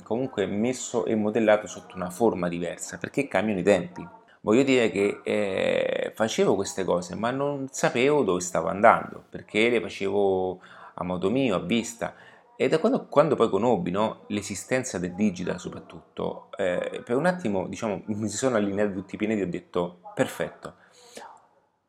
comunque 0.02 0.46
messo 0.46 1.04
e 1.04 1.14
modellato 1.14 1.66
sotto 1.66 1.96
una 1.96 2.10
forma 2.10 2.48
diversa, 2.48 2.98
perché 2.98 3.28
cambiano 3.28 3.60
i 3.60 3.64
tempi. 3.64 4.06
Voglio 4.40 4.62
dire 4.62 4.90
che 4.90 5.20
eh, 5.24 6.12
facevo 6.14 6.54
queste 6.54 6.84
cose, 6.84 7.14
ma 7.14 7.30
non 7.30 7.68
sapevo 7.70 8.22
dove 8.22 8.40
stavo 8.40 8.68
andando, 8.68 9.24
perché 9.28 9.68
le 9.68 9.80
facevo 9.80 10.60
a 10.94 11.04
modo 11.04 11.30
mio, 11.30 11.56
a 11.56 11.60
vista. 11.60 12.14
E 12.56 12.68
da 12.68 12.78
quando, 12.78 13.06
quando 13.06 13.36
poi 13.36 13.48
conobbi 13.48 13.90
no, 13.90 14.24
l'esistenza 14.28 14.98
del 14.98 15.14
digital 15.14 15.60
soprattutto, 15.60 16.48
eh, 16.56 17.02
per 17.04 17.16
un 17.16 17.26
attimo 17.26 17.68
diciamo, 17.68 18.02
mi 18.06 18.28
si 18.28 18.36
sono 18.36 18.56
allineati 18.56 18.92
tutti 18.94 19.14
i 19.14 19.18
pianeti 19.18 19.40
e 19.40 19.44
ho 19.44 19.48
detto 19.48 20.00
perfetto. 20.14 20.74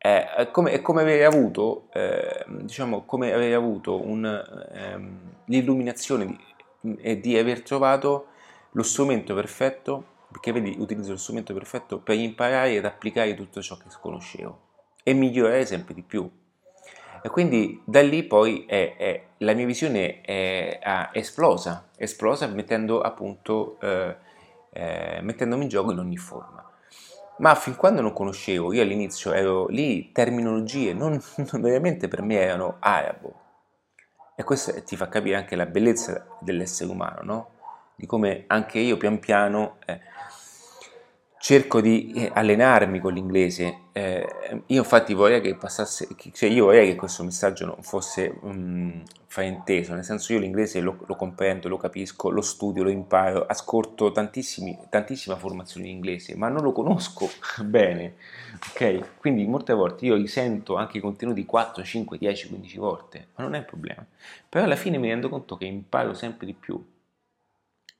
Eh, 0.02 0.34
è, 0.34 0.52
come, 0.52 0.72
è 0.72 0.82
come 0.82 1.02
avere 1.02 1.26
avuto, 1.26 1.89
eh, 1.91 2.45
diciamo, 2.47 3.04
come 3.04 3.34
avere 3.34 3.54
avuto 3.54 4.02
un, 4.02 4.26
ehm, 4.72 5.20
l'illuminazione 5.45 6.26
di, 6.26 6.95
e 7.02 7.20
di 7.20 7.38
aver 7.38 7.62
trovato 7.64 8.28
lo 8.72 8.84
strumento 8.84 9.36
perfetto, 9.36 10.04
perché 10.32 10.54
vedi, 10.54 10.74
utilizzo 10.80 11.12
lo 11.12 11.18
strumento 11.18 11.54
perfetto 11.54 12.00
per 12.00 12.16
imparare 12.16 12.78
ad 12.78 12.86
applicare 12.86 13.36
tutto 13.36 13.62
ciò 13.62 13.76
che 13.76 13.88
conoscevo 14.00 14.68
e 15.04 15.14
migliorare 15.14 15.66
sempre 15.66 15.93
di 15.93 16.04
più. 16.04 16.30
E 17.22 17.28
quindi 17.28 17.82
da 17.84 18.02
lì 18.02 18.24
poi 18.24 18.66
è, 18.66 18.95
è, 18.95 19.24
la 19.39 19.54
mia 19.54 19.66
visione 19.66 20.22
è, 20.22 20.80
è 20.80 21.10
esplosa, 21.12 21.89
esplosa 21.97 22.47
mettendo 22.47 23.02
appunto, 23.02 23.78
eh, 23.82 24.16
eh, 24.72 25.20
mettendomi 25.22 25.64
in 25.64 25.70
gioco 25.70 25.91
in 25.91 26.00
ogni 26.00 26.16
forma. 26.16 26.68
Ma 27.39 27.55
fin 27.55 27.75
quando 27.75 28.01
non 28.01 28.11
conoscevo, 28.11 28.73
io 28.73 28.81
all'inizio 28.81 29.31
ero 29.31 29.67
lì, 29.67 30.11
terminologie, 30.11 30.93
non, 30.93 31.11
non 31.51 31.61
veramente 31.61 32.07
per 32.07 32.21
me 32.21 32.39
erano 32.39 32.75
arabo. 32.79 33.33
E 34.35 34.43
questo 34.43 34.83
ti 34.83 34.95
fa 34.95 35.07
capire 35.09 35.35
anche 35.35 35.55
la 35.55 35.65
bellezza 35.65 36.25
dell'essere 36.39 36.89
umano, 36.89 37.19
no? 37.23 37.49
Di 37.95 38.05
come 38.05 38.45
anche 38.47 38.79
io 38.79 38.97
pian 38.97 39.19
piano... 39.19 39.77
Eh, 39.85 39.99
cerco 41.39 41.79
di 41.79 42.11
eh, 42.13 42.29
allenarmi 42.33 42.99
con 42.99 43.13
l'inglese. 43.13 43.87
Eh, 43.93 44.27
io 44.67 44.79
infatti 44.79 45.13
vorrei 45.13 45.41
che 45.41 45.55
passasse, 45.55 46.07
cioè 46.33 46.49
io 46.49 46.65
vorrei 46.65 46.89
che 46.89 46.95
questo 46.95 47.23
messaggio 47.23 47.65
non 47.65 47.81
fosse 47.81 48.37
um, 48.41 49.01
frainteso, 49.25 49.93
nel 49.93 50.03
senso 50.03 50.33
io 50.33 50.39
l'inglese 50.39 50.81
lo, 50.81 50.97
lo, 51.05 51.15
comprendo, 51.15 51.69
lo 51.69 51.77
capisco, 51.77 52.29
lo 52.29 52.41
studio, 52.41 52.83
lo 52.83 52.89
imparo, 52.89 53.45
ascolto 53.45 54.11
tantissima 54.11 55.35
formazione 55.37 55.87
in 55.87 55.95
inglese, 55.95 56.35
ma 56.35 56.49
non 56.49 56.61
lo 56.61 56.73
conosco 56.73 57.29
bene, 57.63 58.15
ok? 58.71 59.17
Quindi 59.17 59.45
molte 59.45 59.73
volte 59.73 60.05
io 60.05 60.15
risento 60.15 60.75
anche 60.75 60.97
i 60.97 61.01
contenuti 61.01 61.45
4, 61.45 61.83
5, 61.83 62.17
10, 62.17 62.47
15 62.49 62.77
volte, 62.77 63.27
ma 63.35 63.43
non 63.45 63.55
è 63.55 63.59
un 63.59 63.65
problema. 63.65 64.05
Però 64.47 64.65
alla 64.65 64.75
fine 64.75 64.97
mi 64.97 65.07
rendo 65.07 65.29
conto 65.29 65.55
che 65.55 65.65
imparo 65.65 66.13
sempre 66.13 66.45
di 66.45 66.53
più, 66.53 66.83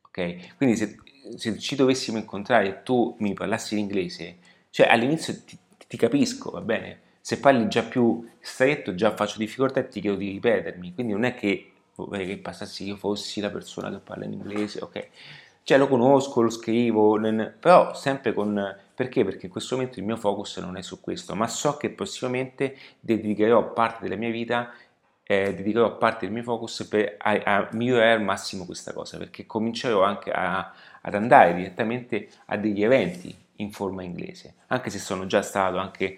ok? 0.08 0.56
Quindi 0.58 0.76
se 0.76 0.98
se 1.36 1.58
ci 1.58 1.76
dovessimo 1.76 2.18
incontrare 2.18 2.68
e 2.68 2.84
tu 2.84 3.16
mi 3.20 3.34
parlassi 3.34 3.76
l'inglese, 3.76 4.38
cioè 4.70 4.88
all'inizio 4.88 5.36
ti, 5.46 5.58
ti, 5.88 5.98
capisco, 5.98 6.52
va 6.52 6.62
bene? 6.62 7.00
Se 7.22 7.40
parli 7.40 7.68
già 7.68 7.84
più 7.84 8.28
stretto, 8.40 8.96
già 8.96 9.16
faccio 9.16 9.38
difficoltà 9.38 9.80
e 9.80 9.88
ti 9.88 10.02
chiedo 10.02 10.18
di 10.18 10.30
ripetermi, 10.32 10.94
quindi 10.94 11.14
non 11.14 11.24
è 11.24 11.36
che 11.36 11.72
vorrei 11.96 12.26
che 12.26 12.38
passassi 12.38 12.86
io 12.86 12.96
fossi 12.96 13.42
la 13.42 13.50
persona 13.50 13.90
che 13.90 13.98
parla 13.98 14.26
in 14.26 14.34
inglese, 14.34 14.82
ok? 14.82 15.08
Cioè 15.64 15.78
lo 15.78 15.88
conosco, 15.88 16.42
lo 16.42 16.50
scrivo, 16.50 17.20
però 17.60 17.94
sempre 17.94 18.34
con... 18.34 18.76
Perché? 18.96 19.24
Perché 19.24 19.46
in 19.46 19.52
questo 19.52 19.76
momento 19.76 20.00
il 20.00 20.06
mio 20.06 20.18
focus 20.18 20.58
non 20.58 20.78
è 20.78 20.82
su 20.82 21.00
questo, 21.00 21.36
ma 21.36 21.48
so 21.48 21.78
che 21.78 21.90
prossimamente 21.92 22.76
dedicherò 23.00 23.72
parte 23.74 24.04
della 24.04 24.16
mia 24.16 24.32
vita 24.32 24.74
eh, 25.32 25.54
dedicherò 25.54 25.96
parte 26.00 26.26
del 26.26 26.34
mio 26.34 26.42
focus 26.42 26.88
per, 26.90 27.16
a, 27.20 27.40
a, 27.44 27.70
migliorare 27.74 28.14
al 28.14 28.24
massimo 28.24 28.66
questa 28.66 28.94
cosa, 28.94 29.20
perché 29.20 29.46
comincerò 29.46 30.02
anche 30.02 30.32
a, 30.32 30.74
ad 31.10 31.16
andare 31.16 31.56
direttamente 31.56 32.28
a 32.46 32.58
degli 32.58 32.84
eventi 32.84 33.36
in 33.58 33.72
forma 33.72 34.04
inglese, 34.04 34.54
anche 34.68 34.90
se 34.90 35.00
sono 35.00 35.26
già 35.26 35.42
stato 35.42 35.78
anche, 35.78 36.18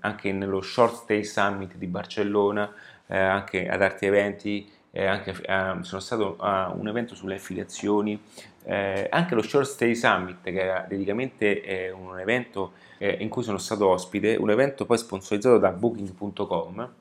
anche 0.00 0.32
nello 0.32 0.60
Short 0.60 1.02
Stay 1.02 1.22
Summit 1.22 1.76
di 1.76 1.86
Barcellona, 1.86 2.72
eh, 3.06 3.16
anche 3.16 3.68
ad 3.68 3.80
altri 3.80 4.06
eventi, 4.08 4.68
eh, 4.90 5.06
anche, 5.06 5.30
eh, 5.30 5.76
sono 5.82 6.00
stato 6.00 6.36
a 6.38 6.72
un 6.74 6.88
evento 6.88 7.14
sulle 7.14 7.36
affiliazioni, 7.36 8.20
eh, 8.64 9.06
anche 9.08 9.34
lo 9.36 9.42
Short 9.42 9.66
Stay 9.66 9.94
Summit, 9.94 10.42
che 10.42 10.60
era 10.60 10.80
praticamente 10.80 11.62
eh, 11.62 11.90
un 11.92 12.18
evento 12.18 12.72
eh, 12.98 13.16
in 13.20 13.28
cui 13.28 13.44
sono 13.44 13.58
stato 13.58 13.86
ospite, 13.86 14.34
un 14.34 14.50
evento 14.50 14.84
poi 14.84 14.98
sponsorizzato 14.98 15.58
da 15.58 15.70
Booking.com, 15.70 16.92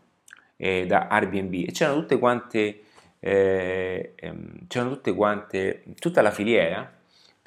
eh, 0.58 0.86
da 0.86 1.08
Airbnb 1.08 1.54
e 1.54 1.72
c'erano 1.72 2.02
tutte 2.02 2.20
quante, 2.20 2.82
eh, 3.20 4.14
ehm, 4.16 4.68
c'erano 4.68 4.92
tutte 4.92 5.16
quante, 5.16 5.84
tutta 5.98 6.22
la 6.22 6.32
filiera 6.32 6.98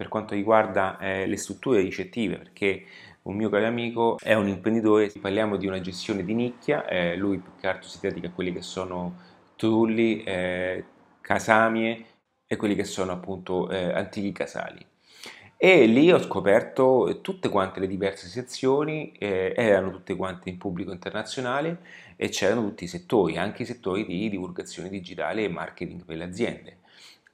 per 0.02 0.10
quanto 0.10 0.34
riguarda 0.34 0.98
eh, 0.98 1.26
le 1.26 1.36
strutture 1.36 1.80
ricettive, 1.80 2.36
perché 2.36 2.84
un 3.22 3.36
mio 3.36 3.48
caro 3.48 3.66
amico 3.66 4.18
è 4.20 4.34
un 4.34 4.48
imprenditore, 4.48 5.12
parliamo 5.20 5.56
di 5.56 5.68
una 5.68 5.80
gestione 5.80 6.24
di 6.24 6.34
nicchia, 6.34 6.84
eh, 6.86 7.14
lui 7.14 7.38
più 7.38 7.52
che 7.60 7.68
altro 7.68 7.88
si 7.88 8.00
dedica 8.00 8.26
a 8.26 8.32
quelli 8.32 8.52
che 8.52 8.62
sono 8.62 9.16
trulli, 9.54 10.24
eh, 10.24 10.84
casamie 11.20 12.04
e 12.44 12.56
quelli 12.56 12.74
che 12.74 12.82
sono 12.82 13.12
appunto 13.12 13.70
eh, 13.70 13.92
antichi 13.92 14.32
casali. 14.32 14.84
E 15.56 15.86
lì 15.86 16.10
ho 16.10 16.18
scoperto 16.18 17.20
tutte 17.22 17.48
quante 17.48 17.78
le 17.78 17.86
diverse 17.86 18.26
sezioni, 18.26 19.12
eh, 19.12 19.54
erano 19.56 19.92
tutte 19.92 20.16
quante 20.16 20.50
in 20.50 20.58
pubblico 20.58 20.90
internazionale 20.90 21.78
e 22.16 22.28
c'erano 22.28 22.62
tutti 22.62 22.82
i 22.82 22.88
settori, 22.88 23.36
anche 23.36 23.62
i 23.62 23.66
settori 23.66 24.04
di 24.04 24.28
divulgazione 24.28 24.88
digitale 24.88 25.44
e 25.44 25.48
marketing 25.48 26.04
per 26.04 26.16
le 26.16 26.24
aziende. 26.24 26.78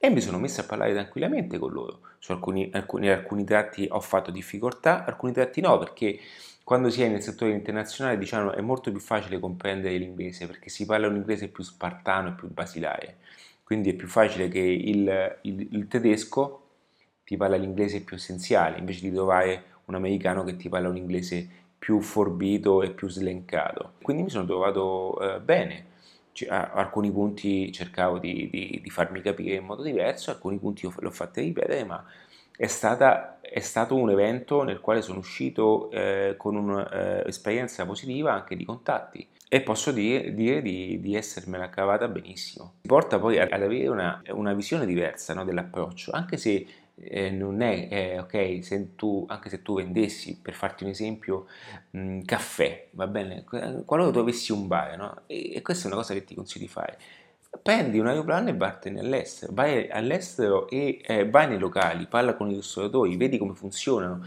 E 0.00 0.10
mi 0.10 0.20
sono 0.20 0.38
messo 0.38 0.60
a 0.60 0.64
parlare 0.64 0.92
tranquillamente 0.92 1.58
con 1.58 1.72
loro. 1.72 2.00
Su 2.18 2.32
alcuni, 2.32 2.70
alcuni, 2.72 3.08
alcuni 3.08 3.44
tratti 3.44 3.86
ho 3.90 4.00
fatto 4.00 4.30
difficoltà, 4.30 5.04
alcuni 5.04 5.32
tratti 5.32 5.60
no, 5.60 5.76
perché 5.78 6.18
quando 6.62 6.88
si 6.90 7.02
è 7.02 7.08
nel 7.08 7.22
settore 7.22 7.52
internazionale 7.52 8.16
diciamo, 8.16 8.52
è 8.52 8.60
molto 8.60 8.90
più 8.92 9.00
facile 9.00 9.40
comprendere 9.40 9.96
l'inglese 9.96 10.46
perché 10.46 10.68
si 10.68 10.86
parla 10.86 11.08
un 11.08 11.16
inglese 11.16 11.48
più 11.48 11.64
spartano 11.64 12.28
e 12.28 12.32
più 12.32 12.48
basilare. 12.52 13.16
Quindi 13.64 13.90
è 13.90 13.94
più 13.94 14.06
facile 14.06 14.48
che 14.48 14.60
il, 14.60 15.38
il, 15.42 15.68
il 15.72 15.88
tedesco 15.88 16.62
ti 17.24 17.36
parla 17.36 17.56
l'inglese 17.56 18.02
più 18.02 18.16
essenziale, 18.16 18.78
invece 18.78 19.00
di 19.02 19.12
trovare 19.12 19.64
un 19.86 19.94
americano 19.96 20.44
che 20.44 20.56
ti 20.56 20.68
parla 20.68 20.88
un 20.88 20.96
inglese 20.96 21.46
più 21.78 22.00
forbito 22.00 22.82
e 22.82 22.90
più 22.92 23.08
slencato. 23.08 23.94
Quindi 24.02 24.22
mi 24.22 24.30
sono 24.30 24.46
trovato 24.46 25.20
eh, 25.20 25.40
bene. 25.40 25.87
A 26.46 26.72
alcuni 26.72 27.10
punti 27.10 27.72
cercavo 27.72 28.18
di, 28.18 28.48
di, 28.50 28.80
di, 28.82 28.90
farmi 28.90 29.20
capire 29.20 29.56
in 29.56 29.64
modo 29.64 29.82
diverso, 29.82 30.30
alcuni 30.30 30.58
punti 30.58 30.88
l'ho 30.96 31.10
fatto 31.10 31.40
ripetere, 31.40 31.84
ma 31.84 32.04
è, 32.56 32.66
stata, 32.66 33.40
è, 33.40 33.60
stato 33.60 33.94
un 33.94 34.10
evento 34.10 34.62
nel 34.62 34.80
quale 34.80 35.02
sono 35.02 35.18
uscito 35.18 35.90
eh, 35.90 36.34
con 36.36 36.56
un'esperienza 36.56 37.82
eh, 37.82 37.86
positiva 37.86 38.32
anche 38.32 38.56
di 38.56 38.64
contatti 38.64 39.26
e 39.48 39.62
posso 39.62 39.92
dire, 39.92 40.34
dire 40.34 40.60
di, 40.60 41.00
di 41.00 41.14
essermela 41.14 41.70
cavata 41.70 42.06
benissimo. 42.08 42.74
Mi 42.82 42.88
porta 42.88 43.18
poi 43.18 43.38
ad 43.38 43.50
avere 43.50 43.88
una, 43.88 44.22
una 44.30 44.52
visione 44.52 44.84
diversa 44.84 45.32
no, 45.34 45.44
dell'approccio, 45.44 46.12
anche 46.12 46.36
se 46.36 46.66
eh, 47.00 47.30
non 47.30 47.60
è, 47.62 47.88
eh, 47.90 48.18
ok, 48.18 48.64
se 48.64 48.94
tu, 48.96 49.24
anche 49.28 49.48
se 49.48 49.62
tu 49.62 49.76
vendessi, 49.76 50.38
per 50.40 50.54
farti 50.54 50.84
un 50.84 50.90
esempio, 50.90 51.46
mh, 51.90 52.00
mm, 52.00 52.20
caffè, 52.22 52.88
va 52.92 53.06
bene, 53.06 53.44
qualora 53.84 54.10
tu 54.10 54.18
avessi 54.18 54.52
un 54.52 54.66
bar, 54.66 54.96
no? 54.96 55.22
E, 55.26 55.54
e, 55.54 55.62
questa 55.62 55.84
è 55.84 55.86
una 55.86 55.96
cosa 55.96 56.14
che 56.14 56.24
ti 56.24 56.34
consiglio 56.34 56.66
di 56.66 56.70
fare. 56.70 56.98
Prendi 57.62 57.98
un 57.98 58.06
aeroplano 58.06 58.50
e 58.50 58.56
vattene 58.56 59.00
all'estero, 59.00 59.52
vai 59.52 59.88
all'estero 59.88 60.68
e 60.68 61.00
eh, 61.04 61.28
vai 61.28 61.48
nei 61.48 61.58
locali, 61.58 62.06
parla 62.06 62.34
con 62.34 62.50
i 62.50 62.54
ristoratori, 62.54 63.16
vedi 63.16 63.38
come 63.38 63.54
funzionano, 63.54 64.24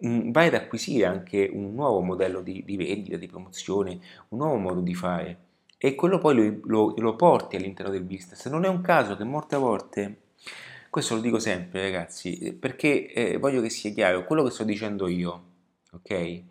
mh, 0.00 0.08
mm, 0.08 0.30
vai 0.32 0.48
ad 0.48 0.54
acquisire 0.54 1.06
anche 1.06 1.48
un 1.52 1.74
nuovo 1.74 2.00
modello 2.00 2.40
di, 2.42 2.62
di, 2.64 2.76
vendita, 2.76 3.16
di 3.16 3.26
promozione, 3.26 4.00
un 4.28 4.38
nuovo 4.38 4.56
modo 4.56 4.80
di 4.80 4.94
fare 4.94 5.38
e 5.84 5.96
quello 5.96 6.18
poi 6.18 6.36
lo, 6.36 6.60
lo, 6.64 6.94
lo 6.96 7.16
porti 7.16 7.56
all'interno 7.56 7.90
del 7.90 8.04
business. 8.04 8.46
Non 8.48 8.64
è 8.64 8.68
un 8.68 8.82
caso 8.82 9.16
che 9.16 9.24
molte 9.24 9.56
volte 9.56 10.16
questo 10.92 11.14
lo 11.14 11.22
dico 11.22 11.38
sempre, 11.38 11.80
ragazzi, 11.80 12.52
perché 12.52 13.10
eh, 13.14 13.38
voglio 13.38 13.62
che 13.62 13.70
sia 13.70 13.90
chiaro, 13.92 14.26
quello 14.26 14.42
che 14.42 14.50
sto 14.50 14.62
dicendo 14.62 15.08
io, 15.08 15.44
ok, 15.92 16.42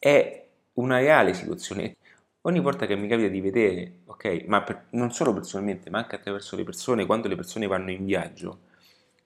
è 0.00 0.46
una 0.72 0.98
reale 0.98 1.32
situazione. 1.32 1.94
Ogni 2.40 2.58
volta 2.58 2.86
che 2.86 2.96
mi 2.96 3.06
capita 3.06 3.28
di 3.28 3.40
vedere, 3.40 4.00
ok, 4.06 4.46
ma 4.48 4.62
per, 4.62 4.86
non 4.90 5.12
solo 5.12 5.32
personalmente, 5.32 5.90
ma 5.90 5.98
anche 5.98 6.16
attraverso 6.16 6.56
le 6.56 6.64
persone, 6.64 7.06
quando 7.06 7.28
le 7.28 7.36
persone 7.36 7.68
vanno 7.68 7.92
in 7.92 8.04
viaggio 8.04 8.62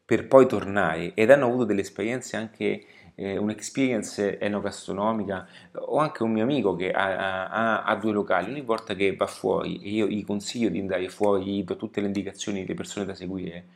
per 0.04 0.28
poi 0.28 0.46
tornare 0.46 1.14
ed 1.14 1.30
hanno 1.30 1.46
avuto 1.46 1.64
delle 1.64 1.80
esperienze 1.80 2.36
anche 2.36 2.84
eh, 3.14 3.38
un'experience 3.38 4.38
enogastronomica 4.38 5.48
o 5.86 5.96
anche 5.96 6.22
un 6.22 6.32
mio 6.32 6.42
amico 6.42 6.76
che 6.76 6.90
ha, 6.90 7.48
ha, 7.48 7.82
ha, 7.84 7.96
due 7.96 8.12
locali, 8.12 8.50
ogni 8.50 8.60
volta 8.60 8.94
che 8.94 9.16
va 9.16 9.26
fuori 9.26 9.80
e 9.82 9.88
io 9.88 10.06
gli 10.08 10.24
consiglio 10.26 10.68
di 10.68 10.78
andare 10.78 11.08
fuori, 11.08 11.44
gli 11.46 11.64
do 11.64 11.76
tutte 11.76 12.02
le 12.02 12.08
indicazioni 12.08 12.60
delle 12.60 12.74
persone 12.74 13.06
da 13.06 13.14
seguire, 13.14 13.68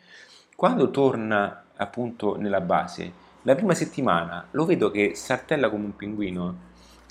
quando 0.63 0.93
torna 0.93 1.65
appunto 1.75 2.37
nella 2.37 2.61
base, 2.61 3.13
la 3.43 3.57
prima 3.57 3.75
settimana 3.75 4.47
lo 4.53 4.65
vedo 4.65 4.93
che 4.93 5.17
saltella 5.17 5.69
come 5.69 5.87
un 5.87 5.97
pinguino 5.97 6.57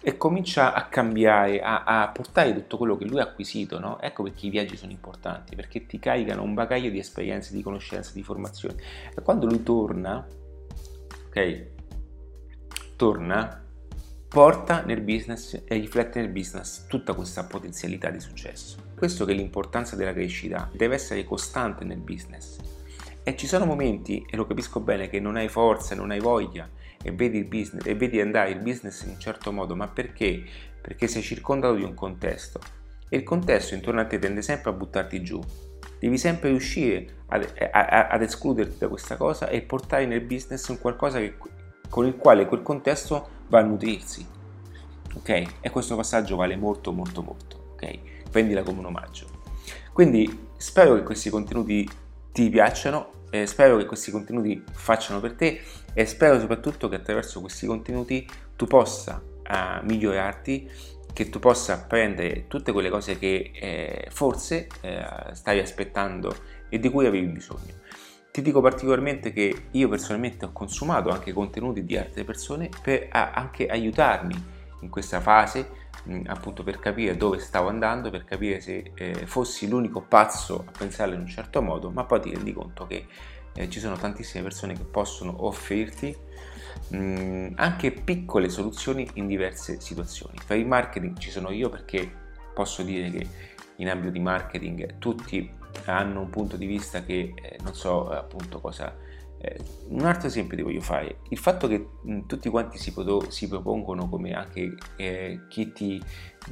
e 0.02 0.16
comincia 0.16 0.74
a 0.74 0.86
cambiare, 0.86 1.60
a, 1.60 1.84
a 1.84 2.08
portare 2.08 2.54
tutto 2.54 2.78
quello 2.78 2.96
che 2.96 3.04
lui 3.04 3.20
ha 3.20 3.24
acquisito, 3.24 3.78
no? 3.78 4.00
Ecco 4.00 4.24
perché 4.24 4.46
i 4.46 4.50
viaggi 4.50 4.78
sono 4.78 4.94
importanti, 4.94 5.58
perché 5.58 5.86
ti 5.86 6.00
caricano 6.00 6.44
un 6.44 6.54
bagaglio 6.54 6.90
di 6.90 7.00
esperienze, 7.00 7.54
di 7.54 7.62
conoscenze, 7.62 8.14
di 8.14 8.24
formazione. 8.24 8.76
E 9.14 9.22
quando 9.22 9.48
lui 9.48 9.62
torna, 9.64 10.26
ok, 11.28 11.66
torna, 12.96 13.66
porta 14.30 14.82
nel 14.86 15.02
business 15.02 15.62
e 15.66 15.76
riflette 15.76 16.22
nel 16.22 16.30
business 16.30 16.86
tutta 16.88 17.14
questa 17.14 17.44
potenzialità 17.44 18.12
di 18.12 18.22
successo. 18.22 18.78
Questo 18.96 19.26
che 19.26 19.34
è 19.34 19.36
l'importanza 19.36 19.98
della 19.98 20.14
crescita, 20.14 20.70
deve 20.72 20.96
essere 20.96 21.26
costante 21.26 21.84
nel 21.84 22.00
business 22.00 22.51
e 23.24 23.36
ci 23.36 23.48
sono 23.48 23.66
momenti, 23.66 24.26
e 24.30 24.36
lo 24.36 24.48
capisco 24.48 24.80
bene, 24.80 25.10
che 25.10 25.20
non 25.20 25.36
hai 25.36 25.48
forza, 25.48 25.96
non 25.96 26.12
hai 26.12 26.20
voglia 26.20 26.70
e 27.04 27.12
vedi 27.12 27.38
il 27.38 27.46
business 27.46 27.86
e 27.86 27.96
vedi 27.96 28.20
andare 28.20 28.52
il 28.52 28.60
business 28.60 29.04
in 29.04 29.10
un 29.10 29.20
certo 29.20 29.52
modo, 29.52 29.76
ma 29.76 29.88
perché? 29.88 30.44
Perché 30.82 31.08
sei 31.08 31.22
circondato 31.22 31.76
di 31.76 31.84
un 31.84 31.94
contesto 31.94 32.60
e 33.10 33.18
il 33.18 33.24
contesto 33.24 33.76
intorno 33.76 34.02
a 34.02 34.06
te 34.06 34.20
tende 34.20 34.42
sempre 34.42 34.72
a 34.72 34.74
buttarti 34.74 35.22
giù. 35.22 35.40
Devi 36.00 36.18
sempre 36.18 36.50
riuscire 36.50 37.24
ad, 37.28 37.48
a, 37.72 38.08
ad 38.08 38.22
escluderti 38.22 38.78
da 38.80 38.88
questa 38.88 39.18
cosa 39.18 39.50
e 39.50 39.62
portare 39.62 40.06
nel 40.06 40.22
business 40.22 40.68
un 40.70 40.80
qualcosa 40.80 41.20
che, 41.20 41.36
con 41.90 42.08
il 42.08 42.16
quale 42.16 42.48
quel 42.48 42.64
contesto 42.64 43.28
va 43.50 43.60
a 43.60 43.64
nutrirsi. 43.64 44.26
Ok? 45.16 45.44
E 45.60 45.70
questo 45.70 45.96
passaggio 45.96 46.38
vale 46.38 46.56
molto 46.56 46.92
molto 46.92 47.22
molto. 47.22 47.74
Ok? 47.74 48.30
Prendila 48.32 48.64
come 48.64 48.80
un 48.80 48.86
omaggio. 48.86 49.28
Quindi 49.92 50.48
spero 50.56 50.96
che 50.96 51.04
questi 51.04 51.30
contenuti 51.30 51.88
ti 52.32 52.50
piacciono. 52.50 53.20
Eh, 53.30 53.48
spero 53.48 53.78
che 53.78 53.86
questi 53.86 54.12
contenuti 54.12 54.62
facciano 54.74 55.22
per 55.22 55.34
te 55.34 55.62
e 55.94 56.06
spero 56.06 56.40
soprattutto 56.40 56.90
che 56.90 56.96
attraverso 56.96 57.40
questi 57.40 57.66
contenuti 57.66 58.28
tu 58.58 58.66
possa 58.66 59.22
uh, 59.24 59.86
migliorarti, 59.86 60.70
che 61.14 61.30
tu 61.30 61.40
possa 61.40 61.74
apprendere 61.74 62.48
tutte 62.48 62.72
quelle 62.72 62.90
cose 62.90 63.18
che 63.18 63.52
eh, 63.54 64.08
forse 64.10 64.68
eh, 64.82 65.06
stavi 65.34 65.60
aspettando 65.60 66.36
e 66.70 66.80
di 66.80 66.90
cui 66.90 67.06
avevi 67.06 67.28
bisogno. 67.28 67.80
Ti 68.32 68.42
dico 68.42 68.62
particolarmente 68.62 69.34
che 69.34 69.66
io 69.72 69.90
personalmente 69.90 70.46
ho 70.46 70.52
consumato 70.54 71.10
anche 71.10 71.34
contenuti 71.34 71.84
di 71.84 71.98
altre 71.98 72.24
persone 72.24 72.70
per 72.82 73.08
a, 73.12 73.32
anche 73.32 73.68
aiutarmi 73.68 74.60
in 74.82 74.90
questa 74.90 75.20
fase 75.20 75.81
appunto 76.26 76.64
per 76.64 76.80
capire 76.80 77.16
dove 77.16 77.40
stavo 77.40 77.70
andando, 77.70 78.10
per 78.10 78.24
capire 78.24 78.60
se 78.60 78.92
eh, 78.96 79.26
fossi 79.26 79.68
l'unico 79.68 80.02
pazzo 80.02 80.66
a 80.68 80.72
pensarlo 80.78 81.14
in 81.14 81.22
un 81.22 81.28
certo 81.28 81.62
modo, 81.62 81.92
ma 81.92 82.04
poi 82.06 82.22
ti 82.22 82.32
rendi 82.32 82.54
conto 82.54 82.88
che 82.88 83.06
eh, 83.54 83.70
ci 83.70 83.80
sono 83.80 83.96
tantissime 83.96 84.44
persone 84.44 84.74
che 84.74 84.84
possono 84.84 85.46
offrirti 85.46 86.16
mh, 86.90 87.54
anche 87.56 87.92
piccole 87.92 88.50
soluzioni 88.50 89.08
in 89.16 89.28
diverse 89.28 89.80
situazioni. 89.80 90.38
Per 90.46 90.58
il 90.58 90.66
marketing 90.66 91.18
ci 91.18 91.30
sono 91.30 91.52
io 91.52 91.70
perché 91.70 92.10
posso 92.54 92.84
dire 92.84 93.10
che 93.10 93.28
in 93.78 93.90
ambito 93.90 94.12
di 94.12 94.20
marketing 94.20 94.98
tutti 94.98 95.50
hanno 95.86 96.22
un 96.22 96.30
punto 96.30 96.58
di 96.58 96.66
vista 96.66 97.04
che 97.04 97.34
eh, 97.36 97.58
non 97.64 97.74
so 97.74 98.10
appunto 98.10 98.60
cosa 98.60 98.94
eh, 99.42 99.60
un 99.88 100.06
altro 100.06 100.28
esempio 100.28 100.56
ti 100.56 100.64
voglio 100.64 100.82
fare, 100.82 101.18
il 101.30 101.38
fatto 101.38 101.68
che 101.68 101.88
mh, 102.04 102.26
tutti 102.28 102.48
quanti 102.50 102.78
si, 102.78 102.94
poto- 102.94 103.30
si, 103.32 103.48
propongono 103.48 104.08
come 104.08 104.34
anche 104.34 104.76
eh, 104.96 105.42
chi 105.50 105.72
ti 105.72 106.02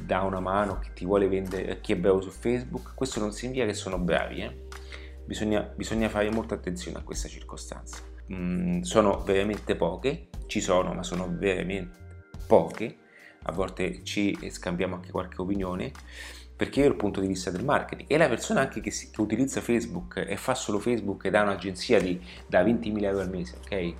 dà 0.04 0.22
una 0.22 0.40
mano, 0.40 0.80
chi 0.80 0.90
ti 0.92 1.04
vuole 1.04 1.28
vendere, 1.28 1.80
chi 1.80 1.92
è 1.92 1.96
bravo 1.96 2.20
su 2.20 2.30
Facebook, 2.30 2.94
questo 2.94 3.20
non 3.20 3.32
significa 3.32 3.64
che 3.64 3.74
sono 3.74 3.98
bravi, 3.98 4.40
eh? 4.40 4.66
bisogna, 5.24 5.60
bisogna, 5.60 6.08
fare 6.08 6.30
molta 6.30 6.54
attenzione 6.56 6.98
a 6.98 7.02
questa 7.02 7.28
circostanza. 7.28 8.02
Mm, 8.32 8.80
sono 8.80 9.22
veramente 9.22 9.76
poche, 9.76 10.28
ci 10.46 10.60
sono, 10.60 10.92
ma 10.92 11.04
sono 11.04 11.28
veramente 11.30 11.98
poche, 12.46 12.96
a 13.44 13.52
volte 13.52 14.02
ci 14.02 14.36
scambiamo 14.50 14.96
anche 14.96 15.12
qualche 15.12 15.40
opinione 15.40 15.92
perché 16.60 16.80
io 16.80 16.86
ho 16.88 16.88
il 16.90 16.96
punto 16.96 17.22
di 17.22 17.26
vista 17.26 17.50
del 17.50 17.64
marketing 17.64 18.06
e 18.06 18.18
la 18.18 18.28
persona 18.28 18.60
anche 18.60 18.82
che, 18.82 18.90
si, 18.90 19.10
che 19.10 19.22
utilizza 19.22 19.62
Facebook 19.62 20.22
e 20.28 20.36
fa 20.36 20.54
solo 20.54 20.78
Facebook 20.78 21.24
ed 21.24 21.34
ha 21.34 21.40
un'agenzia 21.40 21.98
di, 21.98 22.20
da 22.46 22.62
20.000 22.62 23.02
euro 23.02 23.20
al 23.20 23.30
mese, 23.30 23.56
ok? 23.64 23.94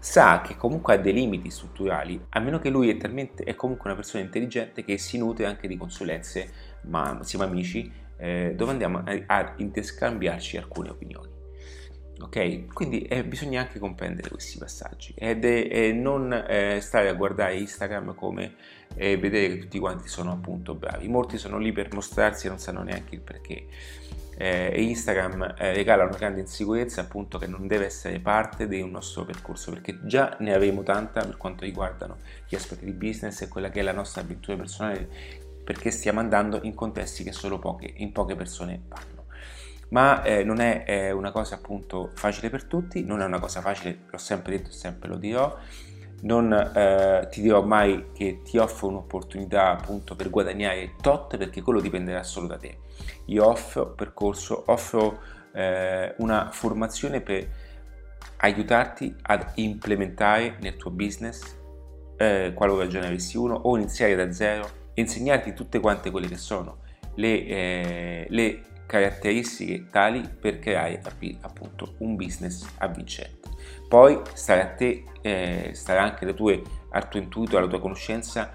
Sa 0.00 0.40
che 0.40 0.56
comunque 0.56 0.94
ha 0.94 0.96
dei 0.96 1.12
limiti 1.12 1.48
strutturali, 1.48 2.20
a 2.30 2.40
meno 2.40 2.58
che 2.58 2.70
lui 2.70 2.90
è, 2.90 2.96
talmente, 2.96 3.44
è 3.44 3.54
comunque 3.54 3.84
una 3.86 3.94
persona 3.94 4.24
intelligente 4.24 4.82
che 4.82 4.98
si 4.98 5.16
nutre 5.16 5.46
anche 5.46 5.68
di 5.68 5.76
consulenze, 5.76 6.50
ma 6.88 7.20
siamo 7.22 7.44
amici, 7.44 7.88
eh, 8.16 8.54
dove 8.56 8.72
andiamo 8.72 9.04
a, 9.04 9.22
a 9.24 9.54
interscambiarci 9.58 10.56
alcune 10.56 10.90
opinioni. 10.90 11.30
Ok? 12.20 12.72
Quindi 12.72 13.02
eh, 13.02 13.24
bisogna 13.24 13.60
anche 13.60 13.78
comprendere 13.78 14.28
questi 14.28 14.58
passaggi 14.58 15.14
ed 15.16 15.44
è, 15.44 15.68
è 15.68 15.92
non 15.92 16.32
eh, 16.32 16.80
stare 16.80 17.08
a 17.08 17.14
guardare 17.14 17.58
Instagram 17.58 18.16
come 18.16 18.54
eh, 18.94 19.16
vedere 19.16 19.48
che 19.48 19.58
tutti 19.58 19.78
quanti 19.78 20.08
sono 20.08 20.32
appunto 20.32 20.74
bravi. 20.74 21.08
Molti 21.08 21.38
sono 21.38 21.58
lì 21.58 21.72
per 21.72 21.92
mostrarsi 21.92 22.46
e 22.46 22.48
non 22.48 22.58
sanno 22.58 22.82
neanche 22.82 23.14
il 23.14 23.20
perché. 23.20 23.66
Eh, 24.36 24.72
e 24.72 24.82
Instagram 24.82 25.54
eh, 25.58 25.74
regala 25.74 26.04
una 26.04 26.16
grande 26.16 26.40
insicurezza 26.40 27.02
appunto 27.02 27.36
che 27.36 27.46
non 27.46 27.66
deve 27.66 27.84
essere 27.84 28.18
parte 28.18 28.66
del 28.66 28.86
nostro 28.86 29.24
percorso 29.24 29.70
perché 29.70 30.00
già 30.04 30.36
ne 30.40 30.54
avremo 30.54 30.82
tanta 30.82 31.22
per 31.22 31.36
quanto 31.36 31.64
riguardano 31.64 32.16
gli 32.48 32.54
aspetti 32.54 32.86
di 32.86 32.92
business 32.92 33.42
e 33.42 33.48
quella 33.48 33.68
che 33.68 33.80
è 33.80 33.82
la 33.82 33.92
nostra 33.92 34.22
avventura 34.22 34.56
personale 34.56 35.06
perché 35.62 35.90
stiamo 35.90 36.20
andando 36.20 36.60
in 36.62 36.74
contesti 36.74 37.22
che 37.24 37.32
solo 37.32 37.58
poche, 37.58 37.92
in 37.96 38.10
poche 38.10 38.34
persone 38.34 38.80
vanno 38.88 39.22
ma 39.92 40.22
eh, 40.22 40.42
non 40.42 40.60
è 40.60 40.84
eh, 40.86 41.10
una 41.12 41.30
cosa 41.30 41.56
appunto 41.56 42.10
facile 42.14 42.48
per 42.50 42.64
tutti, 42.64 43.04
non 43.04 43.20
è 43.20 43.24
una 43.24 43.38
cosa 43.38 43.60
facile, 43.60 44.00
l'ho 44.10 44.18
sempre 44.18 44.56
detto 44.56 44.70
e 44.70 44.72
sempre 44.72 45.08
lo 45.08 45.16
dirò, 45.16 45.56
non 46.22 46.52
eh, 46.52 47.28
ti 47.30 47.40
dirò 47.40 47.62
mai 47.62 48.08
che 48.12 48.40
ti 48.42 48.58
offro 48.58 48.88
un'opportunità 48.88 49.70
appunto 49.70 50.14
per 50.14 50.30
guadagnare 50.30 50.94
tot 51.00 51.36
perché 51.36 51.62
quello 51.62 51.80
dipenderà 51.80 52.22
solo 52.22 52.46
da 52.46 52.56
te. 52.56 52.78
Io 53.26 53.46
offro 53.46 53.92
percorso, 53.92 54.64
offro 54.66 55.20
eh, 55.52 56.14
una 56.18 56.50
formazione 56.50 57.20
per 57.20 57.48
aiutarti 58.38 59.14
ad 59.22 59.52
implementare 59.54 60.56
nel 60.60 60.76
tuo 60.76 60.90
business 60.90 61.60
eh, 62.16 62.52
qualora 62.54 62.86
già 62.86 63.00
ne 63.00 63.06
avessi 63.06 63.36
uno 63.36 63.54
o 63.54 63.76
iniziare 63.76 64.14
da 64.14 64.32
zero 64.32 64.80
insegnarti 64.94 65.54
tutte 65.54 65.80
quante 65.80 66.10
quelle 66.10 66.28
che 66.28 66.36
sono 66.36 66.78
le, 67.14 67.46
eh, 67.46 68.26
le 68.28 68.62
caratteristiche 68.86 69.88
tali 69.90 70.28
per 70.28 70.58
creare 70.58 71.00
appunto 71.40 71.94
un 71.98 72.16
business 72.16 72.66
avvincente. 72.78 73.51
Poi 73.92 74.22
starà 74.32 74.62
a 74.62 74.68
te, 74.68 75.04
eh, 75.20 75.72
starà 75.74 76.02
anche 76.02 76.24
alle 76.24 76.32
tue, 76.32 76.62
al 76.92 77.10
tuo 77.10 77.20
intuito, 77.20 77.58
alla 77.58 77.66
tua 77.66 77.78
conoscenza, 77.78 78.50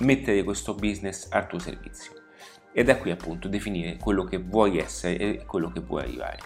mettere 0.00 0.44
questo 0.44 0.74
business 0.74 1.26
al 1.30 1.46
tuo 1.46 1.58
servizio. 1.58 2.12
E 2.70 2.84
da 2.84 2.98
qui 2.98 3.10
appunto 3.10 3.48
definire 3.48 3.96
quello 3.96 4.24
che 4.24 4.36
vuoi 4.36 4.76
essere 4.76 5.16
e 5.16 5.44
quello 5.46 5.70
che 5.70 5.80
vuoi 5.80 6.02
arrivare. 6.02 6.38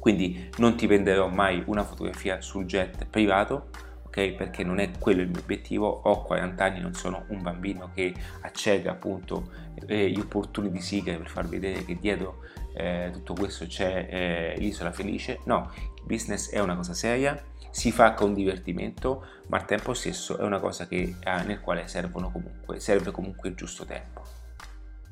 Quindi 0.00 0.48
non 0.56 0.76
ti 0.76 0.86
venderò 0.86 1.28
mai 1.28 1.62
una 1.66 1.84
fotografia 1.84 2.40
sul 2.40 2.64
jet 2.64 3.04
privato, 3.04 3.68
ok? 4.06 4.32
Perché 4.32 4.64
non 4.64 4.78
è 4.78 4.92
quello 4.98 5.20
il 5.20 5.28
mio 5.28 5.40
obiettivo, 5.40 5.88
ho 5.88 6.22
40 6.22 6.64
anni, 6.64 6.80
non 6.80 6.94
sono 6.94 7.26
un 7.28 7.42
bambino 7.42 7.90
che 7.94 8.14
accede 8.40 8.88
appunto 8.88 9.52
eh, 9.86 10.08
gli 10.08 10.18
opportunity 10.18 10.80
seeker 10.80 11.18
per 11.18 11.28
far 11.28 11.46
vedere 11.46 11.84
che 11.84 11.98
dietro 12.00 12.44
eh, 12.74 13.10
tutto 13.12 13.34
questo 13.34 13.66
c'è 13.66 14.06
eh, 14.08 14.54
l'isola 14.58 14.90
felice, 14.90 15.40
no, 15.44 15.70
business 16.06 16.50
è 16.50 16.60
una 16.60 16.76
cosa 16.76 16.94
seria, 16.94 17.40
si 17.70 17.92
fa 17.92 18.14
con 18.14 18.32
divertimento, 18.32 19.26
ma 19.48 19.58
al 19.58 19.66
tempo 19.66 19.92
stesso 19.92 20.38
è 20.38 20.42
una 20.42 20.60
cosa 20.60 20.86
che, 20.86 21.16
eh, 21.22 21.42
nel 21.44 21.60
quale 21.60 21.86
servono 21.88 22.30
comunque, 22.30 22.80
serve 22.80 23.10
comunque 23.10 23.50
il 23.50 23.54
giusto 23.54 23.84
tempo. 23.84 24.22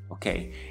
Ok? 0.08 0.24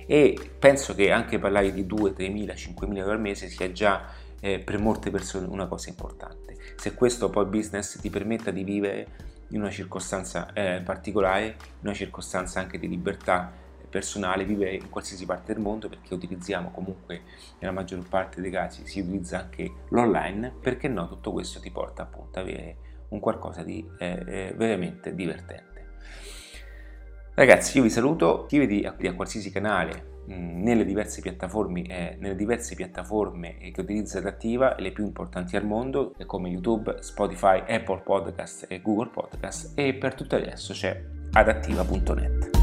E 0.08 0.52
penso 0.58 0.96
che 0.96 1.12
anche 1.12 1.38
parlare 1.38 1.72
di 1.72 1.86
2, 1.86 2.14
3 2.14 2.30
mila, 2.30 2.56
5 2.56 2.88
mila 2.88 3.02
euro 3.02 3.14
al 3.14 3.20
mese 3.20 3.48
sia 3.48 3.72
già 3.72 4.06
eh, 4.40 4.60
per 4.60 4.80
molte 4.80 5.12
persone 5.12 5.48
una 5.48 5.68
cosa 5.68 5.90
importante. 5.90 6.58
Se 6.76 6.94
questo 6.94 7.30
poi 7.30 7.46
business 7.46 8.00
ti 8.00 8.10
permetta 8.10 8.52
di 8.52 8.64
vivere 8.64 9.08
in 9.50 9.60
una 9.62 9.70
circostanza 9.70 10.52
eh, 10.54 10.82
particolare, 10.84 11.46
in 11.46 11.88
una 11.88 11.94
circostanza 11.94 12.60
anche 12.60 12.80
di 12.80 12.88
libertà 12.90 13.52
personale, 13.94 14.44
vivere 14.44 14.74
in 14.74 14.90
qualsiasi 14.90 15.28
parte 15.28 15.54
del 15.54 15.62
mondo 15.62 15.88
perché 15.88 16.16
utilizziamo 16.16 16.72
comunque 16.72 17.22
nella 17.60 17.72
maggior 17.72 18.04
parte 18.10 18.42
dei 18.42 18.50
casi 18.50 18.88
si 18.88 19.02
utilizza 19.02 19.42
anche 19.42 19.72
l'online, 19.90 20.52
perché 20.60 20.88
no 20.88 21.08
tutto 21.08 21.32
questo 21.32 21.60
ti 21.60 21.70
porta 21.70 22.02
appunto 22.02 22.40
ad 22.40 22.48
avere 22.48 22.78
un 23.10 23.20
qualcosa 23.20 23.62
di 23.62 23.88
eh, 24.00 24.24
eh, 24.26 24.54
veramente 24.58 25.14
divertente. 25.14 25.72
Ragazzi, 27.36 27.78
io 27.78 27.84
vi 27.84 27.92
saluto, 27.92 28.48
iscrivetevi 28.50 29.08
a, 29.08 29.12
a 29.12 29.14
qualsiasi 29.14 29.52
canale 29.52 30.12
nelle 30.26 30.86
diverse 30.86 31.22
eh, 31.22 32.18
nelle 32.20 32.36
diverse 32.36 32.74
piattaforme 32.74 33.58
che 33.58 33.82
utilizzo 33.82 34.18
Adattiva, 34.18 34.76
le 34.80 34.92
più 34.92 35.04
importanti 35.04 35.56
al 35.56 35.66
mondo, 35.66 36.16
come 36.26 36.50
YouTube, 36.50 36.96
Spotify, 37.02 37.64
Apple 37.68 38.02
Podcast 38.02 38.66
e 38.70 38.82
Google 38.82 39.10
Podcast, 39.10 39.78
e 39.78 39.94
per 39.94 40.16
tutto 40.16 40.36
resto 40.46 40.74
c'è 40.74 41.00
adattiva.net. 41.34 42.63